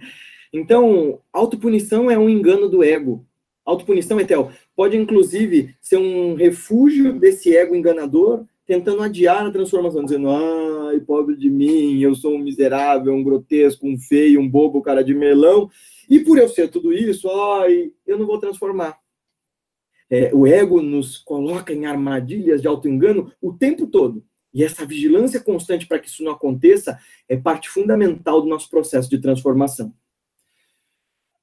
Então, 0.52 1.20
autopunição 1.32 2.10
é 2.10 2.18
um 2.18 2.28
engano 2.28 2.68
do 2.68 2.84
ego. 2.84 3.24
Autopunição, 3.64 4.20
Etel, 4.20 4.52
pode 4.76 4.98
inclusive 4.98 5.76
ser 5.80 5.98
um 5.98 6.34
refúgio 6.34 7.14
desse 7.14 7.56
ego 7.56 7.76
enganador, 7.76 8.46
tentando 8.66 9.04
adiar 9.04 9.46
a 9.46 9.52
transformação, 9.52 10.04
dizendo: 10.04 10.28
ai, 10.28 11.00
pobre 11.02 11.36
de 11.36 11.52
mim, 11.52 12.02
eu 12.02 12.16
sou 12.16 12.34
um 12.34 12.40
miserável, 12.40 13.14
um 13.14 13.24
grotesco, 13.24 13.88
um 13.88 13.96
feio, 13.96 14.42
um 14.42 14.50
bobo, 14.50 14.82
cara 14.82 15.04
de 15.04 15.14
melão, 15.14 15.70
e 16.10 16.20
por 16.20 16.38
eu 16.38 16.50
ser 16.50 16.70
tudo 16.70 16.92
isso, 16.92 17.30
ai, 17.30 17.92
eu 18.06 18.18
não 18.18 18.26
vou 18.26 18.40
transformar. 18.40 18.98
É, 20.10 20.34
o 20.34 20.48
ego 20.48 20.82
nos 20.82 21.20
coloca 21.20 21.72
em 21.72 21.86
armadilhas 21.86 22.62
de 22.62 22.68
auto-engano 22.68 23.32
o 23.40 23.54
tempo 23.54 23.86
todo. 23.86 24.26
E 24.52 24.64
essa 24.64 24.86
vigilância 24.86 25.40
constante 25.40 25.86
para 25.86 26.00
que 26.00 26.10
isso 26.10 26.24
não 26.24 26.32
aconteça 26.32 26.98
é 27.28 27.38
parte 27.38 27.70
fundamental 27.70 28.42
do 28.42 28.48
nosso 28.48 28.68
processo 28.70 29.08
de 29.08 29.20
transformação. 29.20 29.94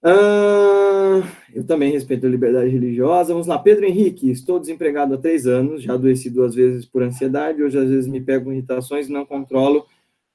Ah, 0.02 1.22
eu 1.54 1.64
também 1.64 1.92
respeito 1.92 2.26
a 2.26 2.30
liberdade 2.30 2.68
religiosa. 2.68 3.32
Vamos 3.32 3.46
lá, 3.46 3.58
Pedro 3.58 3.86
Henrique. 3.86 4.30
Estou 4.30 4.58
desempregado 4.58 5.14
há 5.14 5.18
três 5.18 5.46
anos, 5.46 5.82
já 5.82 5.94
adoeci 5.94 6.28
duas 6.28 6.54
vezes 6.54 6.84
por 6.84 7.02
ansiedade. 7.02 7.62
Hoje, 7.62 7.78
às 7.78 7.88
vezes, 7.88 8.08
me 8.08 8.20
pego 8.20 8.52
irritações 8.52 9.08
e 9.08 9.12
não 9.12 9.24
controlo. 9.24 9.86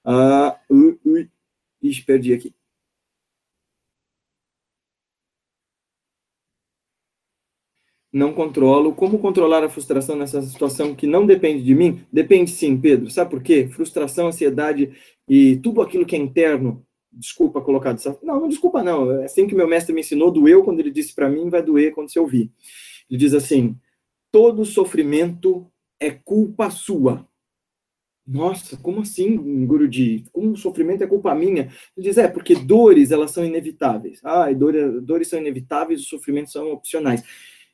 Ah, 0.06 0.58
ixi, 1.82 2.04
perdi 2.06 2.34
aqui. 2.34 2.54
Não 8.12 8.34
controlo. 8.34 8.94
Como 8.94 9.20
controlar 9.20 9.64
a 9.64 9.70
frustração 9.70 10.16
nessa 10.16 10.42
situação 10.42 10.94
que 10.94 11.08
não 11.08 11.26
depende 11.26 11.64
de 11.64 11.74
mim? 11.74 12.04
Depende 12.12 12.52
sim, 12.52 12.78
Pedro. 12.80 13.10
Sabe 13.10 13.30
por 13.30 13.42
quê? 13.42 13.70
Frustração, 13.72 14.28
ansiedade 14.28 14.92
e 15.28 15.58
tudo 15.58 15.82
aquilo 15.82 16.06
que 16.06 16.16
é 16.16 16.20
interno. 16.20 16.86
Desculpa 17.12 17.62
colocar 17.62 17.94
dessa. 17.94 18.18
Não, 18.24 18.42
não 18.42 18.48
desculpa, 18.48 18.84
não. 18.84 19.12
É 19.12 19.26
assim 19.26 19.48
que 19.48 19.56
meu 19.56 19.68
mestre 19.68 19.94
me 19.94 20.02
ensinou, 20.02 20.32
doeu 20.32 20.64
quando 20.64 20.80
ele 20.80 20.92
disse 20.92 21.14
para 21.14 21.30
mim, 21.30 21.50
vai 21.50 21.62
doer 21.62 21.94
quando 21.94 22.12
você 22.12 22.20
ouvir. 22.20 22.52
Ele 23.10 23.20
diz 23.20 23.34
assim: 23.34 23.76
todo 24.32 24.66
sofrimento 24.66 25.68
é 26.00 26.10
culpa 26.12 26.70
sua. 26.70 27.28
Nossa, 28.26 28.78
como 28.78 29.02
assim, 29.02 29.66
Guruji? 29.66 30.26
Como 30.32 30.52
o 30.52 30.58
sofrimento 30.58 31.04
é 31.04 31.08
culpa 31.08 31.36
minha? 31.36 31.64
Ele 31.98 32.08
diz, 32.08 32.18
é, 32.18 32.28
porque 32.28 32.56
dores, 32.56 33.12
elas 33.12 33.32
são 33.32 33.44
inevitáveis. 33.44 34.22
Ah, 34.24 34.52
dores, 34.54 35.04
dores 35.04 35.28
são 35.28 35.40
inevitáveis, 35.40 36.02
os 36.02 36.08
sofrimentos 36.08 36.54
são 36.54 36.72
opcionais. 36.72 37.24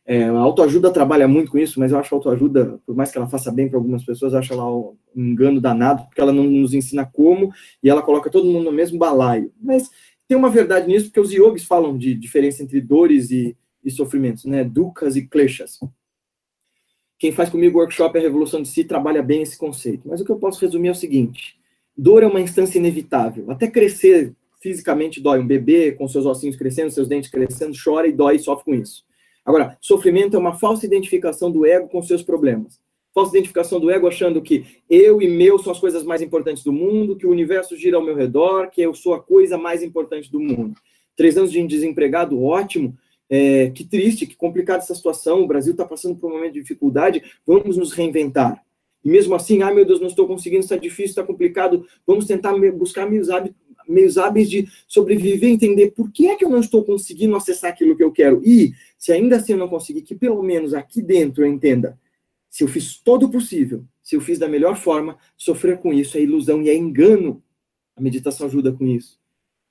É, 0.10 0.24
a 0.24 0.40
autoajuda 0.40 0.90
trabalha 0.90 1.28
muito 1.28 1.52
com 1.52 1.58
isso, 1.58 1.82
mas 1.82 1.92
eu 1.92 2.00
acho 2.00 2.16
a 2.16 2.18
autoajuda, 2.18 2.80
por 2.86 2.96
mais 2.96 3.12
que 3.12 3.18
ela 3.18 3.28
faça 3.28 3.52
bem 3.52 3.68
para 3.68 3.78
algumas 3.78 4.06
pessoas, 4.06 4.32
eu 4.32 4.40
acho 4.40 4.54
ela 4.54 4.66
um 4.66 4.96
engano 5.14 5.60
danado, 5.60 6.06
porque 6.06 6.22
ela 6.22 6.32
não 6.32 6.46
nos 6.46 6.74
ensina 6.74 7.06
como 7.06 7.52
e 7.84 7.90
ela 7.90 8.02
coloca 8.02 8.30
todo 8.30 8.50
mundo 8.50 8.64
no 8.64 8.72
mesmo 8.72 8.98
balaio. 8.98 9.52
Mas 9.62 9.90
tem 10.26 10.38
uma 10.38 10.50
verdade 10.50 10.88
nisso, 10.88 11.08
porque 11.08 11.20
os 11.20 11.34
yogis 11.34 11.66
falam 11.66 11.98
de 11.98 12.16
diferença 12.16 12.64
entre 12.64 12.80
dores 12.80 13.32
e, 13.32 13.54
e 13.84 13.92
sofrimentos, 13.92 14.46
né? 14.46 14.64
Dukkas 14.64 15.18
e 15.18 15.28
kleshas. 15.28 15.78
Quem 17.20 17.34
faz 17.34 17.50
comigo 17.50 17.78
o 17.78 17.82
workshop 17.82 18.18
A 18.18 18.22
Revolução 18.22 18.62
de 18.62 18.70
Si 18.70 18.86
trabalha 18.86 19.22
bem 19.22 19.42
esse 19.42 19.58
conceito. 19.58 20.08
Mas 20.08 20.22
o 20.22 20.26
que 20.26 20.32
eu 20.32 20.38
posso 20.38 20.62
resumir 20.62 20.88
é 20.88 20.92
o 20.92 20.96
seguinte: 20.96 21.60
dor 21.98 22.24
é 22.24 22.28
uma 22.28 22.40
instância 22.40 22.78
inevitável. 22.78 23.52
Até 23.52 23.68
crescer 23.68 24.34
fisicamente 24.62 25.20
dói. 25.20 25.40
Um 25.40 25.48
bebê 25.48 25.92
com 25.92 26.08
seus 26.08 26.26
ossinhos 26.26 26.56
crescendo, 26.56 26.92
seus 26.92 27.10
dentes 27.10 27.30
crescendo, 27.30 27.76
chora 27.82 28.08
e 28.08 28.14
dói 28.14 28.38
e 28.38 28.40
sofre 28.40 28.66
com 28.66 28.74
isso. 28.74 29.07
Agora, 29.48 29.78
sofrimento 29.80 30.36
é 30.36 30.40
uma 30.40 30.60
falsa 30.60 30.86
identificação 30.86 31.50
do 31.50 31.66
ego 31.66 31.88
com 31.88 32.04
seus 32.04 32.22
problemas. 32.22 32.82
Falsa 33.16 33.32
identificação 33.32 33.80
do 33.80 33.90
ego 33.90 34.06
achando 34.06 34.42
que 34.42 34.66
eu 34.90 35.22
e 35.22 35.30
meu 35.30 35.58
são 35.58 35.72
as 35.72 35.80
coisas 35.80 36.04
mais 36.04 36.22
importantes 36.22 36.66
do 36.66 36.74
mundo, 36.74 37.16
que 37.16 37.26
o 37.26 37.32
universo 37.32 37.78
gira 37.78 37.96
ao 37.96 38.04
meu 38.04 38.14
redor, 38.14 38.70
que 38.70 38.82
eu 38.82 38.94
sou 38.94 39.14
a 39.14 39.24
coisa 39.24 39.58
mais 39.58 39.82
importante 39.82 40.30
do 40.30 40.38
mundo. 40.38 40.76
Três 41.16 41.38
anos 41.38 41.50
de 41.50 41.66
desempregado, 41.66 42.44
ótimo. 42.44 42.98
É, 43.30 43.70
que 43.70 43.86
triste, 43.86 44.28
que 44.28 44.36
complicada 44.36 44.84
essa 44.84 44.94
situação. 44.94 45.42
O 45.42 45.48
Brasil 45.48 45.72
está 45.72 45.86
passando 45.86 46.18
por 46.18 46.30
um 46.30 46.34
momento 46.36 46.54
de 46.54 46.62
dificuldade. 46.62 47.24
Vamos 47.46 47.78
nos 47.78 47.94
reinventar. 47.94 48.62
E 49.04 49.10
mesmo 49.10 49.34
assim, 49.34 49.62
ai 49.62 49.74
meu 49.74 49.86
Deus, 49.86 50.02
não 50.02 50.08
estou 50.08 50.28
conseguindo, 50.28 50.64
está 50.64 50.76
difícil, 50.76 51.12
está 51.12 51.24
complicado. 51.24 51.88
Vamos 52.06 52.26
tentar 52.26 52.54
buscar 52.74 53.10
meios 53.10 53.30
hábitos 53.30 53.67
meios 53.90 54.18
hábeis 54.18 54.50
de 54.50 54.68
sobreviver, 54.88 55.50
entender 55.50 55.92
por 55.92 56.12
que 56.12 56.28
é 56.28 56.36
que 56.36 56.46
eu 56.46 56.50
não 56.50 56.60
estou 56.60 56.84
conseguindo 56.84 57.36
acessar 57.36 57.72
aquilo 57.72 57.96
que 57.96 58.04
eu 58.04 58.12
quero. 58.12 58.42
E, 58.46 58.74
se 58.98 59.12
ainda 59.12 59.38
assim 59.38 59.54
eu 59.54 59.58
não 59.58 59.68
conseguir, 59.68 60.02
que 60.02 60.16
pelo 60.16 60.42
menos 60.42 60.74
aqui 60.74 61.02
dentro 61.02 61.44
eu 61.44 61.52
entenda, 61.52 61.98
se 62.50 62.64
eu 62.64 62.68
fiz 62.68 62.98
todo 62.98 63.28
o 63.28 63.30
possível, 63.30 63.86
se 64.02 64.16
eu 64.16 64.22
fiz 64.22 64.40
da 64.40 64.48
melhor 64.48 64.78
forma, 64.78 65.18
sofrer 65.36 65.78
com 65.80 65.94
isso 65.94 66.18
é 66.18 66.22
ilusão 66.22 66.62
e 66.62 66.70
é 66.70 66.76
engano. 66.76 67.44
A 67.96 68.02
meditação 68.02 68.48
ajuda 68.48 68.72
com 68.72 68.86
isso. 68.86 69.20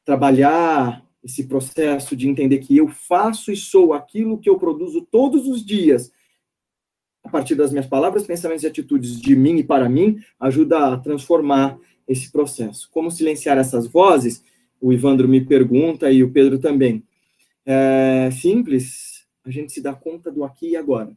Trabalhar 0.05 1.05
esse 1.25 1.45
processo 1.45 2.15
de 2.15 2.29
entender 2.29 2.59
que 2.59 2.77
eu 2.77 2.87
faço 2.87 3.51
e 3.51 3.57
sou 3.57 3.93
aquilo 3.93 4.39
que 4.39 4.49
eu 4.49 4.59
produzo 4.59 5.03
todos 5.11 5.49
os 5.49 5.65
dias, 5.65 6.13
a 7.25 7.29
partir 7.29 7.57
das 7.57 7.73
minhas 7.73 7.87
palavras, 7.87 8.25
pensamentos 8.25 8.63
e 8.63 8.69
atitudes 8.69 9.21
de 9.21 9.35
mim 9.35 9.57
e 9.57 9.65
para 9.65 9.89
mim, 9.89 10.21
ajuda 10.39 10.93
a 10.93 10.97
transformar 10.97 11.77
esse 12.07 12.31
processo. 12.31 12.89
Como 12.93 13.11
silenciar 13.11 13.59
essas 13.59 13.87
vozes? 13.87 14.43
O 14.81 14.93
Ivandro 14.93 15.29
me 15.29 15.45
pergunta 15.45 16.11
e 16.11 16.23
o 16.23 16.31
Pedro 16.31 16.59
também. 16.59 17.03
É 17.65 18.31
simples, 18.31 19.27
a 19.45 19.51
gente 19.51 19.73
se 19.73 19.81
dá 19.81 19.93
conta 19.93 20.31
do 20.31 20.45
aqui 20.45 20.71
e 20.71 20.77
agora. 20.77 21.11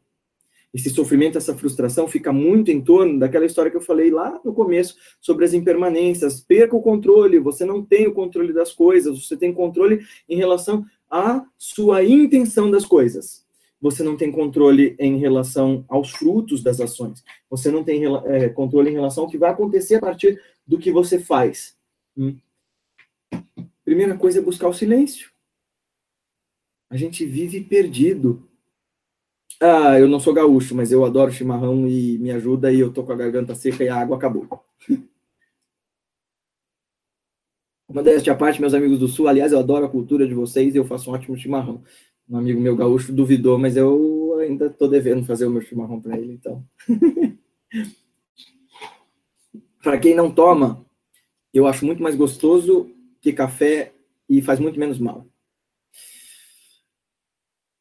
Esse 0.72 0.88
sofrimento, 0.88 1.36
essa 1.36 1.56
frustração 1.56 2.06
fica 2.06 2.32
muito 2.32 2.70
em 2.70 2.80
torno 2.80 3.18
daquela 3.18 3.44
história 3.44 3.70
que 3.70 3.76
eu 3.76 3.80
falei 3.80 4.10
lá 4.10 4.40
no 4.44 4.54
começo 4.54 4.96
sobre 5.20 5.44
as 5.44 5.52
impermanências. 5.52 6.40
Perca 6.40 6.76
o 6.76 6.82
controle, 6.82 7.40
você 7.40 7.64
não 7.64 7.84
tem 7.84 8.06
o 8.06 8.14
controle 8.14 8.52
das 8.52 8.72
coisas, 8.72 9.26
você 9.26 9.36
tem 9.36 9.52
controle 9.52 10.04
em 10.28 10.36
relação 10.36 10.84
à 11.10 11.44
sua 11.58 12.04
intenção 12.04 12.70
das 12.70 12.84
coisas 12.84 13.44
você 13.80 14.02
não 14.02 14.16
tem 14.16 14.30
controle 14.30 14.94
em 14.98 15.16
relação 15.16 15.84
aos 15.88 16.10
frutos 16.10 16.62
das 16.62 16.80
ações. 16.80 17.24
Você 17.48 17.70
não 17.70 17.82
tem 17.82 18.02
é, 18.26 18.48
controle 18.50 18.90
em 18.90 18.94
relação 18.94 19.24
ao 19.24 19.30
que 19.30 19.38
vai 19.38 19.50
acontecer 19.50 19.94
a 19.96 20.00
partir 20.00 20.40
do 20.66 20.78
que 20.78 20.92
você 20.92 21.18
faz. 21.18 21.76
Hum. 22.16 22.36
Primeira 23.84 24.16
coisa 24.16 24.38
é 24.38 24.42
buscar 24.42 24.68
o 24.68 24.74
silêncio. 24.74 25.30
A 26.90 26.96
gente 26.96 27.24
vive 27.24 27.60
perdido. 27.62 28.46
Ah, 29.60 29.98
eu 29.98 30.08
não 30.08 30.20
sou 30.20 30.34
gaúcho, 30.34 30.74
mas 30.74 30.92
eu 30.92 31.04
adoro 31.04 31.32
chimarrão 31.32 31.88
e 31.88 32.18
me 32.18 32.30
ajuda 32.30 32.72
e 32.72 32.80
eu 32.80 32.92
tô 32.92 33.02
com 33.04 33.12
a 33.12 33.16
garganta 33.16 33.54
seca 33.54 33.82
e 33.82 33.88
a 33.88 33.96
água 33.96 34.16
acabou. 34.16 34.46
Modéstia 37.88 38.32
à 38.32 38.36
parte, 38.36 38.60
meus 38.60 38.72
amigos 38.72 39.00
do 39.00 39.08
Sul, 39.08 39.26
aliás, 39.26 39.50
eu 39.50 39.58
adoro 39.58 39.84
a 39.84 39.88
cultura 39.88 40.26
de 40.26 40.32
vocês 40.32 40.74
e 40.74 40.78
eu 40.78 40.84
faço 40.84 41.10
um 41.10 41.14
ótimo 41.14 41.36
chimarrão 41.36 41.82
um 42.30 42.38
amigo 42.38 42.60
meu 42.60 42.76
gaúcho 42.76 43.12
duvidou, 43.12 43.58
mas 43.58 43.76
eu 43.76 44.38
ainda 44.38 44.66
estou 44.66 44.88
devendo 44.88 45.26
fazer 45.26 45.46
o 45.46 45.50
meu 45.50 45.60
chimarrão 45.60 46.00
para 46.00 46.16
ele, 46.16 46.32
então. 46.34 46.64
para 49.82 49.98
quem 49.98 50.14
não 50.14 50.30
toma, 50.30 50.86
eu 51.52 51.66
acho 51.66 51.84
muito 51.84 52.00
mais 52.00 52.14
gostoso 52.14 52.88
que 53.20 53.32
café 53.32 53.92
e 54.28 54.40
faz 54.40 54.60
muito 54.60 54.78
menos 54.78 55.00
mal. 55.00 55.26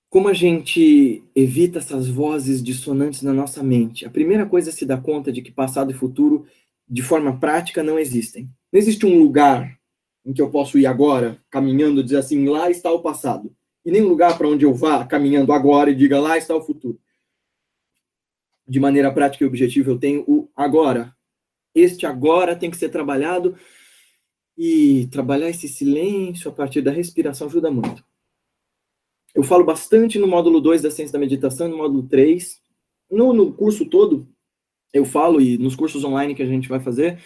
Como 0.10 0.28
a 0.28 0.34
gente 0.34 1.24
evita 1.36 1.78
essas 1.78 2.08
vozes 2.08 2.64
dissonantes 2.64 3.22
na 3.22 3.32
nossa 3.32 3.62
mente? 3.62 4.04
A 4.04 4.10
primeira 4.10 4.48
coisa 4.48 4.72
é 4.72 4.74
se 4.74 4.84
dar 4.84 5.04
conta 5.04 5.32
de 5.32 5.44
que 5.44 5.52
passado 5.52 5.92
e 5.92 5.94
futuro, 5.94 6.48
de 6.90 7.04
forma 7.04 7.40
prática, 7.40 7.84
não 7.84 8.00
existem. 8.00 8.50
Não 8.74 8.80
existe 8.80 9.06
um 9.06 9.20
lugar 9.20 9.80
em 10.26 10.34
que 10.34 10.42
eu 10.42 10.50
posso 10.50 10.80
ir 10.80 10.88
agora, 10.88 11.40
caminhando, 11.52 12.04
dizer 12.04 12.18
assim, 12.18 12.48
lá 12.48 12.72
está 12.72 12.92
o 12.92 13.04
passado 13.04 13.56
e 13.90 13.92
nem 13.92 14.04
lugar 14.04 14.38
para 14.38 14.48
onde 14.48 14.66
eu 14.66 14.74
vá 14.74 15.04
caminhando 15.04 15.52
agora 15.52 15.90
e 15.90 15.96
diga 15.96 16.20
lá 16.20 16.38
está 16.38 16.56
o 16.56 16.62
futuro. 16.62 17.00
De 18.68 18.80
maneira 18.80 19.12
prática 19.12 19.44
e 19.44 19.48
objetiva, 19.48 19.90
eu 19.90 19.98
tenho 19.98 20.24
o 20.28 20.48
agora. 20.56 21.16
Este 21.74 22.06
agora 22.06 22.56
tem 22.56 22.70
que 22.70 22.78
ser 22.78 22.90
trabalhado 22.90 23.58
e 24.56 25.08
trabalhar 25.12 25.50
esse 25.50 25.68
silêncio 25.68 26.52
a 26.52 26.54
partir 26.54 26.84
da 26.84 26.92
respiração 26.92 27.48
ajuda 27.48 27.72
muito. 27.72 28.06
Eu 29.34 29.42
falo 29.42 29.64
bastante 29.64 30.20
no 30.20 30.28
módulo 30.28 30.62
2 30.62 30.84
da 30.84 30.92
ciência 30.92 31.14
da 31.14 31.20
meditação, 31.20 31.68
no 31.68 31.78
módulo 31.78 32.04
3. 32.08 32.62
No, 33.10 33.34
no 33.34 33.52
curso 33.52 33.88
todo, 33.88 34.28
eu 34.94 35.04
falo, 35.04 35.42
e 35.42 35.58
nos 35.58 35.76
cursos 35.76 36.04
online 36.04 36.36
que 36.36 36.44
a 36.44 36.48
gente 36.48 36.70
vai 36.70 36.80
fazer, 36.80 37.20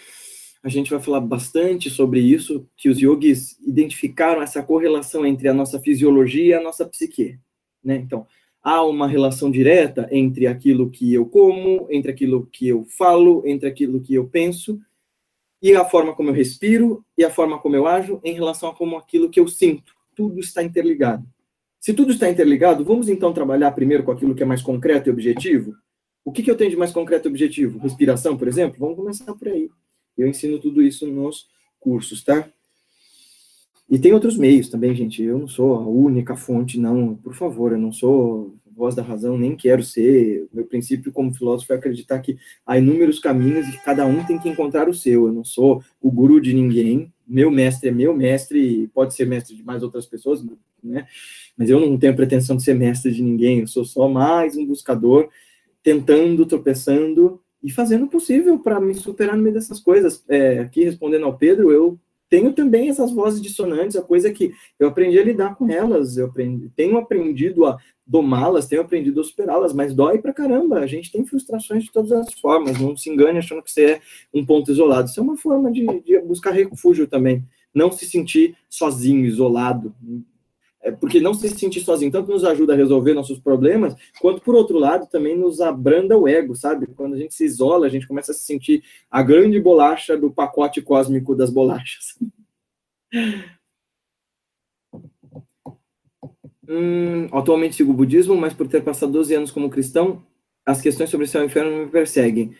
a 0.64 0.70
gente 0.70 0.90
vai 0.90 0.98
falar 0.98 1.20
bastante 1.20 1.90
sobre 1.90 2.20
isso, 2.20 2.66
que 2.74 2.88
os 2.88 2.98
yogis 2.98 3.58
identificaram 3.60 4.40
essa 4.40 4.62
correlação 4.62 5.26
entre 5.26 5.46
a 5.46 5.52
nossa 5.52 5.78
fisiologia 5.78 6.46
e 6.46 6.54
a 6.54 6.62
nossa 6.62 6.86
psique, 6.86 7.38
né? 7.84 7.96
Então, 7.96 8.26
há 8.62 8.82
uma 8.82 9.06
relação 9.06 9.50
direta 9.50 10.08
entre 10.10 10.46
aquilo 10.46 10.90
que 10.90 11.12
eu 11.12 11.26
como, 11.26 11.86
entre 11.90 12.10
aquilo 12.10 12.46
que 12.50 12.66
eu 12.66 12.86
falo, 12.86 13.42
entre 13.44 13.68
aquilo 13.68 14.00
que 14.00 14.14
eu 14.14 14.26
penso 14.26 14.80
e 15.60 15.76
a 15.76 15.84
forma 15.84 16.14
como 16.14 16.30
eu 16.30 16.34
respiro 16.34 17.04
e 17.16 17.22
a 17.22 17.30
forma 17.30 17.58
como 17.58 17.76
eu 17.76 17.86
ajo 17.86 18.18
em 18.24 18.32
relação 18.32 18.70
a 18.70 18.74
como 18.74 18.96
aquilo 18.96 19.28
que 19.28 19.38
eu 19.38 19.46
sinto. 19.46 19.94
Tudo 20.16 20.40
está 20.40 20.62
interligado. 20.62 21.26
Se 21.78 21.92
tudo 21.92 22.12
está 22.12 22.30
interligado, 22.30 22.82
vamos 22.86 23.10
então 23.10 23.34
trabalhar 23.34 23.70
primeiro 23.72 24.02
com 24.02 24.12
aquilo 24.12 24.34
que 24.34 24.42
é 24.42 24.46
mais 24.46 24.62
concreto 24.62 25.10
e 25.10 25.12
objetivo? 25.12 25.74
O 26.24 26.32
que, 26.32 26.42
que 26.42 26.50
eu 26.50 26.56
tenho 26.56 26.70
de 26.70 26.76
mais 26.76 26.90
concreto 26.90 27.28
e 27.28 27.30
objetivo? 27.30 27.78
Respiração, 27.78 28.34
por 28.34 28.48
exemplo? 28.48 28.78
Vamos 28.78 28.96
começar 28.96 29.34
por 29.34 29.48
aí. 29.48 29.68
Eu 30.16 30.28
ensino 30.28 30.58
tudo 30.58 30.82
isso 30.82 31.06
nos 31.06 31.48
cursos, 31.80 32.22
tá? 32.22 32.48
E 33.88 33.98
tem 33.98 34.12
outros 34.12 34.36
meios 34.36 34.68
também, 34.68 34.94
gente. 34.94 35.22
Eu 35.22 35.38
não 35.38 35.48
sou 35.48 35.74
a 35.74 35.86
única 35.86 36.36
fonte, 36.36 36.78
não. 36.78 37.14
Por 37.14 37.34
favor, 37.34 37.72
eu 37.72 37.78
não 37.78 37.92
sou 37.92 38.54
voz 38.74 38.94
da 38.94 39.02
razão, 39.02 39.38
nem 39.38 39.54
quero 39.54 39.82
ser. 39.82 40.48
Meu 40.52 40.64
princípio 40.64 41.12
como 41.12 41.34
filósofo 41.34 41.72
é 41.72 41.76
acreditar 41.76 42.18
que 42.20 42.36
há 42.66 42.78
inúmeros 42.78 43.18
caminhos 43.18 43.68
e 43.68 43.78
cada 43.84 44.04
um 44.04 44.24
tem 44.24 44.38
que 44.38 44.48
encontrar 44.48 44.88
o 44.88 44.94
seu. 44.94 45.26
Eu 45.26 45.32
não 45.32 45.44
sou 45.44 45.82
o 46.00 46.10
guru 46.10 46.40
de 46.40 46.52
ninguém. 46.52 47.12
Meu 47.26 47.50
mestre 47.50 47.88
é 47.88 47.92
meu 47.92 48.14
mestre, 48.14 48.88
pode 48.92 49.14
ser 49.14 49.26
mestre 49.26 49.56
de 49.56 49.62
mais 49.62 49.82
outras 49.82 50.06
pessoas, 50.06 50.44
né? 50.82 51.06
Mas 51.56 51.70
eu 51.70 51.80
não 51.80 51.96
tenho 51.96 52.16
pretensão 52.16 52.56
de 52.56 52.62
ser 52.62 52.74
mestre 52.74 53.12
de 53.12 53.22
ninguém. 53.22 53.60
Eu 53.60 53.66
sou 53.66 53.84
só 53.84 54.08
mais 54.08 54.56
um 54.56 54.66
buscador 54.66 55.28
tentando, 55.82 56.44
tropeçando 56.46 57.40
e 57.64 57.70
fazendo 57.70 58.04
o 58.04 58.08
possível 58.08 58.58
para 58.58 58.78
me 58.78 58.94
superar 58.94 59.36
no 59.36 59.42
meio 59.42 59.54
dessas 59.54 59.80
coisas. 59.80 60.22
É, 60.28 60.58
aqui 60.58 60.84
respondendo 60.84 61.24
ao 61.24 61.38
Pedro, 61.38 61.72
eu 61.72 61.98
tenho 62.28 62.52
também 62.52 62.90
essas 62.90 63.10
vozes 63.10 63.40
dissonantes, 63.40 63.96
a 63.96 64.02
coisa 64.02 64.30
que 64.30 64.52
eu 64.78 64.88
aprendi 64.88 65.18
a 65.18 65.24
lidar 65.24 65.54
com 65.56 65.70
elas, 65.70 66.16
eu 66.16 66.26
aprendi, 66.26 66.70
tenho 66.76 66.98
aprendido 66.98 67.64
a 67.64 67.78
domá-las, 68.06 68.66
tenho 68.66 68.82
aprendido 68.82 69.20
a 69.20 69.24
superá-las, 69.24 69.72
mas 69.72 69.94
dói 69.94 70.18
pra 70.18 70.32
caramba. 70.32 70.80
A 70.80 70.86
gente 70.86 71.10
tem 71.10 71.24
frustrações 71.24 71.84
de 71.84 71.92
todas 71.92 72.12
as 72.12 72.34
formas, 72.34 72.78
não 72.78 72.94
se 72.96 73.08
engane 73.08 73.38
achando 73.38 73.62
que 73.62 73.70
você 73.70 73.84
é 73.84 74.00
um 74.32 74.44
ponto 74.44 74.70
isolado. 74.70 75.08
Isso 75.08 75.20
é 75.20 75.22
uma 75.22 75.36
forma 75.36 75.72
de, 75.72 75.86
de 76.02 76.18
buscar 76.20 76.50
refúgio 76.50 77.06
também, 77.06 77.42
não 77.74 77.90
se 77.90 78.04
sentir 78.04 78.54
sozinho, 78.68 79.24
isolado. 79.24 79.94
É 80.84 80.90
porque 80.92 81.18
não 81.18 81.32
se 81.32 81.48
sentir 81.48 81.80
sozinho 81.80 82.12
tanto 82.12 82.30
nos 82.30 82.44
ajuda 82.44 82.74
a 82.74 82.76
resolver 82.76 83.14
nossos 83.14 83.38
problemas, 83.38 83.96
quanto 84.20 84.42
por 84.42 84.54
outro 84.54 84.78
lado 84.78 85.08
também 85.08 85.36
nos 85.36 85.62
abranda 85.62 86.16
o 86.16 86.28
ego, 86.28 86.54
sabe? 86.54 86.86
Quando 86.86 87.14
a 87.14 87.18
gente 87.18 87.34
se 87.34 87.42
isola, 87.42 87.86
a 87.86 87.88
gente 87.88 88.06
começa 88.06 88.32
a 88.32 88.34
se 88.34 88.44
sentir 88.44 88.84
a 89.10 89.22
grande 89.22 89.58
bolacha 89.58 90.14
do 90.14 90.30
pacote 90.30 90.82
cósmico 90.82 91.34
das 91.34 91.50
bolachas. 91.50 92.18
Hum, 96.66 97.28
atualmente 97.30 97.76
sigo 97.76 97.92
o 97.92 97.94
budismo, 97.94 98.34
mas 98.34 98.54
por 98.54 98.66
ter 98.66 98.82
passado 98.82 99.12
12 99.12 99.34
anos 99.34 99.50
como 99.50 99.68
cristão, 99.68 100.24
as 100.64 100.80
questões 100.80 101.10
sobre 101.10 101.26
céu 101.26 101.42
e 101.42 101.46
inferno 101.46 101.84
me 101.84 101.90
perseguem 101.90 102.56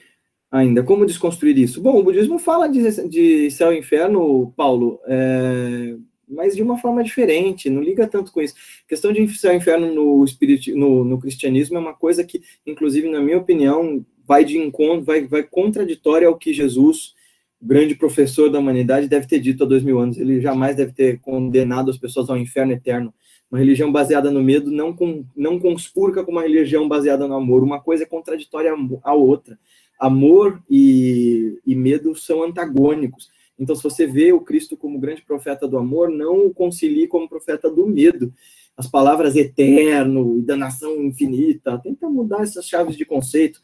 ainda. 0.50 0.82
Como 0.82 1.06
desconstruir 1.06 1.58
isso? 1.58 1.80
Bom, 1.80 1.98
o 1.98 2.02
budismo 2.02 2.38
fala 2.38 2.68
de, 2.68 3.08
de 3.08 3.50
céu 3.50 3.72
e 3.72 3.78
inferno, 3.78 4.52
Paulo, 4.56 5.00
é, 5.06 5.96
mas 6.34 6.56
de 6.56 6.62
uma 6.62 6.78
forma 6.78 7.02
diferente, 7.02 7.70
não 7.70 7.82
liga 7.82 8.06
tanto 8.06 8.32
com 8.32 8.40
isso. 8.40 8.54
A 8.84 8.88
questão 8.88 9.12
de 9.12 9.26
céu 9.36 9.52
e 9.52 9.56
inferno 9.56 9.92
no, 9.94 10.24
espírito, 10.24 10.76
no, 10.76 11.04
no 11.04 11.18
cristianismo 11.18 11.76
é 11.76 11.80
uma 11.80 11.94
coisa 11.94 12.24
que, 12.24 12.42
inclusive, 12.66 13.08
na 13.08 13.20
minha 13.20 13.38
opinião, 13.38 14.04
vai 14.26 14.44
de 14.44 14.58
encontro, 14.58 15.04
vai, 15.04 15.26
vai 15.26 15.42
contraditória 15.42 16.26
ao 16.28 16.36
que 16.36 16.52
Jesus, 16.52 17.14
grande 17.60 17.94
professor 17.94 18.50
da 18.50 18.58
humanidade, 18.58 19.08
deve 19.08 19.26
ter 19.26 19.38
dito 19.38 19.64
há 19.64 19.66
dois 19.66 19.82
mil 19.82 19.98
anos. 19.98 20.18
Ele 20.18 20.40
jamais 20.40 20.76
deve 20.76 20.92
ter 20.92 21.20
condenado 21.20 21.90
as 21.90 21.98
pessoas 21.98 22.28
ao 22.28 22.36
inferno 22.36 22.72
eterno 22.72 23.14
uma 23.54 23.60
religião 23.60 23.92
baseada 23.92 24.32
no 24.32 24.42
medo 24.42 24.68
não, 24.68 24.92
com, 24.92 25.24
não 25.36 25.60
conspurca 25.60 26.24
com 26.24 26.32
uma 26.32 26.42
religião 26.42 26.88
baseada 26.88 27.28
no 27.28 27.36
amor. 27.36 27.62
Uma 27.62 27.80
coisa 27.80 28.02
é 28.02 28.06
contraditória 28.06 28.74
à 29.04 29.14
outra. 29.14 29.56
Amor 29.96 30.60
e, 30.68 31.60
e 31.64 31.76
medo 31.76 32.16
são 32.16 32.42
antagônicos. 32.42 33.30
Então, 33.58 33.74
se 33.74 33.82
você 33.82 34.06
vê 34.06 34.32
o 34.32 34.40
Cristo 34.40 34.76
como 34.76 34.98
grande 34.98 35.22
profeta 35.22 35.66
do 35.68 35.78
amor, 35.78 36.10
não 36.10 36.46
o 36.46 36.54
concilie 36.54 37.06
como 37.06 37.28
profeta 37.28 37.70
do 37.70 37.86
medo. 37.86 38.32
As 38.76 38.88
palavras 38.88 39.36
eterno 39.36 40.38
e 40.38 40.42
da 40.42 40.56
nação 40.56 41.02
infinita, 41.04 41.78
tenta 41.78 42.08
mudar 42.08 42.42
essas 42.42 42.66
chaves 42.66 42.96
de 42.96 43.04
conceito. 43.04 43.62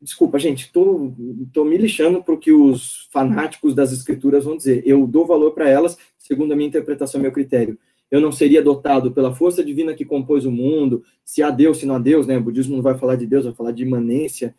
Desculpa, 0.00 0.38
gente, 0.38 0.72
tô, 0.72 1.12
tô 1.52 1.64
me 1.64 1.76
lixando 1.76 2.22
para 2.22 2.34
o 2.34 2.38
que 2.38 2.52
os 2.52 3.08
fanáticos 3.10 3.74
das 3.74 3.92
escrituras 3.92 4.44
vão 4.44 4.56
dizer. 4.56 4.82
Eu 4.86 5.06
dou 5.06 5.26
valor 5.26 5.52
para 5.52 5.68
elas, 5.68 5.98
segundo 6.18 6.52
a 6.52 6.56
minha 6.56 6.68
interpretação 6.68 7.20
meu 7.20 7.32
critério 7.32 7.78
eu 8.10 8.20
não 8.20 8.30
seria 8.30 8.62
dotado 8.62 9.10
pela 9.10 9.34
força 9.34 9.64
divina 9.64 9.94
que 9.94 10.04
compôs 10.04 10.44
o 10.44 10.50
mundo, 10.50 11.02
se 11.24 11.42
há 11.42 11.50
Deus, 11.50 11.78
se 11.78 11.86
não 11.86 11.96
há 11.96 11.98
Deus, 11.98 12.26
né? 12.26 12.38
O 12.38 12.42
budismo 12.42 12.76
não 12.76 12.82
vai 12.82 12.96
falar 12.96 13.16
de 13.16 13.26
Deus, 13.26 13.44
vai 13.44 13.54
falar 13.54 13.72
de 13.72 13.82
imanência. 13.82 14.54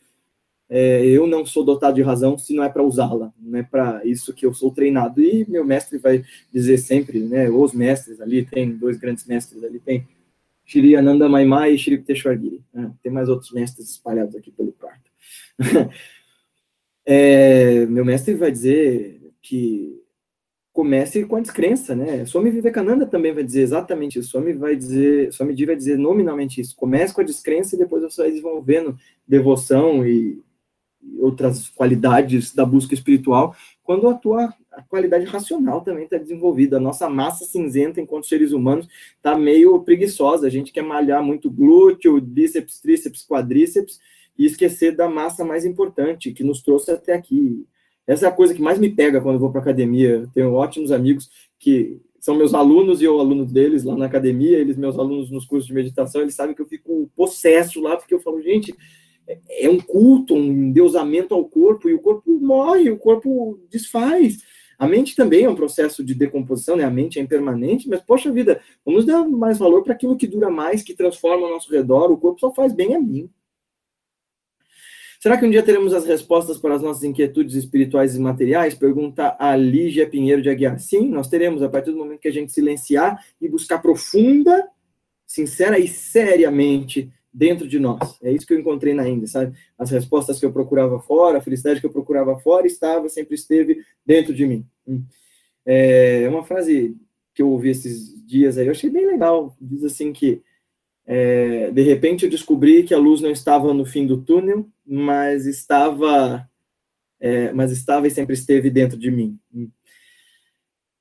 É, 0.70 1.06
eu 1.06 1.26
não 1.26 1.46
sou 1.46 1.64
dotado 1.64 1.96
de 1.96 2.02
razão 2.02 2.38
se 2.38 2.54
não 2.54 2.64
é 2.64 2.70
para 2.70 2.84
usá-la, 2.84 3.34
não 3.40 3.58
é 3.58 3.64
para 3.64 4.06
isso 4.06 4.34
que 4.34 4.46
eu 4.46 4.54
sou 4.54 4.72
treinado. 4.72 5.22
E 5.22 5.46
meu 5.50 5.64
mestre 5.64 5.98
vai 5.98 6.24
dizer 6.54 6.78
sempre, 6.78 7.20
né? 7.20 7.50
Os 7.50 7.74
mestres 7.74 8.20
ali, 8.20 8.46
tem 8.46 8.72
dois 8.72 8.98
grandes 8.98 9.26
mestres 9.26 9.64
ali, 9.64 9.80
tem 9.80 10.06
Shri 10.66 10.96
Ananda 10.96 11.30
Maimai 11.30 11.74
e 11.74 11.78
Shri 11.78 11.98
Teshwar 12.00 12.38
Né? 12.74 12.92
Tem 13.02 13.12
mais 13.12 13.30
outros 13.30 13.52
mestres 13.52 13.90
espalhados 13.90 14.36
aqui 14.36 14.52
pelo 14.52 14.74
quarto. 14.74 15.10
é, 17.06 17.86
meu 17.86 18.04
mestre 18.04 18.34
vai 18.36 18.52
dizer 18.52 19.22
que 19.42 20.04
comece 20.74 21.26
com 21.26 21.38
a 21.38 21.42
descrença, 21.42 21.96
né? 21.96 22.24
Swami 22.26 22.52
Vivekananda 22.52 23.06
também 23.08 23.34
vai 23.34 23.44
dizer 23.44 23.62
exatamente 23.62 24.20
isso. 24.20 24.30
Swami 24.30 24.54
vai 24.54 24.76
dizer, 24.76 25.34
Swami 25.34 25.66
vai 25.66 25.76
dizer 25.76 25.98
nominalmente 25.98 26.62
isso. 26.62 26.76
Comece 26.76 27.14
com 27.14 27.22
a 27.22 27.24
descrença 27.24 27.76
e 27.76 27.80
depois 27.80 28.04
você 28.04 28.22
vai 28.22 28.30
desenvolvendo 28.30 28.96
devoção 29.28 30.06
e 30.06 30.44
outras 31.20 31.70
qualidades 31.70 32.54
da 32.54 32.66
busca 32.66 32.94
espiritual, 32.94 33.56
quando 33.84 34.08
a 34.08 34.14
tua 34.14 34.54
a 34.72 34.84
qualidade 34.84 35.26
racional 35.26 35.82
também 35.82 36.04
está 36.04 36.18
desenvolvida. 36.18 36.78
A 36.78 36.80
nossa 36.80 37.10
massa 37.10 37.46
cinzenta, 37.46 38.00
enquanto 38.00 38.28
seres 38.28 38.52
humanos, 38.52 38.88
está 39.16 39.36
meio 39.36 39.82
preguiçosa. 39.82 40.46
A 40.46 40.52
gente 40.52 40.72
quer 40.72 40.84
malhar 40.84 41.24
muito 41.24 41.50
glúteo, 41.50 42.22
bíceps, 42.22 42.80
tríceps, 42.80 43.26
quadríceps, 43.26 44.00
e 44.38 44.46
esquecer 44.46 44.96
da 44.96 45.10
massa 45.10 45.44
mais 45.44 45.66
importante, 45.66 46.32
que 46.32 46.44
nos 46.44 46.62
trouxe 46.62 46.92
até 46.92 47.14
aqui, 47.14 47.66
essa 48.08 48.26
é 48.26 48.30
a 48.30 48.32
coisa 48.32 48.54
que 48.54 48.62
mais 48.62 48.80
me 48.80 48.90
pega 48.90 49.20
quando 49.20 49.36
eu 49.36 49.40
vou 49.40 49.52
para 49.52 49.60
academia. 49.60 50.30
Tenho 50.34 50.54
ótimos 50.54 50.94
amigos 50.94 51.30
que 51.60 52.00
são 52.22 52.36
meus 52.36 52.54
alunos 52.54 53.02
e 53.02 53.06
eu 53.06 53.20
aluno 53.20 53.46
deles 53.46 53.84
lá 53.84 53.98
na 53.98 54.06
academia, 54.06 54.58
eles 54.58 54.78
meus 54.78 54.98
alunos 54.98 55.30
nos 55.30 55.46
cursos 55.46 55.68
de 55.68 55.74
meditação, 55.74 56.22
eles 56.22 56.34
sabem 56.34 56.56
que 56.56 56.62
eu 56.62 56.66
fico 56.66 57.10
possesso 57.16 57.82
lá, 57.82 57.98
porque 57.98 58.14
eu 58.14 58.22
falo, 58.22 58.42
gente, 58.42 58.74
é, 59.28 59.66
é 59.66 59.70
um 59.70 59.80
culto, 59.80 60.34
um 60.34 60.44
endeusamento 60.44 61.34
ao 61.34 61.46
corpo, 61.46 61.90
e 61.90 61.94
o 61.94 62.00
corpo 62.00 62.32
morre, 62.40 62.90
o 62.90 62.98
corpo 62.98 63.60
desfaz. 63.70 64.38
A 64.80 64.88
mente 64.88 65.16
também 65.16 65.44
é 65.44 65.50
um 65.50 65.56
processo 65.56 66.04
de 66.04 66.14
decomposição, 66.14 66.76
né? 66.76 66.84
A 66.84 66.90
mente 66.90 67.20
é 67.20 67.22
impermanente, 67.22 67.90
mas, 67.90 68.02
poxa 68.02 68.32
vida, 68.32 68.62
vamos 68.86 69.06
dar 69.06 69.28
mais 69.28 69.58
valor 69.58 69.84
para 69.84 69.94
aquilo 69.94 70.16
que 70.16 70.28
dura 70.28 70.52
mais, 70.52 70.84
que 70.84 70.94
transforma 70.94 71.48
ao 71.48 71.54
nosso 71.54 71.72
redor. 71.72 72.12
O 72.12 72.18
corpo 72.18 72.40
só 72.40 72.54
faz 72.54 72.74
bem 72.74 72.96
a 72.96 73.00
mim. 73.00 73.30
Será 75.20 75.36
que 75.36 75.46
um 75.46 75.50
dia 75.50 75.64
teremos 75.64 75.96
as 75.96 76.06
respostas 76.06 76.60
para 76.60 76.76
as 76.76 76.82
nossas 76.84 77.04
inquietudes 77.04 77.56
espirituais 77.56 78.16
e 78.16 78.20
materiais? 78.20 78.76
Pergunta 78.76 79.36
a 79.40 79.56
Lígia 79.56 80.08
Pinheiro 80.08 80.44
de 80.44 80.50
Aguiar. 80.50 80.80
Sim, 80.80 81.10
nós 81.10 81.28
teremos, 81.28 81.64
a 81.64 81.70
partir 81.70 81.90
do 81.90 81.98
momento 81.98 82.20
que 82.20 82.28
a 82.28 82.32
gente 82.32 82.52
silenciar 82.52 83.26
e 83.42 83.50
buscar 83.50 83.80
profunda, 83.80 84.70
sincera 85.26 85.80
e 85.80 85.88
seriamente 85.88 87.12
dentro 87.38 87.68
de 87.68 87.78
nós. 87.78 88.18
É 88.24 88.32
isso 88.32 88.48
que 88.48 88.54
eu 88.54 88.60
encontrei 88.60 88.96
na 88.96 89.08
Índia, 89.08 89.28
sabe? 89.28 89.56
As 89.78 89.92
respostas 89.92 90.40
que 90.40 90.46
eu 90.46 90.52
procurava 90.52 91.00
fora, 91.00 91.38
a 91.38 91.42
felicidade 91.42 91.80
que 91.80 91.86
eu 91.86 91.92
procurava 91.92 92.36
fora, 92.40 92.66
estava, 92.66 93.08
sempre 93.10 93.36
esteve 93.36 93.84
dentro 94.04 94.34
de 94.34 94.48
mim. 94.48 94.66
Hum. 94.88 95.04
É 95.64 96.28
uma 96.30 96.44
frase 96.44 96.98
que 97.36 97.44
eu 97.44 97.50
ouvi 97.50 97.70
esses 97.70 98.26
dias 98.26 98.58
aí, 98.58 98.66
eu 98.66 98.72
achei 98.72 98.90
bem 98.90 99.06
legal. 99.06 99.56
Diz 99.62 99.84
assim 99.84 100.12
que 100.12 100.42
é, 101.06 101.70
de 101.70 101.84
repente 101.84 102.26
eu 102.26 102.32
descobri 102.32 102.82
que 102.82 102.94
a 102.94 102.98
luz 102.98 103.22
não 103.22 103.30
estava 103.30 103.72
no 103.72 103.86
fim 103.86 104.08
do 104.08 104.18
túnel, 104.18 104.68
mas 104.84 105.46
estava, 105.46 106.50
é, 107.20 107.52
mas 107.54 107.72
estava 107.72 108.08
e 108.08 108.12
sempre 108.12 108.34
esteve 108.34 108.72
dentro 108.72 108.98
de 108.98 109.12
mim. 109.12 109.38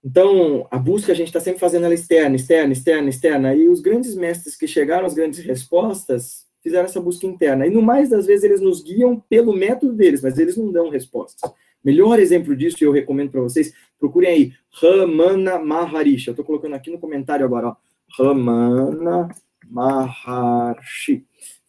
Então, 0.07 0.69
a 0.71 0.79
busca 0.79 1.11
a 1.11 1.17
gente 1.17 1.27
está 1.27 1.41
sempre 1.41 1.59
fazendo 1.59 1.85
ela 1.85 1.93
externa, 1.93 2.37
externa, 2.37 2.73
externa, 2.73 3.09
externa. 3.09 3.55
E 3.57 3.69
os 3.69 3.81
grandes 3.81 4.15
mestres 4.15 4.55
que 4.57 4.69
chegaram 4.69 5.05
às 5.05 5.15
grandes 5.15 5.45
respostas 5.45 6.47
fizeram 6.63 6.85
essa 6.85 7.01
busca 7.01 7.27
interna. 7.27 7.67
E 7.67 7.71
no 7.71 7.83
mais 7.83 8.09
das 8.09 8.25
vezes 8.25 8.45
eles 8.45 8.61
nos 8.61 8.85
guiam 8.85 9.19
pelo 9.29 9.53
método 9.53 9.93
deles, 9.93 10.23
mas 10.23 10.39
eles 10.39 10.57
não 10.57 10.71
dão 10.71 10.91
respostas. 10.91 11.51
Melhor 11.85 12.21
exemplo 12.21 12.55
disso, 12.55 12.77
e 12.81 12.85
eu 12.85 12.93
recomendo 12.93 13.33
para 13.33 13.41
vocês, 13.41 13.75
procurem 13.99 14.31
aí, 14.31 14.53
Ramana 14.81 15.59
Maharishi. 15.59 16.29
Eu 16.29 16.33
estou 16.35 16.45
colocando 16.45 16.75
aqui 16.75 16.89
no 16.89 17.01
comentário 17.01 17.45
agora, 17.45 17.71
ó. 17.71 17.77
Ramana 18.17 19.29
Maharshi, 19.69 21.25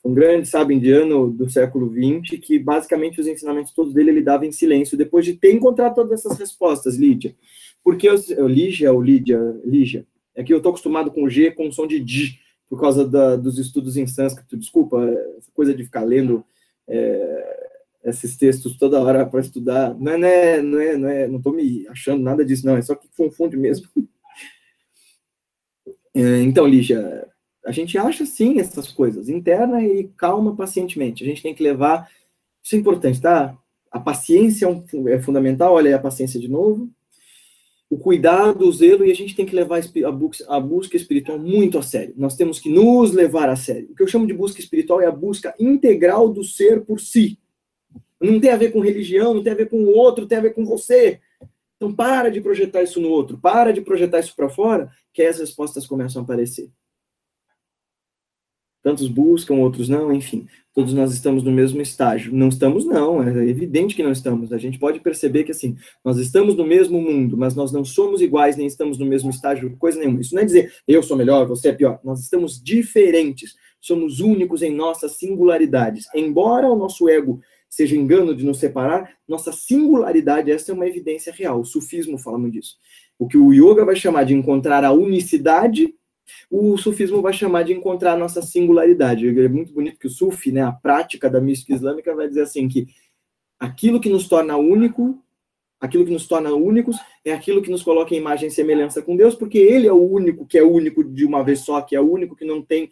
um 0.07 0.13
grande 0.13 0.47
sábio 0.47 0.73
indiano 0.73 1.29
do 1.29 1.49
século 1.49 1.91
XX, 1.91 2.39
que 2.39 2.57
basicamente 2.57 3.19
os 3.19 3.27
ensinamentos 3.27 3.73
todos 3.73 3.93
dele 3.93 4.11
ele 4.11 4.21
dava 4.21 4.45
em 4.45 4.53
silêncio, 4.53 4.97
depois 4.97 5.25
de 5.25 5.33
ter 5.33 5.53
encontrado 5.53 5.95
todas 5.95 6.21
essas 6.21 6.39
respostas, 6.39 6.95
Lídia. 6.95 7.35
Porque 7.83 8.07
eu, 8.07 8.47
Lígia 8.47 8.93
ou 8.93 9.01
Lídia, 9.01 9.37
Lígia, 9.65 10.07
é 10.33 10.45
que 10.45 10.53
eu 10.53 10.57
estou 10.57 10.69
acostumado 10.69 11.11
com 11.11 11.27
G 11.27 11.51
com 11.51 11.69
som 11.73 11.85
de 11.85 11.99
D, 11.99 12.39
por 12.69 12.79
causa 12.79 13.05
da, 13.05 13.35
dos 13.35 13.59
estudos 13.59 13.97
em 13.97 14.07
sânscrito. 14.07 14.55
Desculpa, 14.55 15.03
essa 15.37 15.51
coisa 15.53 15.73
de 15.73 15.83
ficar 15.83 16.05
lendo 16.05 16.41
é, 16.87 17.69
esses 18.05 18.37
textos 18.37 18.77
toda 18.77 19.01
hora 19.01 19.25
para 19.25 19.41
estudar. 19.41 19.93
Não 19.99 20.13
é, 20.13 20.15
não 20.15 20.27
é, 20.29 20.61
não 20.61 20.79
é, 20.79 20.97
não 20.97 21.09
é, 21.09 21.27
não 21.27 21.37
estou 21.39 21.51
me 21.51 21.85
achando 21.89 22.23
nada 22.23 22.45
disso, 22.45 22.65
não. 22.65 22.77
É 22.77 22.81
só 22.81 22.95
que 22.95 23.09
confunde 23.17 23.57
mesmo. 23.57 23.87
É, 26.19 26.41
então, 26.41 26.65
Lígia, 26.65 27.27
a 27.67 27.71
gente 27.73 27.97
acha 27.97 28.25
sim 28.25 28.59
essas 28.61 28.89
coisas, 28.93 29.27
interna 29.27 29.83
e 29.83 30.05
calma 30.15 30.55
pacientemente. 30.55 31.21
A 31.21 31.27
gente 31.27 31.43
tem 31.43 31.53
que 31.53 31.61
levar. 31.61 32.09
Isso 32.63 32.75
é 32.75 32.79
importante, 32.79 33.19
tá? 33.19 33.57
A 33.91 33.99
paciência 33.99 34.65
é, 34.65 35.11
é 35.11 35.19
fundamental, 35.19 35.73
olha 35.73 35.89
aí 35.89 35.93
a 35.93 35.99
paciência 35.99 36.39
de 36.39 36.47
novo. 36.47 36.89
O 37.89 37.97
cuidado, 37.97 38.65
o 38.65 38.71
zelo, 38.71 39.05
e 39.05 39.11
a 39.11 39.15
gente 39.15 39.35
tem 39.35 39.45
que 39.45 39.55
levar 39.55 39.81
a 40.47 40.59
busca 40.59 40.95
espiritual 40.95 41.37
muito 41.37 41.77
a 41.77 41.81
sério. 41.81 42.13
Nós 42.15 42.37
temos 42.37 42.57
que 42.57 42.69
nos 42.69 43.11
levar 43.11 43.49
a 43.49 43.55
sério. 43.57 43.89
O 43.91 43.95
que 43.95 44.03
eu 44.03 44.07
chamo 44.07 44.25
de 44.25 44.33
busca 44.33 44.61
espiritual 44.61 45.01
é 45.01 45.05
a 45.05 45.11
busca 45.11 45.53
integral 45.59 46.29
do 46.29 46.45
ser 46.45 46.85
por 46.85 47.01
si. 47.01 47.37
Não 48.19 48.39
tem 48.39 48.49
a 48.49 48.57
ver 48.57 48.71
com 48.71 48.79
religião, 48.79 49.33
não 49.33 49.43
tem 49.43 49.51
a 49.51 49.57
ver 49.57 49.69
com 49.69 49.83
o 49.83 49.93
outro, 49.93 50.25
tem 50.25 50.37
a 50.37 50.41
ver 50.41 50.53
com 50.53 50.65
você. 50.65 51.19
Então, 51.75 51.93
para 51.93 52.29
de 52.29 52.39
projetar 52.39 52.81
isso 52.81 53.01
no 53.01 53.09
outro, 53.09 53.37
para 53.37 53.73
de 53.73 53.81
projetar 53.81 54.19
isso 54.19 54.33
para 54.35 54.49
fora, 54.49 54.89
que 55.13 55.21
as 55.21 55.39
respostas 55.39 55.85
começam 55.85 56.21
a 56.21 56.23
aparecer. 56.23 56.69
Tantos 58.83 59.07
buscam, 59.07 59.55
outros 59.55 59.89
não, 59.89 60.13
enfim. 60.13 60.47
Todos 60.73 60.93
nós 60.93 61.11
estamos 61.11 61.43
no 61.43 61.51
mesmo 61.51 61.81
estágio. 61.81 62.31
Não 62.33 62.49
estamos, 62.49 62.85
não. 62.85 63.23
É 63.23 63.47
evidente 63.47 63.95
que 63.95 64.03
não 64.03 64.11
estamos. 64.11 64.53
A 64.53 64.57
gente 64.57 64.77
pode 64.77 64.99
perceber 64.99 65.43
que, 65.43 65.51
assim, 65.51 65.75
nós 66.05 66.17
estamos 66.17 66.55
no 66.55 66.65
mesmo 66.65 67.01
mundo, 67.01 67.35
mas 67.35 67.55
nós 67.55 67.71
não 67.71 67.83
somos 67.83 68.21
iguais, 68.21 68.55
nem 68.55 68.67
estamos 68.67 68.97
no 68.97 69.05
mesmo 69.05 69.29
estágio, 69.29 69.75
coisa 69.77 69.99
nenhuma. 69.99 70.21
Isso 70.21 70.35
não 70.35 70.41
é 70.41 70.45
dizer 70.45 70.71
eu 70.87 71.01
sou 71.01 71.17
melhor, 71.17 71.47
você 71.47 71.69
é 71.69 71.73
pior. 71.73 71.99
Nós 72.03 72.19
estamos 72.19 72.61
diferentes. 72.61 73.55
Somos 73.81 74.19
únicos 74.19 74.61
em 74.61 74.73
nossas 74.73 75.13
singularidades. 75.13 76.05
Embora 76.13 76.67
o 76.67 76.75
nosso 76.75 77.09
ego 77.09 77.41
seja 77.69 77.95
engano 77.95 78.35
de 78.35 78.45
nos 78.45 78.59
separar, 78.59 79.11
nossa 79.27 79.51
singularidade, 79.51 80.51
essa 80.51 80.71
é 80.71 80.75
uma 80.75 80.87
evidência 80.87 81.33
real. 81.33 81.59
O 81.59 81.65
sufismo 81.65 82.17
fala 82.17 82.37
muito 82.37 82.53
disso. 82.53 82.75
O 83.19 83.27
que 83.27 83.37
o 83.37 83.51
yoga 83.51 83.83
vai 83.83 83.95
chamar 83.95 84.23
de 84.23 84.33
encontrar 84.33 84.83
a 84.83 84.91
unicidade 84.91 85.93
o 86.49 86.77
sufismo 86.77 87.21
vai 87.21 87.33
chamar 87.33 87.63
de 87.63 87.73
encontrar 87.73 88.13
a 88.13 88.17
nossa 88.17 88.41
singularidade. 88.41 89.27
É 89.27 89.47
muito 89.47 89.73
bonito 89.73 89.99
que 89.99 90.07
o 90.07 90.09
sufi, 90.09 90.51
né, 90.51 90.61
a 90.61 90.71
prática 90.71 91.29
da 91.29 91.41
mística 91.41 91.73
islâmica, 91.73 92.15
vai 92.15 92.27
dizer 92.27 92.41
assim 92.41 92.67
que 92.67 92.87
aquilo 93.59 93.99
que 93.99 94.09
nos 94.09 94.27
torna 94.27 94.55
único, 94.57 95.21
aquilo 95.79 96.05
que 96.05 96.11
nos 96.11 96.27
torna 96.27 96.51
únicos, 96.53 96.97
é 97.23 97.33
aquilo 97.33 97.61
que 97.61 97.71
nos 97.71 97.83
coloca 97.83 98.13
em 98.13 98.17
imagem 98.17 98.47
e 98.47 98.51
semelhança 98.51 99.01
com 99.01 99.15
Deus, 99.15 99.35
porque 99.35 99.57
Ele 99.57 99.87
é 99.87 99.93
o 99.93 100.01
único 100.01 100.45
que 100.45 100.57
é 100.57 100.63
único 100.63 101.03
de 101.03 101.25
uma 101.25 101.43
vez 101.43 101.59
só, 101.61 101.81
que 101.81 101.95
é 101.95 102.01
o 102.01 102.11
único 102.11 102.35
que 102.35 102.45
não 102.45 102.61
tem, 102.61 102.89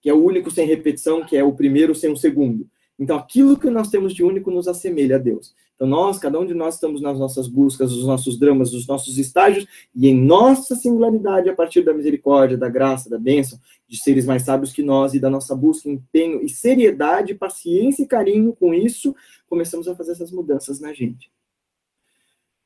que 0.00 0.10
é 0.10 0.14
o 0.14 0.22
único 0.22 0.50
sem 0.50 0.66
repetição, 0.66 1.24
que 1.24 1.36
é 1.36 1.42
o 1.44 1.52
primeiro 1.52 1.94
sem 1.94 2.10
o 2.10 2.16
segundo. 2.16 2.68
Então, 2.98 3.16
aquilo 3.16 3.58
que 3.58 3.68
nós 3.68 3.90
temos 3.90 4.14
de 4.14 4.24
único 4.24 4.50
nos 4.50 4.68
assemelha 4.68 5.16
a 5.16 5.18
Deus. 5.18 5.54
Então, 5.76 5.86
nós, 5.86 6.18
cada 6.18 6.40
um 6.40 6.46
de 6.46 6.54
nós, 6.54 6.74
estamos 6.74 7.02
nas 7.02 7.18
nossas 7.18 7.46
buscas, 7.46 7.92
nos 7.92 8.06
nossos 8.06 8.38
dramas, 8.38 8.72
nos 8.72 8.86
nossos 8.86 9.18
estágios, 9.18 9.66
e 9.94 10.08
em 10.08 10.18
nossa 10.18 10.74
singularidade, 10.74 11.50
a 11.50 11.54
partir 11.54 11.82
da 11.82 11.92
misericórdia, 11.92 12.56
da 12.56 12.68
graça, 12.68 13.10
da 13.10 13.18
bênção, 13.18 13.60
de 13.86 13.98
seres 13.98 14.24
mais 14.24 14.42
sábios 14.42 14.72
que 14.72 14.82
nós, 14.82 15.12
e 15.12 15.20
da 15.20 15.28
nossa 15.28 15.54
busca, 15.54 15.88
empenho 15.88 16.42
e 16.42 16.48
seriedade, 16.48 17.34
paciência 17.34 18.02
e 18.02 18.06
carinho 18.06 18.56
com 18.58 18.72
isso, 18.72 19.14
começamos 19.46 19.86
a 19.86 19.94
fazer 19.94 20.12
essas 20.12 20.32
mudanças 20.32 20.80
na 20.80 20.94
gente. 20.94 21.30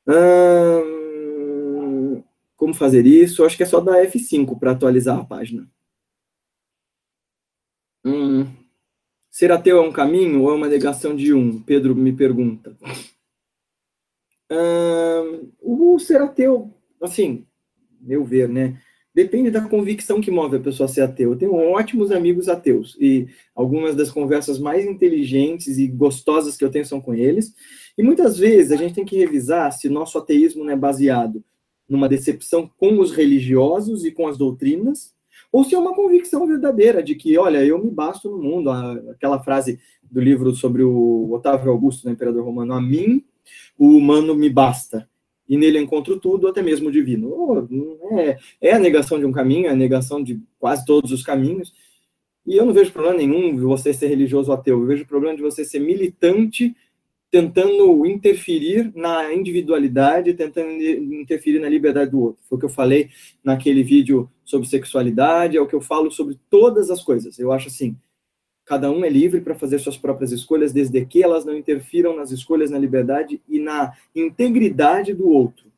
Hum, 0.07 1.03
como 2.57 2.73
fazer 2.75 3.07
isso? 3.07 3.45
Acho 3.45 3.57
que 3.57 3.65
é 3.65 3.67
só 3.67 3.81
dar 3.81 4.05
F5 4.07 4.57
para 4.57 4.71
atualizar 4.71 5.19
a 5.19 5.25
página. 5.25 5.69
Hum. 8.05 8.60
Ser 9.41 9.51
ateu 9.53 9.79
é 9.79 9.81
um 9.81 9.91
caminho 9.91 10.43
ou 10.43 10.51
é 10.51 10.55
uma 10.55 10.69
negação 10.69 11.17
de 11.17 11.33
um? 11.33 11.63
Pedro 11.63 11.97
me 11.97 12.13
pergunta. 12.13 12.77
o 15.63 15.99
ser 15.99 16.21
ateu, 16.21 16.71
assim, 17.01 17.47
meu 17.99 18.23
ver, 18.23 18.51
né? 18.51 18.79
Depende 19.15 19.51
da 19.51 19.63
convicção 19.63 20.21
que 20.21 20.31
move 20.31 20.57
a 20.57 20.61
pessoa 20.61 20.85
a 20.85 20.93
ser 20.93 21.01
ateu. 21.01 21.31
Eu 21.31 21.39
tenho 21.39 21.55
ótimos 21.55 22.11
amigos 22.11 22.51
ateus 22.51 22.99
e 23.01 23.29
algumas 23.55 23.97
das 23.97 24.11
conversas 24.11 24.59
mais 24.59 24.85
inteligentes 24.85 25.79
e 25.79 25.89
gostosas 25.89 26.55
que 26.55 26.63
eu 26.63 26.71
tenho 26.71 26.85
são 26.85 27.01
com 27.01 27.15
eles. 27.15 27.55
E 27.97 28.03
muitas 28.03 28.37
vezes 28.37 28.73
a 28.73 28.77
gente 28.77 28.93
tem 28.93 29.07
que 29.07 29.17
revisar 29.17 29.73
se 29.73 29.89
nosso 29.89 30.19
ateísmo 30.19 30.65
não 30.65 30.75
é 30.75 30.77
baseado 30.77 31.43
numa 31.89 32.11
decepção 32.11 32.71
com 32.77 33.01
os 33.01 33.11
religiosos 33.11 34.05
e 34.05 34.13
com 34.13 34.29
as 34.29 34.37
doutrinas, 34.37 35.15
ou 35.53 35.65
se 35.65 35.75
é 35.75 35.79
uma 35.79 35.95
convicção 35.95 36.47
verdadeira 36.47 37.03
de 37.03 37.15
que, 37.15 37.37
olha, 37.37 37.65
eu 37.65 37.83
me 37.83 37.91
basto 37.91 38.31
no 38.31 38.39
mundo, 38.39 38.71
aquela 38.71 39.39
frase 39.41 39.81
do 40.03 40.21
livro 40.21 40.55
sobre 40.55 40.83
o 40.83 41.31
Otávio 41.33 41.71
Augusto, 41.71 42.07
né, 42.07 42.13
imperador 42.13 42.45
romano, 42.45 42.73
a 42.73 42.81
mim 42.81 43.25
o 43.77 43.97
humano 43.97 44.35
me 44.35 44.49
basta, 44.51 45.09
e 45.49 45.57
nele 45.57 45.79
encontro 45.79 46.21
tudo, 46.21 46.47
até 46.47 46.63
mesmo 46.63 46.89
o 46.89 46.93
divino. 46.93 47.69
É, 48.13 48.39
é 48.61 48.73
a 48.73 48.79
negação 48.79 49.19
de 49.19 49.25
um 49.25 49.33
caminho, 49.33 49.67
é 49.67 49.71
a 49.71 49.77
negação 49.77 50.23
de 50.23 50.41
quase 50.59 50.85
todos 50.85 51.11
os 51.11 51.23
caminhos, 51.23 51.73
e 52.47 52.57
eu 52.57 52.65
não 52.65 52.73
vejo 52.73 52.93
problema 52.93 53.17
nenhum 53.17 53.55
de 53.55 53.61
você 53.61 53.93
ser 53.93 54.09
religioso 54.09 54.51
ou 54.51 54.57
ateu, 54.57 54.81
eu 54.81 54.87
vejo 54.87 55.07
problema 55.07 55.37
de 55.37 55.43
você 55.43 55.65
ser 55.65 55.81
militante 55.81 56.75
tentando 57.31 58.05
interferir 58.07 58.93
na 58.95 59.33
individualidade, 59.33 60.35
tentando 60.35 60.71
interferir 60.83 61.61
na 61.61 61.69
liberdade 61.69 62.11
do 62.11 62.21
outro. 62.21 62.43
Foi 62.49 62.57
o 62.57 62.59
que 62.59 62.67
eu 62.67 62.71
falei 62.71 63.09
naquele 63.43 63.83
vídeo 63.85 64.29
sobre 64.45 64.69
sexualidade, 64.69 65.57
é 65.57 65.61
o 65.61 65.67
que 65.67 65.75
eu 65.75 65.81
falo 65.81 66.11
sobre 66.11 66.37
todas 66.51 66.91
as 66.91 67.03
coisas. 67.03 67.39
Eu 67.39 67.53
acho 67.53 67.69
assim, 67.69 67.97
cada 68.65 68.91
um 68.91 69.05
é 69.05 69.09
livre 69.09 69.41
para 69.41 69.55
fazer 69.55 69.79
suas 69.79 69.97
próprias 69.97 70.33
escolhas, 70.33 70.73
desde 70.73 71.05
que 71.07 71.23
elas 71.23 71.45
não 71.45 71.57
interfiram 71.57 72.17
nas 72.17 72.33
escolhas, 72.33 72.71
na 72.71 72.79
liberdade 72.79 73.41
e 73.49 73.61
na 73.61 73.93
integridade 74.15 75.15
do 75.15 75.29
outro. 75.29 75.71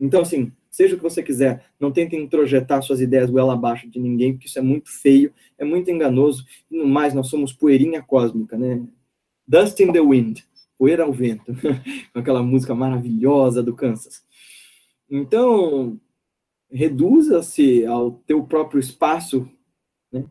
Então, 0.00 0.22
assim, 0.22 0.52
seja 0.70 0.94
o 0.94 0.96
que 0.96 1.02
você 1.02 1.22
quiser, 1.22 1.64
não 1.78 1.90
tente 1.90 2.14
introjetar 2.14 2.82
suas 2.82 3.00
ideias 3.00 3.30
goela 3.30 3.54
abaixo 3.54 3.88
de 3.88 3.98
ninguém, 3.98 4.32
porque 4.32 4.46
isso 4.46 4.58
é 4.58 4.62
muito 4.62 4.90
feio, 4.90 5.32
é 5.58 5.64
muito 5.64 5.90
enganoso, 5.90 6.44
e 6.70 6.76
no 6.76 6.86
mais, 6.86 7.14
nós 7.14 7.28
somos 7.28 7.52
poeirinha 7.52 8.02
cósmica, 8.02 8.56
né? 8.56 8.80
Dust 9.46 9.78
in 9.80 9.92
the 9.92 10.00
wind. 10.00 10.42
Poeira 10.78 11.04
ao 11.04 11.12
Vento, 11.12 11.52
com 12.12 12.18
aquela 12.18 12.42
música 12.42 12.74
maravilhosa 12.74 13.62
do 13.62 13.74
Kansas. 13.74 14.22
Então, 15.10 15.98
reduza-se 16.70 17.86
ao 17.86 18.12
teu 18.26 18.42
próprio 18.44 18.80
espaço, 18.80 19.48
né? 20.12 20.24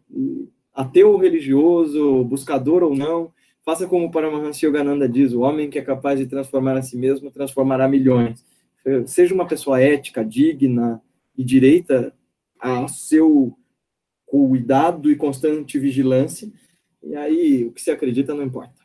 ateu 0.73 1.15
religioso, 1.17 2.23
buscador 2.25 2.83
ou 2.83 2.95
não, 2.95 3.31
faça 3.63 3.87
como 3.87 4.11
Paramahansa 4.11 4.65
Yogananda 4.65 5.07
diz, 5.07 5.33
o 5.33 5.41
homem 5.41 5.69
que 5.69 5.79
é 5.79 5.81
capaz 5.81 6.19
de 6.19 6.25
transformar 6.25 6.77
a 6.77 6.81
si 6.81 6.97
mesmo 6.97 7.31
transformará 7.31 7.87
milhões. 7.87 8.43
Seja 9.05 9.33
uma 9.33 9.47
pessoa 9.47 9.79
ética, 9.79 10.25
digna 10.25 11.01
e 11.37 11.43
direita 11.43 12.13
a 12.59 12.87
seu 12.87 13.57
cuidado 14.25 15.09
e 15.11 15.15
constante 15.15 15.79
vigilância, 15.79 16.51
e 17.01 17.15
aí 17.15 17.65
o 17.65 17.71
que 17.71 17.81
se 17.81 17.91
acredita 17.91 18.33
não 18.33 18.43
importa. 18.43 18.82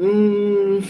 Hum... 0.00 0.80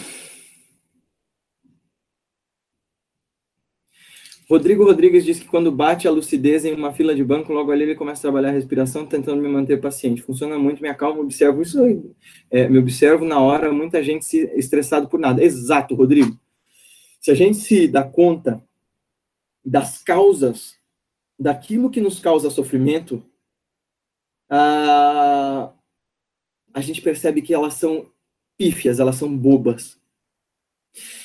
Rodrigo 4.48 4.84
Rodrigues 4.84 5.24
diz 5.24 5.40
que 5.40 5.46
quando 5.46 5.70
bate 5.72 6.06
a 6.06 6.10
lucidez 6.10 6.64
em 6.64 6.74
uma 6.74 6.92
fila 6.92 7.14
de 7.14 7.22
banco, 7.24 7.52
logo 7.52 7.72
ali 7.72 7.82
ele 7.82 7.94
começa 7.96 8.20
a 8.20 8.22
trabalhar 8.22 8.50
a 8.50 8.52
respiração, 8.52 9.06
tentando 9.06 9.42
me 9.42 9.48
manter 9.48 9.80
paciente. 9.80 10.22
Funciona 10.22 10.58
muito, 10.58 10.80
me 10.82 10.88
acalma, 10.88 11.20
observo 11.20 11.62
isso 11.62 11.82
aí. 11.82 12.00
É, 12.50 12.68
me 12.68 12.78
observo 12.78 13.24
na 13.24 13.40
hora, 13.40 13.72
muita 13.72 14.02
gente 14.02 14.24
se 14.24 14.38
estressado 14.56 15.08
por 15.08 15.18
nada. 15.18 15.42
Exato, 15.42 15.94
Rodrigo. 15.94 16.38
Se 17.20 17.30
a 17.32 17.34
gente 17.34 17.58
se 17.58 17.88
dá 17.88 18.04
conta 18.04 18.62
das 19.64 20.02
causas, 20.02 20.76
daquilo 21.38 21.90
que 21.90 22.00
nos 22.00 22.18
causa 22.20 22.50
sofrimento, 22.50 23.24
a, 24.48 25.72
a 26.74 26.80
gente 26.80 27.02
percebe 27.02 27.42
que 27.42 27.54
elas 27.54 27.74
são 27.74 28.10
pífias, 28.60 29.00
elas 29.00 29.16
são 29.16 29.34
bobas. 29.34 29.98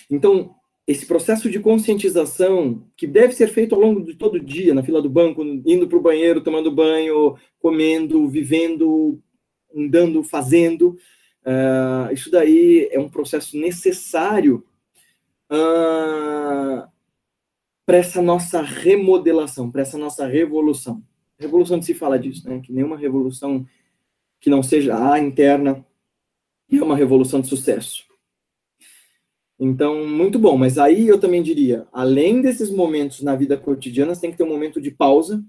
Então, 0.09 0.55
esse 0.87 1.05
processo 1.05 1.49
de 1.49 1.59
conscientização, 1.59 2.87
que 2.95 3.05
deve 3.05 3.33
ser 3.33 3.47
feito 3.49 3.75
ao 3.75 3.81
longo 3.81 4.01
de 4.01 4.15
todo 4.15 4.35
o 4.35 4.39
dia, 4.39 4.73
na 4.73 4.81
fila 4.81 5.01
do 5.01 5.09
banco, 5.09 5.43
indo 5.43 5.85
para 5.85 5.97
o 5.97 6.01
banheiro, 6.01 6.39
tomando 6.39 6.71
banho, 6.71 7.35
comendo, 7.59 8.25
vivendo, 8.29 9.21
andando, 9.75 10.23
fazendo, 10.23 10.97
uh, 11.45 12.13
isso 12.13 12.31
daí 12.31 12.87
é 12.89 12.97
um 12.97 13.09
processo 13.09 13.57
necessário 13.57 14.63
uh, 15.51 16.87
para 17.85 17.97
essa 17.97 18.21
nossa 18.21 18.61
remodelação, 18.61 19.69
para 19.69 19.81
essa 19.81 19.97
nossa 19.97 20.25
revolução. 20.25 21.03
Revolução 21.37 21.79
de 21.79 21.85
se 21.85 21.93
fala 21.93 22.17
disso, 22.17 22.47
né? 22.47 22.61
Que 22.63 22.71
nenhuma 22.71 22.95
revolução 22.95 23.67
que 24.39 24.49
não 24.49 24.63
seja 24.63 25.11
a 25.11 25.19
interna 25.19 25.85
é 26.71 26.83
uma 26.83 26.95
revolução 26.95 27.41
de 27.41 27.47
sucesso. 27.47 28.03
Então, 29.59 30.07
muito 30.07 30.37
bom. 30.37 30.57
Mas 30.57 30.77
aí 30.77 31.07
eu 31.07 31.19
também 31.19 31.41
diria, 31.41 31.87
além 31.91 32.41
desses 32.41 32.69
momentos 32.69 33.21
na 33.21 33.35
vida 33.35 33.57
cotidiana, 33.57 34.15
tem 34.15 34.31
que 34.31 34.37
ter 34.37 34.43
um 34.43 34.49
momento 34.49 34.81
de 34.81 34.91
pausa, 34.91 35.43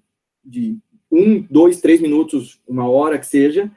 de 0.45 0.79
um, 1.11 1.41
dois, 1.43 1.81
três 1.81 2.01
minutos, 2.01 2.61
uma 2.67 2.89
hora 2.89 3.19
que 3.19 3.27
seja, 3.27 3.71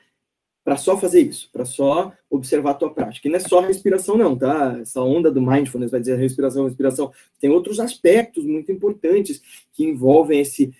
para 0.63 0.77
só 0.77 0.97
fazer 0.97 1.21
isso, 1.21 1.49
para 1.51 1.65
só 1.65 2.13
observar 2.29 2.71
a 2.71 2.75
tua 2.75 2.93
prática. 2.93 3.27
E 3.27 3.31
não 3.31 3.37
é 3.37 3.39
só 3.39 3.59
respiração, 3.59 4.17
não, 4.17 4.37
tá? 4.37 4.77
Essa 4.79 5.01
onda 5.01 5.31
do 5.31 5.41
mindfulness 5.41 5.89
vai 5.89 5.99
dizer 5.99 6.17
respiração, 6.17 6.65
respiração. 6.65 7.11
Tem 7.39 7.49
outros 7.49 7.79
aspectos 7.79 8.45
muito 8.45 8.71
importantes 8.71 9.41
que 9.73 9.83
envolvem 9.83 10.39
esse 10.39 10.71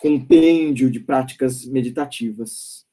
compêndio 0.00 0.90
de 0.90 1.00
práticas 1.00 1.66
meditativas. 1.66 2.87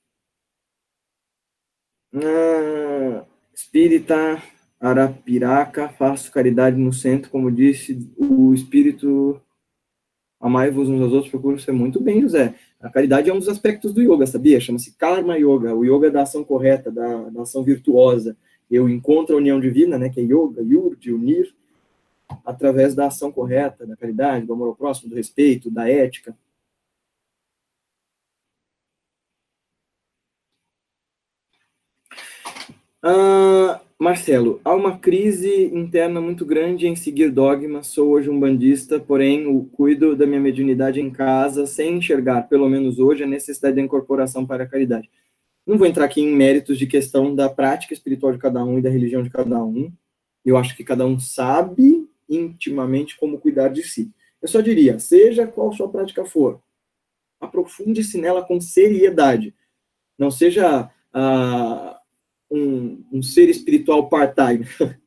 Ah, 2.15 3.25
espírita 3.53 4.41
Arapiraca, 4.79 5.89
faço 5.89 6.31
caridade 6.31 6.77
no 6.77 6.93
centro, 6.93 7.29
como 7.29 7.51
disse 7.51 8.09
o 8.17 8.53
espírito. 8.53 9.41
Amai-vos 10.39 10.87
uns 10.87 11.01
aos 11.01 11.11
outros, 11.11 11.31
procuro 11.31 11.59
ser 11.59 11.71
muito 11.71 11.99
bem, 11.99 12.21
José. 12.21 12.55
A 12.79 12.89
caridade 12.89 13.29
é 13.29 13.33
um 13.33 13.39
dos 13.39 13.49
aspectos 13.49 13.93
do 13.93 14.01
yoga, 14.01 14.27
sabia? 14.27 14.59
Chama-se 14.59 14.95
Karma 14.95 15.37
Yoga, 15.37 15.73
o 15.73 15.83
yoga 15.83 16.11
da 16.11 16.21
ação 16.21 16.43
correta, 16.43 16.91
da, 16.91 17.29
da, 17.29 17.41
ação 17.41 17.63
virtuosa. 17.63 18.37
Eu 18.69 18.87
encontro 18.87 19.35
a 19.35 19.37
união 19.39 19.59
divina, 19.59 19.97
né, 19.97 20.09
que 20.09 20.19
é 20.19 20.23
yoga, 20.23 20.61
yur, 20.61 20.95
de 20.95 21.11
unir, 21.11 21.53
através 22.45 22.93
da 22.93 23.07
ação 23.07 23.31
correta, 23.31 23.85
da 23.85 23.95
caridade, 23.95 24.45
do 24.45 24.53
amor 24.53 24.67
ao 24.67 24.75
próximo, 24.75 25.09
do 25.09 25.15
respeito, 25.15 25.71
da 25.71 25.89
ética. 25.89 26.35
Uh, 33.05 33.79
Marcelo, 33.99 34.59
há 34.65 34.73
uma 34.73 34.97
crise 34.97 35.65
interna 35.65 36.19
muito 36.19 36.43
grande 36.43 36.87
em 36.87 36.95
seguir 36.95 37.29
dogmas. 37.29 37.85
Sou 37.85 38.09
hoje 38.09 38.31
um 38.31 38.39
bandista, 38.39 38.99
porém 38.99 39.45
o 39.45 39.63
cuido 39.65 40.15
da 40.15 40.25
minha 40.25 40.39
mediunidade 40.39 40.99
em 40.99 41.11
casa, 41.11 41.67
sem 41.67 41.97
enxergar, 41.97 42.49
pelo 42.49 42.67
menos 42.67 42.97
hoje, 42.97 43.23
a 43.23 43.27
necessidade 43.27 43.75
da 43.75 43.81
incorporação 43.83 44.43
para 44.43 44.63
a 44.63 44.67
caridade. 44.67 45.07
Não 45.67 45.77
vou 45.77 45.85
entrar 45.85 46.05
aqui 46.05 46.19
em 46.19 46.35
méritos 46.35 46.79
de 46.79 46.87
questão 46.87 47.35
da 47.35 47.47
prática 47.47 47.93
espiritual 47.93 48.31
de 48.31 48.39
cada 48.39 48.65
um 48.65 48.79
e 48.79 48.81
da 48.81 48.89
religião 48.89 49.21
de 49.21 49.29
cada 49.29 49.63
um. 49.63 49.93
Eu 50.43 50.57
acho 50.57 50.75
que 50.75 50.83
cada 50.83 51.05
um 51.05 51.19
sabe 51.19 52.09
intimamente 52.27 53.15
como 53.17 53.39
cuidar 53.39 53.67
de 53.67 53.83
si. 53.83 54.11
Eu 54.41 54.47
só 54.47 54.61
diria, 54.61 54.97
seja 54.97 55.45
qual 55.45 55.71
sua 55.71 55.89
prática 55.89 56.25
for, 56.25 56.59
aprofunde-se 57.39 58.17
nela 58.17 58.43
com 58.43 58.59
seriedade. 58.59 59.53
Não 60.17 60.31
seja 60.31 60.89
uh, 61.13 62.04
um, 62.49 63.03
um, 63.11 63.21
ser 63.21 63.49
espiritual 63.49 64.09
part-time. 64.09 64.65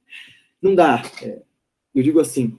Não 0.61 0.75
dá. 0.75 1.03
É, 1.23 1.43
eu 1.95 2.03
digo 2.03 2.21
assim, 2.21 2.59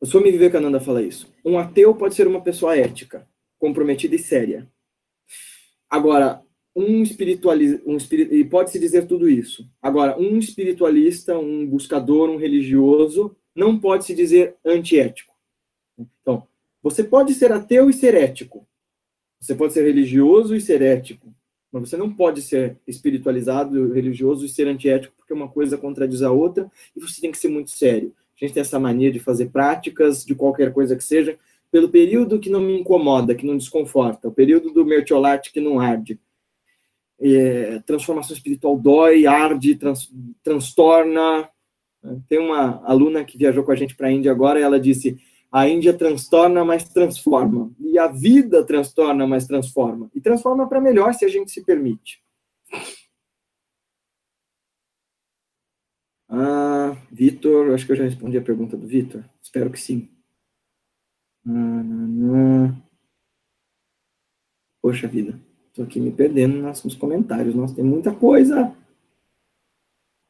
o 0.00 0.06
Swami 0.06 0.30
Vivekananda 0.30 0.80
fala 0.80 1.02
isso. 1.02 1.32
Um 1.44 1.58
ateu 1.58 1.94
pode 1.94 2.14
ser 2.14 2.26
uma 2.26 2.42
pessoa 2.42 2.76
ética, 2.76 3.28
comprometida 3.58 4.14
e 4.14 4.18
séria. 4.18 4.70
Agora, 5.88 6.42
um 6.74 7.02
espiritualista, 7.02 7.82
um 7.86 7.96
espirit, 7.96 8.34
e 8.34 8.44
pode-se 8.44 8.78
dizer 8.78 9.06
tudo 9.06 9.28
isso. 9.28 9.66
Agora, 9.80 10.18
um 10.18 10.38
espiritualista, 10.38 11.38
um 11.38 11.66
buscador, 11.66 12.28
um 12.28 12.36
religioso, 12.36 13.34
não 13.54 13.80
pode 13.80 14.04
se 14.04 14.14
dizer 14.14 14.56
antiético. 14.62 15.34
Então, 15.98 16.46
você 16.82 17.02
pode 17.02 17.32
ser 17.32 17.50
ateu 17.50 17.88
e 17.88 17.92
ser 17.94 18.14
ético. 18.14 18.68
Você 19.40 19.54
pode 19.54 19.72
ser 19.72 19.84
religioso 19.84 20.54
e 20.54 20.60
ser 20.60 20.82
ético. 20.82 21.34
Mas 21.72 21.88
você 21.88 21.96
não 21.96 22.12
pode 22.12 22.42
ser 22.42 22.78
espiritualizado, 22.86 23.92
religioso 23.92 24.46
e 24.46 24.48
ser 24.48 24.66
antiético, 24.68 25.14
porque 25.16 25.32
uma 25.32 25.48
coisa 25.48 25.76
contradiz 25.76 26.22
a 26.22 26.30
outra, 26.30 26.70
e 26.94 27.00
você 27.00 27.20
tem 27.20 27.30
que 27.30 27.38
ser 27.38 27.48
muito 27.48 27.70
sério. 27.70 28.14
A 28.36 28.44
gente 28.44 28.54
tem 28.54 28.60
essa 28.60 28.78
mania 28.78 29.10
de 29.10 29.18
fazer 29.18 29.46
práticas 29.46 30.24
de 30.24 30.34
qualquer 30.34 30.72
coisa 30.72 30.94
que 30.94 31.04
seja, 31.04 31.38
pelo 31.70 31.88
período 31.88 32.38
que 32.38 32.50
não 32.50 32.60
me 32.60 32.78
incomoda, 32.78 33.34
que 33.34 33.46
não 33.46 33.56
desconforta, 33.56 34.28
o 34.28 34.32
período 34.32 34.72
do 34.72 34.84
mertiolate 34.84 35.52
que 35.52 35.60
não 35.60 35.80
arde. 35.80 36.18
É, 37.18 37.78
transformação 37.86 38.36
espiritual 38.36 38.78
dói, 38.78 39.26
arde, 39.26 39.74
trans, 39.74 40.12
transtorna. 40.42 41.48
Tem 42.28 42.38
uma 42.38 42.82
aluna 42.84 43.24
que 43.24 43.38
viajou 43.38 43.64
com 43.64 43.72
a 43.72 43.76
gente 43.76 43.96
para 43.96 44.08
a 44.08 44.12
Índia 44.12 44.30
agora, 44.30 44.60
e 44.60 44.62
ela 44.62 44.78
disse: 44.78 45.18
a 45.50 45.68
Índia 45.68 45.92
transtorna, 45.92 46.64
mas 46.64 46.88
transforma. 46.88 47.70
E 47.80 47.98
a 47.98 48.08
vida 48.08 48.64
transtorna, 48.64 49.26
mas 49.26 49.46
transforma. 49.46 50.10
E 50.14 50.20
transforma 50.20 50.68
para 50.68 50.80
melhor 50.80 51.14
se 51.14 51.24
a 51.24 51.28
gente 51.28 51.50
se 51.50 51.64
permite. 51.64 52.22
Ah, 56.28 56.96
Vitor, 57.10 57.72
acho 57.72 57.86
que 57.86 57.92
eu 57.92 57.96
já 57.96 58.04
respondi 58.04 58.36
a 58.36 58.42
pergunta 58.42 58.76
do 58.76 58.86
Vitor. 58.86 59.24
Espero 59.40 59.70
que 59.70 59.80
sim. 59.80 60.08
Ah, 61.46 62.76
Poxa 64.86 65.08
vida, 65.08 65.36
estou 65.66 65.84
aqui 65.84 65.98
me 65.98 66.12
perdendo 66.12 66.58
nos 66.58 66.94
comentários. 66.94 67.56
Nossa, 67.56 67.74
tem 67.74 67.82
muita 67.82 68.14
coisa. 68.14 68.72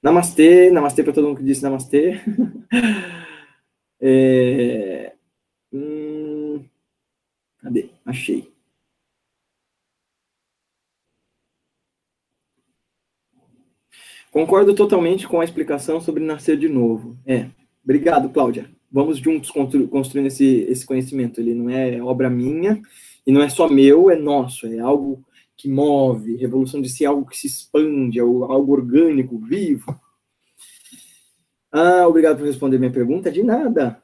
Namastê, 0.02 0.70
namastê 0.70 1.02
para 1.02 1.12
todo 1.12 1.28
mundo 1.28 1.36
que 1.36 1.44
disse 1.44 1.62
namastê. 1.62 2.20
É... 3.98 4.95
Cadê? 7.66 7.90
Achei. 8.04 8.48
Concordo 14.30 14.72
totalmente 14.72 15.26
com 15.26 15.40
a 15.40 15.44
explicação 15.44 16.00
sobre 16.00 16.22
nascer 16.22 16.56
de 16.56 16.68
novo. 16.68 17.18
É. 17.26 17.50
Obrigado, 17.82 18.28
Cláudia. 18.28 18.70
Vamos 18.88 19.18
juntos 19.18 19.50
constru 19.50 19.88
construindo 19.88 20.26
esse, 20.26 20.60
esse 20.68 20.86
conhecimento. 20.86 21.40
Ele 21.40 21.54
não 21.54 21.68
é 21.68 22.00
obra 22.00 22.30
minha 22.30 22.80
e 23.26 23.32
não 23.32 23.42
é 23.42 23.48
só 23.48 23.68
meu, 23.68 24.12
é 24.12 24.14
nosso. 24.14 24.68
É 24.68 24.78
algo 24.78 25.24
que 25.56 25.68
move. 25.68 26.36
Revolução 26.36 26.80
de 26.80 26.88
si 26.88 27.04
é 27.04 27.08
algo 27.08 27.28
que 27.28 27.36
se 27.36 27.48
expande, 27.48 28.20
é 28.20 28.22
algo 28.22 28.72
orgânico, 28.72 29.40
vivo. 29.40 30.00
Ah, 31.72 32.06
obrigado 32.06 32.38
por 32.38 32.46
responder 32.46 32.78
minha 32.78 32.92
pergunta. 32.92 33.32
De 33.32 33.42
nada. 33.42 34.00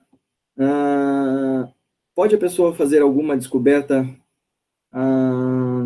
Ah, 0.59 1.73
pode 2.15 2.35
a 2.35 2.39
pessoa 2.39 2.75
fazer 2.75 3.03
alguma 3.03 3.37
descoberta 3.37 4.09
ah, 4.93 5.83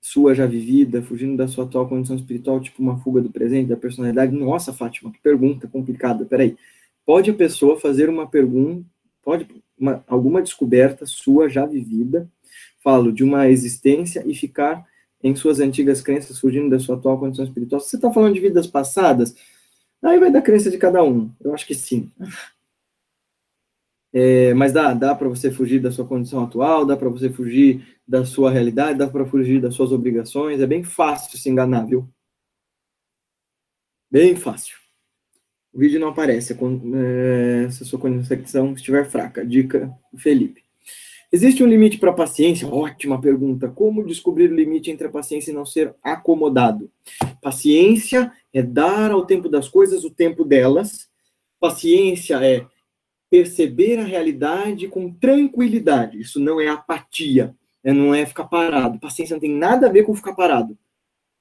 sua 0.00 0.34
já 0.34 0.46
vivida, 0.46 1.02
fugindo 1.02 1.36
da 1.36 1.48
sua 1.48 1.64
atual 1.64 1.88
condição 1.88 2.16
espiritual, 2.16 2.60
tipo 2.60 2.82
uma 2.82 2.98
fuga 2.98 3.20
do 3.20 3.30
presente, 3.30 3.68
da 3.68 3.76
personalidade? 3.76 4.34
Nossa, 4.34 4.72
Fátima, 4.72 5.12
que 5.12 5.20
pergunta 5.20 5.66
complicada. 5.66 6.24
Peraí. 6.24 6.56
Pode 7.04 7.30
a 7.30 7.34
pessoa 7.34 7.78
fazer 7.78 8.08
uma 8.08 8.26
pergunta, 8.26 8.84
pode 9.22 9.46
uma, 9.78 10.04
alguma 10.06 10.42
descoberta 10.42 11.06
sua 11.06 11.48
já 11.48 11.66
vivida, 11.66 12.28
falo, 12.82 13.12
de 13.12 13.22
uma 13.22 13.48
existência 13.48 14.24
e 14.26 14.34
ficar 14.34 14.86
em 15.22 15.34
suas 15.34 15.60
antigas 15.60 16.00
crenças, 16.00 16.38
fugindo 16.38 16.70
da 16.70 16.78
sua 16.78 16.96
atual 16.96 17.18
condição 17.18 17.44
espiritual. 17.44 17.80
Se 17.80 17.90
você 17.90 17.96
está 17.96 18.12
falando 18.12 18.34
de 18.34 18.40
vidas 18.40 18.66
passadas, 18.66 19.34
aí 20.02 20.18
vai 20.18 20.30
da 20.30 20.40
crença 20.40 20.70
de 20.70 20.78
cada 20.78 21.02
um. 21.02 21.30
Eu 21.40 21.52
acho 21.52 21.66
que 21.66 21.74
sim. 21.74 22.10
É, 24.18 24.54
mas 24.54 24.72
dá, 24.72 24.94
dá 24.94 25.14
para 25.14 25.28
você 25.28 25.50
fugir 25.50 25.78
da 25.78 25.92
sua 25.92 26.06
condição 26.06 26.42
atual, 26.42 26.86
dá 26.86 26.96
para 26.96 27.10
você 27.10 27.28
fugir 27.28 27.86
da 28.08 28.24
sua 28.24 28.50
realidade, 28.50 28.98
dá 28.98 29.06
para 29.06 29.26
fugir 29.26 29.60
das 29.60 29.74
suas 29.74 29.92
obrigações. 29.92 30.58
É 30.58 30.66
bem 30.66 30.82
fácil 30.82 31.36
se 31.36 31.50
enganar, 31.50 31.84
viu? 31.84 32.08
Bem 34.10 34.34
fácil. 34.34 34.74
O 35.70 35.78
vídeo 35.78 36.00
não 36.00 36.08
aparece 36.08 36.54
é, 36.54 37.68
se 37.68 37.82
a 37.82 37.86
sua 37.86 37.98
conexão 37.98 38.72
estiver 38.72 39.04
fraca. 39.04 39.44
Dica 39.44 39.92
Felipe. 40.16 40.62
Existe 41.30 41.62
um 41.62 41.66
limite 41.66 41.98
para 41.98 42.08
a 42.08 42.14
paciência? 42.14 42.66
Ótima 42.66 43.20
pergunta. 43.20 43.68
Como 43.68 44.02
descobrir 44.02 44.50
o 44.50 44.56
limite 44.56 44.90
entre 44.90 45.08
a 45.08 45.10
paciência 45.10 45.50
e 45.50 45.54
não 45.54 45.66
ser 45.66 45.94
acomodado? 46.02 46.90
Paciência 47.42 48.32
é 48.50 48.62
dar 48.62 49.10
ao 49.10 49.26
tempo 49.26 49.46
das 49.46 49.68
coisas 49.68 50.04
o 50.04 50.10
tempo 50.10 50.42
delas. 50.42 51.06
Paciência 51.60 52.42
é 52.42 52.66
perceber 53.30 53.98
a 53.98 54.04
realidade 54.04 54.88
com 54.88 55.12
tranquilidade. 55.12 56.20
Isso 56.20 56.38
não 56.40 56.60
é 56.60 56.68
apatia, 56.68 57.54
né? 57.82 57.92
não 57.92 58.14
é 58.14 58.24
ficar 58.24 58.44
parado. 58.44 58.98
Paciência 58.98 59.34
não 59.34 59.40
tem 59.40 59.52
nada 59.52 59.86
a 59.86 59.92
ver 59.92 60.04
com 60.04 60.14
ficar 60.14 60.34
parado. 60.34 60.76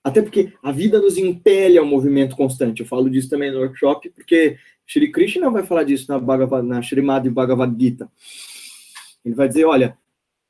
Até 0.03 0.21
porque 0.21 0.53
a 0.61 0.71
vida 0.71 0.99
nos 0.99 1.17
impele 1.17 1.77
ao 1.77 1.85
movimento 1.85 2.35
constante. 2.35 2.81
Eu 2.81 2.85
falo 2.85 3.09
disso 3.09 3.29
também 3.29 3.51
no 3.51 3.59
workshop, 3.59 4.09
porque 4.11 4.57
Shri 4.85 5.11
Krishna 5.11 5.49
vai 5.49 5.63
falar 5.63 5.83
disso 5.83 6.05
na, 6.09 6.19
Bhagavad, 6.19 6.67
na 6.67 6.79
Srimad 6.79 7.27
Bhagavad 7.29 7.75
Gita. 7.79 8.07
Ele 9.25 9.33
vai 9.33 9.47
dizer, 9.47 9.65
olha, 9.65 9.97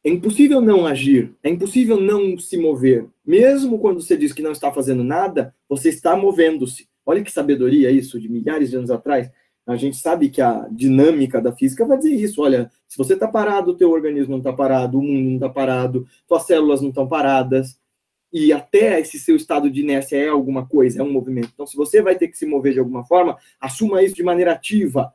é 0.04 0.10
impossível 0.10 0.60
não 0.60 0.86
agir, 0.86 1.34
é 1.42 1.50
impossível 1.50 2.00
não 2.00 2.38
se 2.38 2.58
mover. 2.58 3.08
Mesmo 3.26 3.80
quando 3.80 4.02
você 4.02 4.18
diz 4.18 4.34
que 4.34 4.42
não 4.42 4.52
está 4.52 4.72
fazendo 4.72 5.04
nada, 5.04 5.56
você 5.68 5.90
está 5.90 6.16
movendo-se. 6.18 6.88
Olha 7.06 7.24
que 7.24 7.32
sabedoria 7.32 7.90
isso, 7.90 8.20
de 8.20 8.28
milhares 8.28 8.70
de 8.70 8.76
anos 8.76 8.92
atrás. 8.92 9.32
A 9.66 9.76
gente 9.76 9.97
sabe 9.97 10.30
que 10.30 10.41
a 10.41 10.68
dinâmica 10.72 11.41
da 11.41 11.51
física 11.51 11.86
vai 11.86 11.97
dizer 11.97 12.13
isso. 12.13 12.41
Olha, 12.41 12.72
se 12.88 12.97
você 12.97 13.13
está 13.16 13.28
parado, 13.28 13.72
o 13.72 13.76
teu 13.76 13.89
organismo 13.89 14.32
não 14.32 14.38
está 14.38 14.53
parado, 14.53 14.99
o 14.99 15.01
mundo 15.01 15.28
não 15.28 15.36
está 15.36 15.49
parado, 15.49 16.05
suas 16.28 16.43
células 16.43 16.82
não 16.82 16.89
estão 16.89 17.07
paradas. 17.07 17.80
E 18.32 18.53
até 18.53 18.99
esse 18.99 19.18
seu 19.18 19.36
estado 19.36 19.70
de 19.72 19.82
inércia 19.82 20.18
é 20.18 20.28
alguma 20.28 20.68
coisa, 20.68 20.99
é 20.99 21.03
um 21.03 21.11
movimento. 21.11 21.49
Então, 21.53 21.66
se 21.66 21.76
você 21.76 22.01
vai 22.01 22.16
ter 22.16 22.28
que 22.28 22.38
se 22.38 22.45
mover 22.45 22.74
de 22.74 22.80
alguma 22.80 23.03
forma, 23.05 23.38
assuma 23.59 24.03
isso 24.03 24.13
de 24.13 24.24
maneira 24.24 24.51
ativa. 24.51 25.13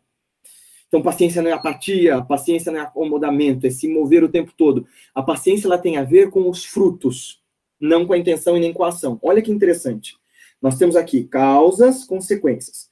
Então, 0.89 1.03
paciência 1.03 1.41
não 1.41 1.51
é 1.51 1.53
apatia, 1.53 2.21
paciência 2.23 2.73
não 2.73 2.81
é 2.81 2.83
acomodamento, 2.83 3.65
é 3.65 3.71
se 3.71 3.87
mover 3.87 4.25
o 4.25 4.29
tempo 4.29 4.53
todo. 4.57 4.85
A 5.15 5.23
paciência 5.23 5.69
ela 5.69 5.79
tem 5.79 5.97
a 5.97 6.03
ver 6.03 6.31
com 6.31 6.51
os 6.51 6.65
frutos, 6.65 7.41
não 7.81 8.05
com 8.05 8.13
a 8.13 8.19
intenção 8.19 8.57
e 8.57 8.61
nem 8.61 8.73
com 8.73 8.83
a 8.83 8.89
ação. 8.89 9.17
Olha 9.23 9.41
que 9.41 9.53
interessante. 9.53 10.17
Nós 10.61 10.77
temos 10.77 10.97
aqui 10.97 11.25
causas, 11.25 12.05
consequências. 12.05 12.90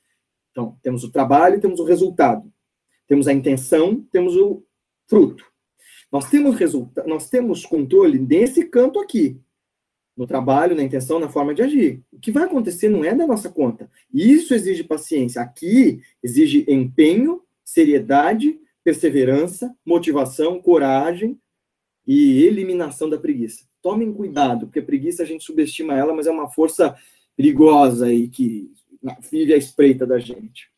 Então, 0.50 0.76
temos 0.82 1.04
o 1.04 1.10
trabalho, 1.10 1.60
temos 1.60 1.80
o 1.80 1.84
resultado. 1.84 2.52
Temos 3.06 3.26
a 3.26 3.32
intenção, 3.32 4.04
temos 4.10 4.36
o 4.36 4.62
fruto. 5.06 5.44
Nós 6.10 6.28
temos 6.30 6.56
resulta 6.56 7.04
nós 7.04 7.28
temos 7.28 7.66
controle 7.66 8.18
nesse 8.18 8.64
canto 8.64 8.98
aqui. 8.98 9.40
No 10.16 10.26
trabalho, 10.26 10.74
na 10.74 10.82
intenção, 10.82 11.20
na 11.20 11.28
forma 11.28 11.54
de 11.54 11.62
agir. 11.62 12.02
O 12.12 12.18
que 12.18 12.32
vai 12.32 12.44
acontecer 12.44 12.88
não 12.88 13.04
é 13.04 13.14
da 13.14 13.26
nossa 13.26 13.48
conta. 13.48 13.88
Isso 14.12 14.52
exige 14.52 14.82
paciência. 14.82 15.40
Aqui 15.40 16.00
exige 16.22 16.64
empenho, 16.68 17.42
seriedade, 17.64 18.58
perseverança, 18.82 19.72
motivação, 19.86 20.60
coragem 20.60 21.38
e 22.04 22.42
eliminação 22.42 23.08
da 23.08 23.18
preguiça. 23.18 23.64
Tomem 23.80 24.12
cuidado, 24.12 24.66
porque 24.66 24.80
a 24.80 24.84
preguiça 24.84 25.22
a 25.22 25.26
gente 25.26 25.44
subestima 25.44 25.94
ela, 25.94 26.12
mas 26.12 26.26
é 26.26 26.30
uma 26.30 26.48
força 26.48 26.96
perigosa 27.36 28.12
e 28.12 28.28
que 28.28 28.72
vive 29.30 29.54
à 29.54 29.56
espreita 29.56 30.06
da 30.06 30.18
gente. 30.18 30.70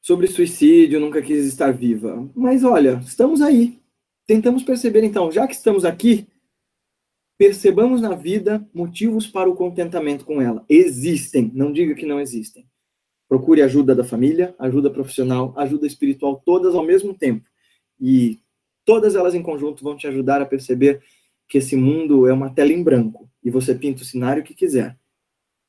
Sobre 0.00 0.26
suicídio, 0.26 0.98
nunca 0.98 1.22
quis 1.22 1.46
estar 1.46 1.72
viva. 1.72 2.28
Mas 2.34 2.64
olha, 2.64 3.00
estamos 3.04 3.40
aí. 3.40 3.78
tentamos 4.26 4.62
perceber, 4.62 5.02
então, 5.04 5.30
já 5.30 5.46
que 5.46 5.54
estamos 5.54 5.84
aqui, 5.84 6.26
percebamos 7.36 8.00
na 8.00 8.14
vida 8.14 8.68
motivos 8.72 9.26
para 9.26 9.48
o 9.48 9.54
contentamento 9.54 10.24
com 10.24 10.40
ela. 10.42 10.64
Existem, 10.68 11.50
não 11.54 11.72
diga 11.72 11.94
que 11.94 12.06
não 12.06 12.20
existem. 12.20 12.66
Procure 13.28 13.62
ajuda 13.62 13.94
da 13.94 14.04
família, 14.04 14.54
ajuda 14.58 14.90
profissional, 14.90 15.54
ajuda 15.56 15.86
espiritual, 15.86 16.42
todas 16.44 16.74
ao 16.74 16.84
mesmo 16.84 17.14
tempo. 17.14 17.48
E 18.00 18.40
todas 18.84 19.14
elas 19.14 19.34
em 19.34 19.42
conjunto 19.42 19.84
vão 19.84 19.96
te 19.96 20.06
ajudar 20.06 20.42
a 20.42 20.46
perceber 20.46 21.02
que 21.50 21.58
esse 21.58 21.74
mundo 21.74 22.28
é 22.28 22.32
uma 22.32 22.48
tela 22.48 22.72
em 22.72 22.80
branco 22.80 23.28
e 23.42 23.50
você 23.50 23.74
pinta 23.74 24.02
o 24.02 24.04
cenário 24.04 24.44
que 24.44 24.54
quiser. 24.54 24.96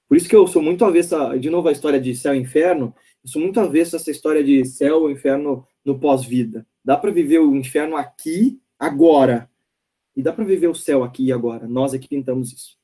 Por 0.08 0.16
isso 0.16 0.30
que 0.30 0.36
eu 0.36 0.46
sou 0.46 0.62
muito 0.62 0.86
avesso, 0.86 1.16
de 1.40 1.50
novo, 1.50 1.68
a 1.68 1.72
história 1.72 2.00
de 2.00 2.16
céu 2.16 2.36
e 2.36 2.38
inferno, 2.38 2.94
eu 3.24 3.30
sou 3.30 3.42
muito 3.42 3.60
avesso 3.60 3.96
a 3.96 4.00
essa 4.00 4.12
história 4.12 4.44
de 4.44 4.64
céu 4.64 5.10
e 5.10 5.14
inferno 5.14 5.66
no 5.84 6.00
pós-vida. 6.00 6.68
Dá 6.86 6.96
para 6.96 7.10
viver 7.10 7.40
o 7.40 7.56
inferno 7.56 7.98
aqui, 7.98 8.62
agora. 8.78 9.50
E 10.16 10.22
dá 10.22 10.32
para 10.32 10.46
viver 10.46 10.68
o 10.68 10.76
céu 10.76 11.04
aqui 11.04 11.26
e 11.26 11.32
agora. 11.32 11.68
Nós 11.68 11.96
é 11.96 11.98
que 11.98 12.08
pintamos 12.08 12.54
isso. 12.54 12.78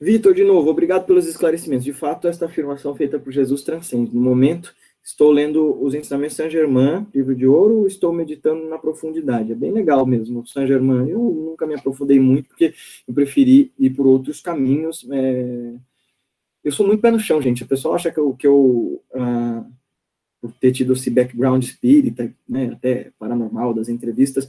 Vitor, 0.00 0.34
de 0.34 0.44
novo, 0.44 0.68
obrigado 0.68 1.06
pelos 1.06 1.26
esclarecimentos. 1.26 1.84
De 1.84 1.92
fato, 1.92 2.28
esta 2.28 2.44
afirmação 2.44 2.94
feita 2.94 3.18
por 3.18 3.32
Jesus 3.32 3.62
transcende. 3.62 4.14
No 4.14 4.20
momento, 4.20 4.74
estou 5.08 5.30
lendo 5.30 5.82
os 5.82 5.94
ensinamentos 5.94 6.36
de 6.36 6.42
Saint-Germain, 6.42 7.06
livro 7.14 7.34
de 7.34 7.46
ouro, 7.46 7.78
ou 7.78 7.86
estou 7.86 8.12
meditando 8.12 8.68
na 8.68 8.78
profundidade. 8.78 9.52
É 9.52 9.54
bem 9.54 9.72
legal 9.72 10.04
mesmo, 10.04 10.46
Saint-Germain. 10.46 11.08
Eu 11.08 11.18
nunca 11.18 11.66
me 11.66 11.74
aprofundei 11.74 12.20
muito, 12.20 12.48
porque 12.48 12.74
eu 13.06 13.14
preferi 13.14 13.72
ir 13.78 13.90
por 13.90 14.06
outros 14.06 14.42
caminhos. 14.42 15.08
É... 15.10 15.74
Eu 16.62 16.72
sou 16.72 16.86
muito 16.86 17.00
pé 17.00 17.10
no 17.10 17.18
chão, 17.18 17.40
gente. 17.40 17.64
A 17.64 17.66
pessoa 17.66 17.94
acha 17.94 18.10
que 18.10 18.20
eu, 18.20 18.34
que 18.34 18.46
eu 18.46 19.02
ah, 19.14 19.64
por 20.42 20.52
ter 20.52 20.72
tido 20.72 20.92
esse 20.92 21.08
background 21.08 21.64
espírita, 21.64 22.30
né, 22.46 22.70
até 22.72 23.10
paranormal 23.18 23.72
das 23.72 23.88
entrevistas, 23.88 24.46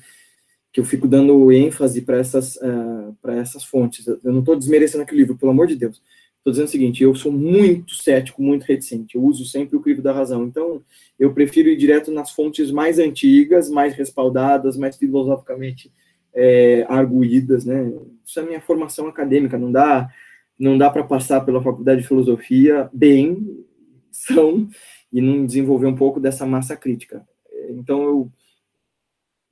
que 0.73 0.79
eu 0.81 0.85
fico 0.85 1.07
dando 1.07 1.51
ênfase 1.53 2.01
para 2.01 2.17
essas, 2.17 2.57
uh, 2.57 3.29
essas 3.29 3.63
fontes. 3.63 4.05
Eu 4.05 4.19
não 4.23 4.39
estou 4.39 4.57
desmerecendo 4.57 5.03
aquele 5.03 5.21
livro, 5.21 5.37
pelo 5.37 5.51
amor 5.51 5.67
de 5.67 5.75
Deus. 5.75 6.01
Estou 6.39 6.51
dizendo 6.51 6.67
o 6.67 6.71
seguinte: 6.71 7.03
eu 7.03 7.13
sou 7.13 7.31
muito 7.31 7.95
cético, 7.95 8.41
muito 8.41 8.63
reticente. 8.63 9.15
Eu 9.15 9.23
uso 9.23 9.45
sempre 9.45 9.75
o 9.75 9.81
crivo 9.81 10.01
da 10.01 10.13
razão. 10.13 10.45
Então, 10.45 10.81
eu 11.17 11.33
prefiro 11.33 11.69
ir 11.69 11.77
direto 11.77 12.11
nas 12.11 12.31
fontes 12.31 12.71
mais 12.71 12.97
antigas, 12.97 13.69
mais 13.69 13.93
respaldadas, 13.93 14.77
mais 14.77 14.95
filosoficamente 14.95 15.91
é, 16.33 16.85
arguídas, 16.89 17.65
né? 17.65 17.91
Isso 18.25 18.39
é 18.39 18.43
a 18.43 18.45
minha 18.45 18.61
formação 18.61 19.07
acadêmica. 19.07 19.57
Não 19.57 19.71
dá, 19.71 20.09
não 20.57 20.77
dá 20.77 20.89
para 20.89 21.03
passar 21.03 21.41
pela 21.41 21.61
faculdade 21.61 22.01
de 22.01 22.07
filosofia 22.07 22.89
bem, 22.93 23.65
são 24.11 24.67
e 25.11 25.21
não 25.21 25.45
desenvolver 25.45 25.87
um 25.87 25.95
pouco 25.95 26.19
dessa 26.19 26.45
massa 26.45 26.75
crítica. 26.75 27.27
Então, 27.69 28.03
eu 28.03 28.31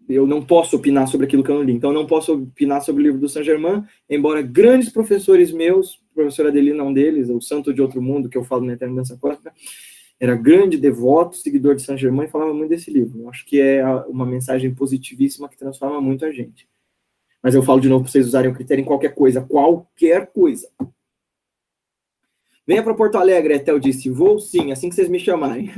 eu 0.10 0.26
não 0.26 0.42
posso 0.42 0.78
opinar 0.78 1.08
sobre 1.08 1.28
aquilo 1.28 1.44
que 1.44 1.52
eu 1.52 1.56
não 1.56 1.64
li. 1.64 1.74
Então, 1.74 1.90
eu 1.90 1.94
não 1.94 2.08
posso 2.08 2.34
opinar 2.34 2.82
sobre 2.82 3.04
o 3.04 3.06
livro 3.06 3.20
do 3.20 3.28
Saint-Germain, 3.28 3.84
embora 4.10 4.42
grandes 4.42 4.90
professores 4.90 5.52
meus, 5.52 6.00
professor 6.18 6.48
Adelina, 6.48 6.84
um 6.84 6.92
deles, 6.92 7.30
o 7.30 7.40
Santo 7.40 7.74
de 7.74 7.82
Outro 7.82 8.02
Mundo, 8.02 8.28
que 8.28 8.38
eu 8.38 8.44
falo 8.44 8.66
na 8.66 8.74
Eterna 8.74 8.96
Dança 8.96 9.16
Cósmica, 9.18 9.54
era 10.20 10.36
grande 10.36 10.78
devoto, 10.78 11.38
seguidor 11.38 11.76
de 11.76 11.84
Saint-Germain, 11.84 12.26
e 12.26 12.30
falava 12.30 12.54
muito 12.54 12.70
desse 12.70 12.90
livro. 12.90 13.22
Eu 13.22 13.30
acho 13.30 13.46
que 13.46 13.62
é 13.62 13.86
uma 14.08 14.26
mensagem 14.26 14.74
positivíssima 14.74 15.48
que 15.48 15.58
transforma 15.58 16.02
muito 16.02 16.26
a 16.26 16.32
gente. 16.32 16.68
Mas 17.42 17.54
eu 17.54 17.62
falo 17.62 17.80
de 17.80 17.88
novo 17.88 18.04
para 18.04 18.12
vocês 18.12 18.26
usarem 18.26 18.50
o 18.50 18.54
critério 18.54 18.82
em 18.82 18.86
qualquer 18.86 19.14
coisa, 19.14 19.42
qualquer 19.42 20.28
coisa. 20.32 20.68
Venha 22.66 22.82
para 22.82 22.96
Porto 22.96 23.16
Alegre, 23.16 23.54
Etel 23.54 23.78
disse. 23.78 24.10
Vou 24.10 24.40
sim, 24.40 24.72
assim 24.72 24.90
que 24.90 24.96
vocês 24.96 25.08
me 25.08 25.20
chamarem. 25.20 25.70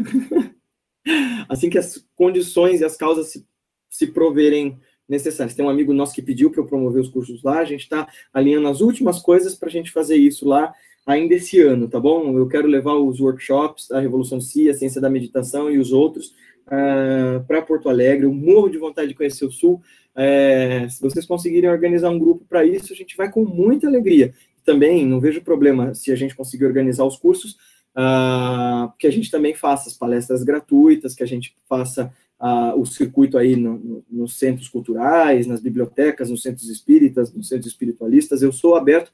assim 1.50 1.70
que 1.70 1.78
as 1.78 2.04
condições 2.16 2.80
e 2.80 2.86
as 2.86 2.96
causas 2.96 3.28
se 3.28 3.46
se 3.90 4.08
proverem 4.08 4.80
necessárias. 5.10 5.56
Tem 5.56 5.66
um 5.66 5.70
amigo 5.70 5.94
nosso 5.94 6.14
que 6.14 6.22
pediu 6.22 6.52
para 6.52 6.62
eu 6.62 6.68
promover 6.68 7.02
os 7.02 7.10
cursos 7.10 7.44
lá, 7.44 7.60
a 7.60 7.66
gente 7.66 7.82
está 7.82 8.08
alinhando 8.34 8.68
as 8.68 8.80
últimas 8.80 9.20
coisas 9.20 9.56
para 9.56 9.68
a 9.68 9.72
gente 9.72 9.92
fazer 9.92 10.16
isso 10.16 10.48
lá 10.48 10.74
ainda 11.06 11.34
esse 11.34 11.60
ano, 11.60 11.88
tá 11.88 12.00
bom? 12.00 12.38
Eu 12.38 12.48
quero 12.48 12.68
levar 12.68 12.94
os 12.94 13.20
workshops, 13.20 13.90
a 13.92 14.00
Revolução 14.00 14.40
Si, 14.40 14.70
a 14.70 14.74
Ciência 14.74 15.02
da 15.02 15.10
Meditação 15.10 15.72
e 15.72 15.80
os 15.80 15.92
outros 15.92 16.28
uh, 16.68 17.38
ah, 17.38 17.44
para 17.48 17.64
Porto 17.64 17.90
Alegre. 17.90 18.26
Eu 18.26 18.34
morro 18.34 18.70
de 18.70 18.78
vontade 18.78 19.08
de 19.08 19.16
conhecer 19.16 19.46
o 19.46 19.52
Sul. 19.52 19.82
É, 20.16 20.88
se 20.90 21.02
vocês 21.02 21.26
conseguirem 21.26 21.70
organizar 21.70 22.10
um 22.10 22.20
grupo 22.20 22.46
para 22.48 22.64
isso, 22.64 22.94
a 22.94 22.96
gente 22.96 23.18
vai 23.18 23.32
com 23.32 23.44
muita 23.44 23.88
alegria. 23.88 24.34
Também 24.64 25.06
não 25.06 25.20
vejo 25.20 25.42
problema 25.42 25.96
se 25.96 26.12
a 26.12 26.16
gente 26.16 26.36
conseguir 26.36 26.66
organizar 26.66 27.06
os 27.06 27.18
cursos, 27.18 27.54
uh, 27.98 28.92
que 29.00 29.08
a 29.08 29.12
gente 29.12 29.32
também 29.32 29.56
faça 29.56 29.90
as 29.90 29.98
palestras 29.98 30.44
gratuitas, 30.44 31.16
que 31.16 31.24
a 31.24 31.28
gente 31.28 31.56
faça 31.68 32.14
o 32.40 32.86
circuito 32.86 33.38
aí 33.38 33.56
no, 33.56 33.78
no, 33.78 34.06
nos 34.10 34.38
centros 34.38 34.70
culturais, 34.70 35.46
nas 35.46 35.62
bibliotecas, 35.62 36.30
nos 36.30 36.42
centros 36.42 36.70
espíritas, 36.70 37.34
nos 37.34 37.50
centros 37.50 37.68
espiritualistas, 37.68 38.42
eu 38.42 38.52
sou 38.52 38.76
aberto 38.76 39.12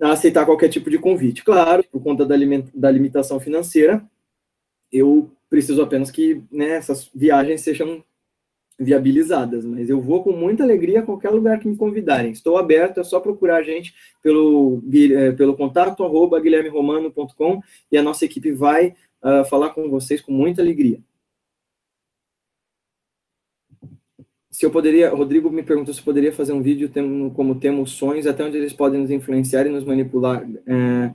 a 0.00 0.12
aceitar 0.12 0.46
qualquer 0.46 0.68
tipo 0.68 0.90
de 0.90 0.98
convite. 0.98 1.44
Claro, 1.44 1.84
por 1.90 2.02
conta 2.02 2.24
da, 2.24 2.34
da 2.74 2.90
limitação 2.90 3.38
financeira, 3.38 4.02
eu 4.90 5.30
preciso 5.50 5.82
apenas 5.82 6.10
que 6.10 6.42
né, 6.50 6.70
essas 6.70 7.10
viagens 7.14 7.60
sejam 7.60 8.02
viabilizadas, 8.78 9.64
mas 9.64 9.88
eu 9.88 10.00
vou 10.00 10.24
com 10.24 10.32
muita 10.32 10.64
alegria 10.64 11.00
a 11.00 11.02
qualquer 11.02 11.30
lugar 11.30 11.60
que 11.60 11.68
me 11.68 11.76
convidarem. 11.76 12.32
Estou 12.32 12.56
aberto, 12.56 12.98
é 12.98 13.04
só 13.04 13.20
procurar 13.20 13.58
a 13.58 13.62
gente 13.62 13.94
pelo, 14.20 14.82
é, 14.92 15.30
pelo 15.32 15.56
contato 15.56 16.02
arroba 16.02 16.40
guilhermeromano.com 16.40 17.60
e 17.92 17.96
a 17.96 18.02
nossa 18.02 18.24
equipe 18.24 18.50
vai 18.50 18.94
uh, 19.22 19.44
falar 19.48 19.70
com 19.70 19.88
vocês 19.88 20.20
com 20.20 20.32
muita 20.32 20.60
alegria. 20.60 20.98
Se 24.54 24.64
eu 24.64 24.70
poderia, 24.70 25.10
Rodrigo 25.10 25.50
me 25.50 25.64
perguntou 25.64 25.92
se 25.92 25.98
eu 25.98 26.04
poderia 26.04 26.32
fazer 26.32 26.52
um 26.52 26.62
vídeo 26.62 26.88
tendo, 26.88 27.28
como 27.32 27.56
temos 27.56 27.90
sonhos, 27.90 28.24
até 28.24 28.44
onde 28.44 28.56
eles 28.56 28.72
podem 28.72 29.00
nos 29.00 29.10
influenciar 29.10 29.66
e 29.66 29.68
nos 29.68 29.82
manipular. 29.82 30.48
É, 30.64 31.12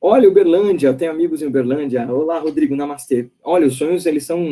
olha, 0.00 0.26
Uberlândia, 0.26 0.88
eu 0.88 0.96
tenho 0.96 1.10
amigos 1.10 1.42
em 1.42 1.46
Uberlândia. 1.46 2.10
Olá, 2.10 2.38
Rodrigo, 2.38 2.74
namastê. 2.74 3.28
Olha, 3.44 3.66
os 3.66 3.76
sonhos, 3.76 4.06
eles 4.06 4.24
são 4.24 4.42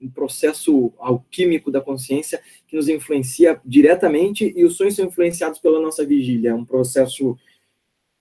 um 0.00 0.10
processo 0.14 0.94
alquímico 0.98 1.70
da 1.70 1.82
consciência 1.82 2.40
que 2.66 2.74
nos 2.74 2.88
influencia 2.88 3.60
diretamente 3.66 4.50
e 4.56 4.64
os 4.64 4.78
sonhos 4.78 4.96
são 4.96 5.04
influenciados 5.04 5.58
pela 5.58 5.78
nossa 5.78 6.06
vigília. 6.06 6.52
É 6.52 6.54
um 6.54 6.64
processo 6.64 7.36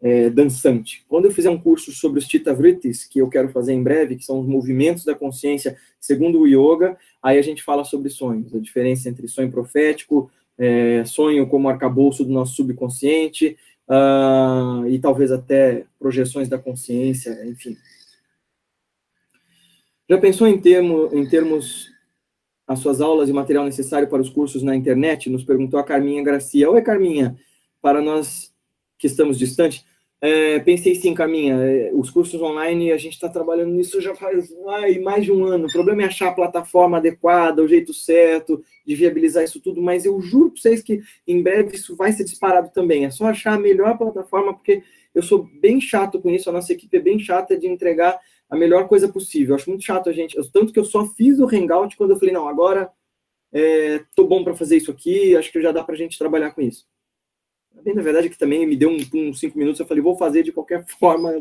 é, 0.01 0.29
dançante. 0.29 1.03
Quando 1.07 1.25
eu 1.25 1.31
fizer 1.31 1.49
um 1.49 1.59
curso 1.59 1.91
sobre 1.91 2.19
os 2.19 2.25
Chitta 2.25 2.53
Vrittis, 2.53 3.03
que 3.03 3.19
eu 3.19 3.29
quero 3.29 3.49
fazer 3.49 3.73
em 3.73 3.83
breve, 3.83 4.15
que 4.15 4.23
são 4.23 4.39
os 4.39 4.47
movimentos 4.47 5.03
da 5.03 5.13
consciência 5.13 5.77
segundo 5.99 6.39
o 6.39 6.47
yoga, 6.47 6.97
aí 7.21 7.37
a 7.37 7.41
gente 7.41 7.63
fala 7.63 7.83
sobre 7.83 8.09
sonhos, 8.09 8.55
a 8.55 8.59
diferença 8.59 9.09
entre 9.09 9.27
sonho 9.27 9.51
profético, 9.51 10.31
é, 10.57 11.03
sonho 11.05 11.47
como 11.47 11.69
arcabouço 11.69 12.23
do 12.23 12.31
nosso 12.31 12.55
subconsciente, 12.55 13.57
uh, 13.89 14.87
e 14.87 14.99
talvez 14.99 15.31
até 15.31 15.85
projeções 15.97 16.47
da 16.47 16.59
consciência, 16.59 17.45
enfim. 17.45 17.75
Já 20.09 20.17
pensou 20.17 20.47
em, 20.47 20.59
termo, 20.59 21.09
em 21.13 21.27
termos 21.27 21.89
as 22.67 22.79
suas 22.79 23.01
aulas 23.01 23.29
e 23.29 23.33
material 23.33 23.65
necessário 23.65 24.07
para 24.07 24.21
os 24.21 24.29
cursos 24.29 24.63
na 24.63 24.75
internet? 24.75 25.29
Nos 25.29 25.43
perguntou 25.43 25.79
a 25.79 25.83
Carminha 25.83 26.23
Gracia. 26.23 26.69
Oi, 26.69 26.81
Carminha, 26.81 27.37
para 27.81 28.01
nós 28.01 28.53
que 28.97 29.07
estamos 29.07 29.37
distantes, 29.37 29.85
é, 30.21 30.59
pensei 30.59 30.95
sim, 30.95 31.13
Caminha, 31.13 31.55
é, 31.55 31.91
os 31.93 32.09
cursos 32.09 32.41
online, 32.41 32.91
a 32.91 32.97
gente 32.97 33.13
está 33.13 33.29
trabalhando 33.29 33.71
nisso 33.71 34.01
já 34.01 34.13
faz 34.13 34.53
ai, 34.67 34.99
mais 34.99 35.23
de 35.23 35.31
um 35.31 35.45
ano. 35.45 35.67
O 35.67 35.71
problema 35.71 36.03
é 36.03 36.05
achar 36.05 36.27
a 36.27 36.33
plataforma 36.33 36.97
adequada, 36.97 37.63
o 37.63 37.67
jeito 37.67 37.93
certo 37.93 38.61
de 38.85 38.95
viabilizar 38.95 39.45
isso 39.45 39.61
tudo, 39.61 39.81
mas 39.81 40.05
eu 40.05 40.19
juro 40.19 40.51
para 40.51 40.61
vocês 40.61 40.83
que 40.83 41.01
em 41.25 41.41
breve 41.41 41.75
isso 41.75 41.95
vai 41.95 42.11
ser 42.11 42.25
disparado 42.25 42.69
também. 42.73 43.05
É 43.05 43.11
só 43.11 43.27
achar 43.27 43.53
a 43.53 43.59
melhor 43.59 43.97
plataforma, 43.97 44.53
porque 44.53 44.83
eu 45.15 45.23
sou 45.23 45.49
bem 45.61 45.79
chato 45.79 46.19
com 46.21 46.29
isso, 46.29 46.49
a 46.49 46.53
nossa 46.53 46.73
equipe 46.73 46.97
é 46.97 47.01
bem 47.01 47.17
chata 47.17 47.57
de 47.57 47.67
entregar 47.67 48.19
a 48.49 48.57
melhor 48.57 48.89
coisa 48.89 49.07
possível. 49.07 49.51
Eu 49.51 49.55
acho 49.55 49.69
muito 49.69 49.85
chato 49.85 50.09
a 50.09 50.13
gente, 50.13 50.35
tanto 50.51 50.73
que 50.73 50.79
eu 50.79 50.85
só 50.85 51.05
fiz 51.05 51.39
o 51.39 51.47
Hangout 51.47 51.95
quando 51.95 52.11
eu 52.11 52.19
falei, 52.19 52.33
não, 52.33 52.47
agora 52.47 52.91
é, 53.53 54.03
bom 54.17 54.43
para 54.43 54.53
fazer 54.53 54.77
isso 54.77 54.91
aqui, 54.91 55.35
acho 55.37 55.51
que 55.51 55.61
já 55.61 55.71
dá 55.71 55.81
para 55.81 55.95
a 55.95 55.97
gente 55.97 56.19
trabalhar 56.19 56.51
com 56.51 56.61
isso. 56.61 56.85
Bem, 57.83 57.93
na 57.93 58.01
verdade, 58.01 58.29
que 58.29 58.37
também 58.37 58.65
me 58.65 58.75
deu 58.75 58.89
uns 58.89 59.11
um, 59.13 59.29
um 59.29 59.33
cinco 59.33 59.57
minutos, 59.57 59.79
eu 59.79 59.85
falei, 59.85 60.03
vou 60.03 60.17
fazer 60.17 60.43
de 60.43 60.51
qualquer 60.51 60.85
forma. 60.99 61.33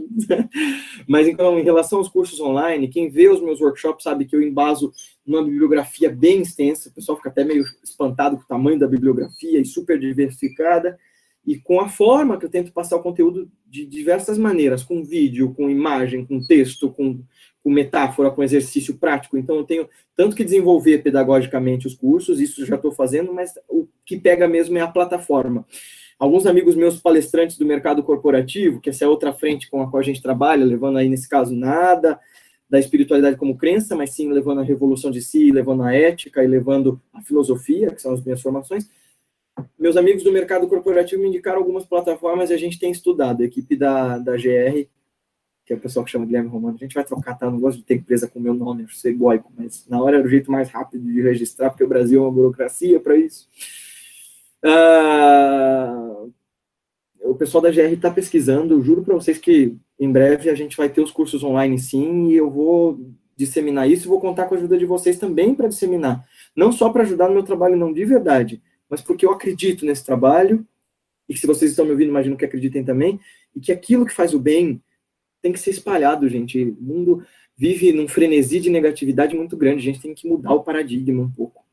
Mas, 1.06 1.26
então, 1.26 1.58
em 1.58 1.62
relação 1.62 1.98
aos 1.98 2.08
cursos 2.08 2.40
online, 2.40 2.88
quem 2.88 3.08
vê 3.08 3.28
os 3.28 3.40
meus 3.40 3.60
workshops 3.60 4.04
sabe 4.04 4.24
que 4.24 4.36
eu 4.36 4.42
embaso 4.42 4.92
numa 5.26 5.42
bibliografia 5.42 6.10
bem 6.10 6.42
extensa, 6.42 6.88
o 6.88 6.92
pessoal 6.92 7.16
fica 7.16 7.28
até 7.28 7.44
meio 7.44 7.64
espantado 7.82 8.36
com 8.36 8.42
o 8.42 8.46
tamanho 8.46 8.78
da 8.78 8.86
bibliografia 8.86 9.60
e 9.60 9.64
super 9.64 9.98
diversificada, 9.98 10.98
e 11.46 11.58
com 11.58 11.80
a 11.80 11.88
forma 11.88 12.38
que 12.38 12.44
eu 12.44 12.50
tento 12.50 12.72
passar 12.72 12.96
o 12.96 13.02
conteúdo 13.02 13.50
de 13.66 13.86
diversas 13.86 14.36
maneiras, 14.36 14.82
com 14.82 15.02
vídeo, 15.02 15.54
com 15.54 15.70
imagem, 15.70 16.24
com 16.24 16.44
texto, 16.46 16.90
com, 16.90 17.20
com 17.62 17.70
metáfora, 17.70 18.30
com 18.30 18.42
exercício 18.42 18.98
prático. 18.98 19.38
Então, 19.38 19.56
eu 19.56 19.64
tenho 19.64 19.88
tanto 20.14 20.36
que 20.36 20.44
desenvolver 20.44 20.98
pedagogicamente 20.98 21.86
os 21.86 21.94
cursos, 21.94 22.40
isso 22.40 22.66
já 22.66 22.76
estou 22.76 22.92
fazendo, 22.92 23.32
mas 23.32 23.52
o 23.68 23.86
que 24.04 24.18
pega 24.18 24.46
mesmo 24.46 24.76
é 24.76 24.80
a 24.80 24.88
plataforma. 24.88 25.64
Alguns 26.18 26.46
amigos 26.46 26.74
meus 26.74 27.00
palestrantes 27.00 27.56
do 27.56 27.64
mercado 27.64 28.02
corporativo, 28.02 28.80
que 28.80 28.90
essa 28.90 29.04
é 29.04 29.08
outra 29.08 29.32
frente 29.32 29.70
com 29.70 29.80
a 29.80 29.88
qual 29.88 30.00
a 30.00 30.04
gente 30.04 30.20
trabalha, 30.20 30.64
levando 30.64 30.98
aí, 30.98 31.08
nesse 31.08 31.28
caso, 31.28 31.54
nada, 31.54 32.18
da 32.68 32.78
espiritualidade 32.78 33.36
como 33.36 33.56
crença, 33.56 33.94
mas 33.94 34.10
sim 34.10 34.30
levando 34.30 34.60
a 34.60 34.64
revolução 34.64 35.10
de 35.10 35.22
si, 35.22 35.52
levando 35.52 35.84
a 35.84 35.94
ética 35.94 36.42
e 36.42 36.46
levando 36.46 37.00
a 37.14 37.22
filosofia, 37.22 37.90
que 37.90 38.02
são 38.02 38.12
as 38.12 38.22
minhas 38.22 38.42
formações. 38.42 38.90
Meus 39.78 39.96
amigos 39.96 40.24
do 40.24 40.32
mercado 40.32 40.66
corporativo 40.66 41.22
me 41.22 41.28
indicaram 41.28 41.58
algumas 41.58 41.84
plataformas 41.84 42.50
e 42.50 42.54
a 42.54 42.58
gente 42.58 42.78
tem 42.78 42.90
estudado. 42.90 43.42
A 43.42 43.46
equipe 43.46 43.76
da, 43.76 44.18
da 44.18 44.36
GR, 44.36 44.86
que 45.64 45.72
é 45.72 45.76
o 45.76 45.80
pessoal 45.80 46.04
que 46.04 46.10
chama 46.10 46.26
Guilherme 46.26 46.48
Romano, 46.48 46.76
a 46.76 46.78
gente 46.78 46.94
vai 46.94 47.04
trocar, 47.04 47.38
tá? 47.38 47.46
Eu 47.46 47.52
não 47.52 47.60
gosto 47.60 47.78
de 47.78 47.84
ter 47.84 47.94
empresa 47.94 48.26
com 48.26 48.40
meu 48.40 48.54
nome, 48.54 48.82
eu 48.82 48.88
ser 48.88 49.10
egoico, 49.10 49.52
mas 49.56 49.86
na 49.88 50.02
hora 50.02 50.18
era 50.18 50.26
o 50.26 50.30
jeito 50.30 50.50
mais 50.50 50.68
rápido 50.68 51.04
de 51.04 51.22
registrar, 51.22 51.70
porque 51.70 51.84
o 51.84 51.88
Brasil 51.88 52.20
é 52.20 52.22
uma 52.24 52.32
burocracia 52.32 52.98
para 52.98 53.16
isso. 53.16 53.48
Uh, 54.64 56.32
o 57.22 57.34
pessoal 57.34 57.62
da 57.62 57.70
GR 57.70 57.92
está 57.92 58.10
pesquisando, 58.10 58.82
juro 58.82 59.04
para 59.04 59.14
vocês 59.14 59.38
que 59.38 59.76
em 59.98 60.10
breve 60.10 60.50
a 60.50 60.54
gente 60.54 60.76
vai 60.76 60.88
ter 60.88 61.00
os 61.00 61.10
cursos 61.10 61.42
online 61.42 61.78
sim, 61.78 62.28
e 62.28 62.36
eu 62.36 62.50
vou 62.50 63.12
disseminar 63.36 63.88
isso 63.88 64.06
e 64.06 64.08
vou 64.08 64.20
contar 64.20 64.46
com 64.46 64.54
a 64.54 64.58
ajuda 64.58 64.76
de 64.76 64.84
vocês 64.84 65.18
também 65.18 65.54
para 65.54 65.68
disseminar. 65.68 66.26
Não 66.56 66.72
só 66.72 66.90
para 66.90 67.02
ajudar 67.02 67.28
no 67.28 67.34
meu 67.34 67.44
trabalho, 67.44 67.76
não 67.76 67.92
de 67.92 68.04
verdade, 68.04 68.60
mas 68.88 69.00
porque 69.00 69.24
eu 69.24 69.30
acredito 69.30 69.86
nesse 69.86 70.04
trabalho, 70.04 70.66
e 71.28 71.34
que 71.34 71.40
se 71.40 71.46
vocês 71.46 71.70
estão 71.70 71.84
me 71.84 71.92
ouvindo, 71.92 72.08
imagino 72.08 72.36
que 72.36 72.44
acreditem 72.44 72.84
também, 72.84 73.20
e 73.54 73.60
que 73.60 73.70
aquilo 73.70 74.06
que 74.06 74.14
faz 74.14 74.34
o 74.34 74.40
bem 74.40 74.82
tem 75.40 75.52
que 75.52 75.60
ser 75.60 75.70
espalhado, 75.70 76.28
gente. 76.28 76.62
O 76.62 76.82
mundo 76.82 77.24
vive 77.56 77.92
num 77.92 78.08
frenesi 78.08 78.58
de 78.58 78.70
negatividade 78.70 79.36
muito 79.36 79.56
grande, 79.56 79.80
a 79.80 79.92
gente 79.92 80.00
tem 80.00 80.14
que 80.14 80.28
mudar 80.28 80.54
o 80.54 80.62
paradigma 80.62 81.22
um 81.22 81.30
pouco. 81.30 81.67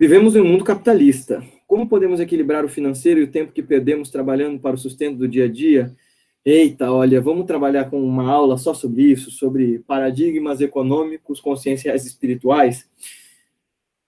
Vivemos 0.00 0.34
em 0.34 0.40
um 0.40 0.46
mundo 0.46 0.64
capitalista. 0.64 1.44
Como 1.66 1.86
podemos 1.86 2.20
equilibrar 2.20 2.64
o 2.64 2.70
financeiro 2.70 3.20
e 3.20 3.24
o 3.24 3.30
tempo 3.30 3.52
que 3.52 3.62
perdemos 3.62 4.08
trabalhando 4.08 4.58
para 4.58 4.74
o 4.74 4.78
sustento 4.78 5.18
do 5.18 5.28
dia 5.28 5.44
a 5.44 5.46
dia? 5.48 5.94
Eita, 6.42 6.90
olha, 6.90 7.20
vamos 7.20 7.44
trabalhar 7.44 7.90
com 7.90 8.02
uma 8.02 8.26
aula 8.26 8.56
só 8.56 8.72
sobre 8.72 9.02
isso, 9.02 9.30
sobre 9.30 9.80
paradigmas 9.80 10.62
econômicos, 10.62 11.38
conscienciais 11.38 12.06
espirituais. 12.06 12.88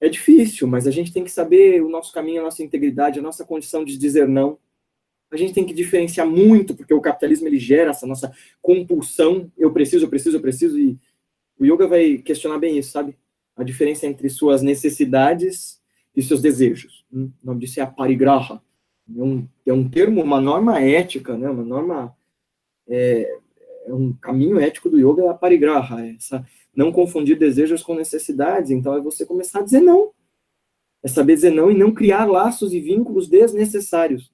É 0.01 0.09
difícil, 0.09 0.66
mas 0.66 0.86
a 0.86 0.90
gente 0.90 1.12
tem 1.12 1.22
que 1.22 1.30
saber 1.30 1.82
o 1.82 1.90
nosso 1.90 2.11
caminho, 2.11 2.40
a 2.40 2.45
nossa 2.45 2.62
integridade, 2.62 3.18
a 3.18 3.22
nossa 3.22 3.45
condição 3.45 3.84
de 3.84 3.99
dizer 3.99 4.26
não. 4.26 4.57
A 5.30 5.36
gente 5.36 5.53
tem 5.53 5.66
que 5.66 5.74
diferenciar 5.74 6.26
muito, 6.26 6.74
porque 6.74 6.95
o 6.95 7.03
capitalismo 7.03 7.49
ele 7.49 7.59
gera 7.59 7.90
essa 7.90 8.07
nossa 8.07 8.32
compulsão. 8.62 9.53
Eu 9.59 9.70
preciso, 9.74 10.07
eu 10.07 10.09
preciso, 10.09 10.38
eu 10.38 10.40
preciso. 10.40 10.78
E 10.78 10.99
o 11.59 11.66
yoga 11.66 11.86
vai 11.86 12.16
questionar 12.16 12.57
bem 12.57 12.78
isso, 12.78 12.93
sabe? 12.93 13.14
A 13.55 13.62
diferença 13.62 14.07
entre 14.07 14.30
suas 14.30 14.62
necessidades 14.62 15.82
e 16.15 16.23
seus 16.23 16.41
desejos. 16.41 17.05
Hum, 17.13 17.31
o 17.43 17.47
nome 17.47 17.61
disso 17.61 17.81
é 17.81 17.83
a 17.83 17.87
parigraha. 17.87 18.63
É 19.17 19.23
um, 19.23 19.49
é 19.67 19.73
um 19.73 19.89
termo, 19.89 20.23
uma 20.23 20.41
norma 20.41 20.81
ética, 20.81 21.37
né? 21.37 21.51
uma 21.51 21.65
norma, 21.65 22.17
é, 22.89 23.39
é 23.87 23.93
um 23.93 24.13
caminho 24.13 24.61
ético 24.61 24.89
do 24.89 24.99
yoga, 24.99 25.25
é 25.25 25.29
a 25.29 25.35
parigraha, 25.35 26.05
é 26.05 26.15
essa, 26.15 26.47
não 26.75 26.93
confundir 26.93 27.39
desejos 27.39 27.83
com 27.83 27.95
necessidades. 27.95 28.71
Então, 28.71 28.97
é 28.97 29.01
você 29.01 29.27
começar 29.27 29.61
a 29.61 29.65
dizer 29.65 29.81
não. 29.81 30.13
É 31.03 31.09
saber 31.09 31.35
dizer 31.35 31.51
não 31.51 31.71
e 31.71 31.77
não 31.77 31.93
criar 31.93 32.27
laços 32.27 32.73
e 32.73 32.81
vínculos 32.81 33.29
desnecessários. 33.29 34.33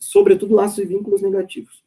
Sobretudo 0.00 0.54
laços 0.54 0.78
e 0.78 0.84
vínculos 0.84 1.22
negativos. 1.22 1.84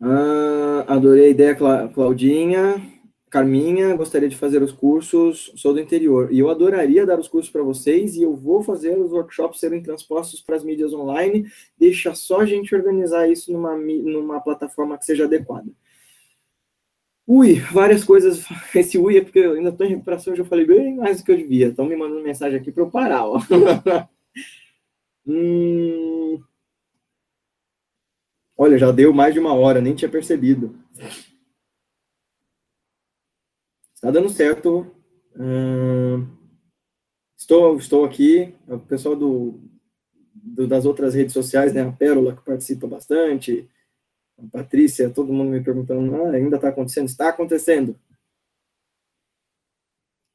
Ah, 0.00 0.84
adorei 0.86 1.26
a 1.26 1.30
ideia, 1.30 1.56
Claudinha. 1.56 2.97
Carminha, 3.30 3.94
gostaria 3.94 4.28
de 4.28 4.36
fazer 4.36 4.62
os 4.62 4.72
cursos, 4.72 5.52
sou 5.54 5.74
do 5.74 5.80
interior, 5.80 6.32
e 6.32 6.38
eu 6.38 6.48
adoraria 6.48 7.04
dar 7.04 7.18
os 7.18 7.28
cursos 7.28 7.50
para 7.50 7.62
vocês, 7.62 8.16
e 8.16 8.22
eu 8.22 8.34
vou 8.34 8.62
fazer 8.62 8.98
os 8.98 9.12
workshops 9.12 9.60
serem 9.60 9.82
transpostos 9.82 10.40
para 10.40 10.56
as 10.56 10.64
mídias 10.64 10.92
online, 10.94 11.46
deixa 11.76 12.14
só 12.14 12.40
a 12.40 12.46
gente 12.46 12.74
organizar 12.74 13.30
isso 13.30 13.52
numa, 13.52 13.76
numa 13.76 14.40
plataforma 14.40 14.96
que 14.96 15.04
seja 15.04 15.24
adequada. 15.24 15.70
Ui, 17.26 17.56
várias 17.56 18.02
coisas, 18.02 18.44
esse 18.74 18.96
ui 18.96 19.18
é 19.18 19.20
porque 19.20 19.40
eu 19.40 19.52
ainda 19.52 19.68
estou 19.68 19.86
em 19.86 19.90
recuperação, 19.90 20.34
já 20.34 20.44
falei 20.44 20.64
bem 20.64 20.96
mais 20.96 21.18
do 21.18 21.24
que 21.24 21.32
eu 21.32 21.36
devia, 21.36 21.68
estão 21.68 21.84
me 21.84 21.94
mandando 21.94 22.22
mensagem 22.22 22.58
aqui 22.58 22.72
para 22.72 22.82
eu 22.82 22.90
parar, 22.90 23.26
ó. 23.26 23.38
hum... 25.26 26.42
Olha, 28.56 28.76
já 28.76 28.90
deu 28.90 29.12
mais 29.12 29.34
de 29.34 29.38
uma 29.38 29.54
hora, 29.54 29.80
nem 29.80 29.94
tinha 29.94 30.10
percebido. 30.10 30.74
Está 33.98 34.12
dando 34.12 34.28
certo. 34.28 34.86
Hum, 35.36 36.24
estou, 37.36 37.76
estou 37.76 38.04
aqui. 38.04 38.54
O 38.68 38.78
pessoal 38.78 39.16
do, 39.16 39.60
do, 40.32 40.68
das 40.68 40.86
outras 40.86 41.16
redes 41.16 41.32
sociais, 41.32 41.74
né? 41.74 41.80
A 41.80 41.90
Pérola, 41.90 42.36
que 42.36 42.44
participa 42.44 42.86
bastante. 42.86 43.68
A 44.38 44.46
Patrícia, 44.52 45.10
todo 45.10 45.32
mundo 45.32 45.50
me 45.50 45.60
perguntando, 45.60 46.14
ah, 46.14 46.30
ainda 46.30 46.54
está 46.54 46.68
acontecendo? 46.68 47.06
Está 47.06 47.28
acontecendo. 47.30 47.98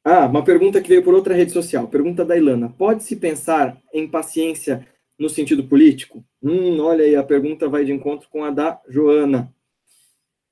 Ah, 0.03 0.25
uma 0.25 0.43
pergunta 0.43 0.81
que 0.81 0.89
veio 0.89 1.01
por 1.01 1.13
outra 1.13 1.33
rede 1.33 1.53
social. 1.53 1.87
Pergunta 1.87 2.25
da 2.25 2.35
Ilana. 2.35 2.67
Pode-se 2.67 3.15
pensar 3.15 3.81
em 3.93 4.09
paciência 4.09 4.85
no 5.17 5.29
sentido 5.29 5.63
político? 5.63 6.21
Hum, 6.41 6.81
olha 6.81 7.05
aí, 7.05 7.15
a 7.15 7.23
pergunta 7.23 7.69
vai 7.69 7.85
de 7.85 7.93
encontro 7.93 8.27
com 8.29 8.43
a 8.43 8.51
da 8.51 8.81
Joana. 8.89 9.52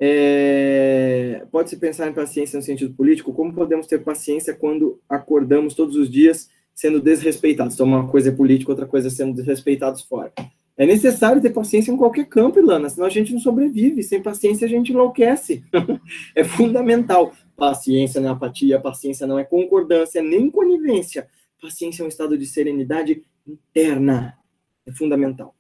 É, 0.04 1.46
Pode-se 1.52 1.78
pensar 1.78 2.10
em 2.10 2.14
paciência 2.14 2.58
no 2.58 2.64
sentido 2.64 2.92
político? 2.96 3.32
Como 3.32 3.54
podemos 3.54 3.86
ter 3.86 4.04
paciência 4.04 4.52
quando 4.52 5.00
acordamos 5.08 5.76
todos 5.76 5.96
os 5.96 6.10
dias 6.10 6.50
sendo 6.74 7.00
desrespeitados? 7.00 7.76
Então, 7.76 7.86
uma 7.86 8.08
coisa 8.08 8.30
é 8.30 8.32
política, 8.32 8.72
outra 8.72 8.88
coisa 8.88 9.10
é 9.10 9.12
sendo 9.12 9.36
desrespeitados 9.36 10.02
fora. 10.02 10.34
É 10.76 10.88
necessário 10.88 11.40
ter 11.40 11.52
paciência 11.52 11.92
em 11.92 11.98
qualquer 11.98 12.26
campo, 12.26 12.58
Ilana, 12.58 12.90
senão 12.90 13.06
a 13.06 13.12
gente 13.12 13.32
não 13.32 13.40
sobrevive. 13.40 14.02
Sem 14.02 14.24
paciência, 14.24 14.66
a 14.66 14.70
gente 14.70 14.92
enlouquece. 14.92 15.64
é 16.36 16.44
fundamental. 16.44 17.34
Paciência 17.56 18.20
não 18.20 18.30
é 18.30 18.32
apatia, 18.32 18.80
paciência 18.80 19.28
não 19.28 19.38
é 19.38 19.44
concordância, 19.44 20.24
nem 20.24 20.50
conivência. 20.50 21.28
Paciência 21.62 22.02
é 22.02 22.06
um 22.06 22.10
estado 22.10 22.36
de 22.36 22.48
serenidade 22.48 23.22
interna. 23.46 24.36
É 24.84 24.92
fundamental. 24.92 25.54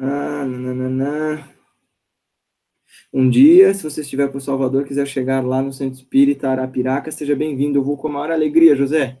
Ah, 0.00 0.44
nananana. 0.46 1.52
Um 3.12 3.28
dia, 3.28 3.74
se 3.74 3.82
você 3.82 4.02
estiver 4.02 4.28
por 4.28 4.40
Salvador, 4.40 4.84
quiser 4.84 5.06
chegar 5.06 5.44
lá 5.44 5.60
no 5.60 5.72
Centro 5.72 5.98
Espírita 5.98 6.48
Arapiraca, 6.48 7.10
seja 7.10 7.34
bem-vindo. 7.34 7.78
Eu 7.78 7.82
vou 7.82 7.96
com 7.96 8.06
a 8.06 8.12
maior 8.12 8.30
alegria, 8.30 8.76
José. 8.76 9.20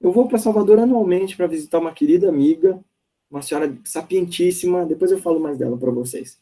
Eu 0.00 0.12
vou 0.12 0.28
para 0.28 0.38
Salvador 0.38 0.78
anualmente 0.78 1.36
para 1.36 1.48
visitar 1.48 1.80
uma 1.80 1.92
querida 1.92 2.28
amiga, 2.28 2.78
uma 3.28 3.42
senhora 3.42 3.76
sapientíssima. 3.84 4.86
Depois 4.86 5.10
eu 5.10 5.18
falo 5.18 5.40
mais 5.40 5.58
dela 5.58 5.76
para 5.76 5.90
vocês. 5.90 6.40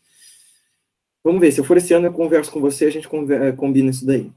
Vamos 1.25 1.41
ver, 1.41 1.53
se 1.53 1.61
eu 1.61 1.65
for 1.65 1.79
esse 1.79 1.95
ano, 1.95 2.09
eu 2.09 2.13
converso 2.13 2.53
com 2.53 2.61
você, 2.61 2.85
a 2.85 2.91
gente 2.91 3.09
eh, 3.09 3.53
combina 3.53 3.91
isso 3.91 4.05
daí. 4.05 4.31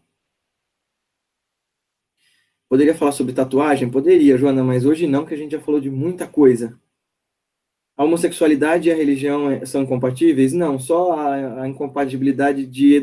Poderia 2.70 2.96
falar 2.96 3.12
sobre 3.12 3.34
tatuagem? 3.34 3.92
Poderia, 3.92 4.38
Joana, 4.38 4.64
mas 4.64 4.86
hoje 4.86 5.08
não, 5.08 5.26
que 5.26 5.34
a 5.34 5.38
gente 5.38 5.52
já 5.52 5.60
falou 5.60 5.82
de 5.82 5.90
muita 5.90 6.26
coisa. 6.26 6.80
A 8.00 8.06
homossexualidade 8.06 8.88
e 8.88 8.94
a 8.94 8.96
religião 8.96 9.52
é, 9.52 9.66
são 9.66 9.82
incompatíveis? 9.82 10.54
Não, 10.54 10.80
só 10.80 11.12
a, 11.12 11.64
a 11.64 11.68
incompatibilidade 11.68 12.66
de 12.66 12.96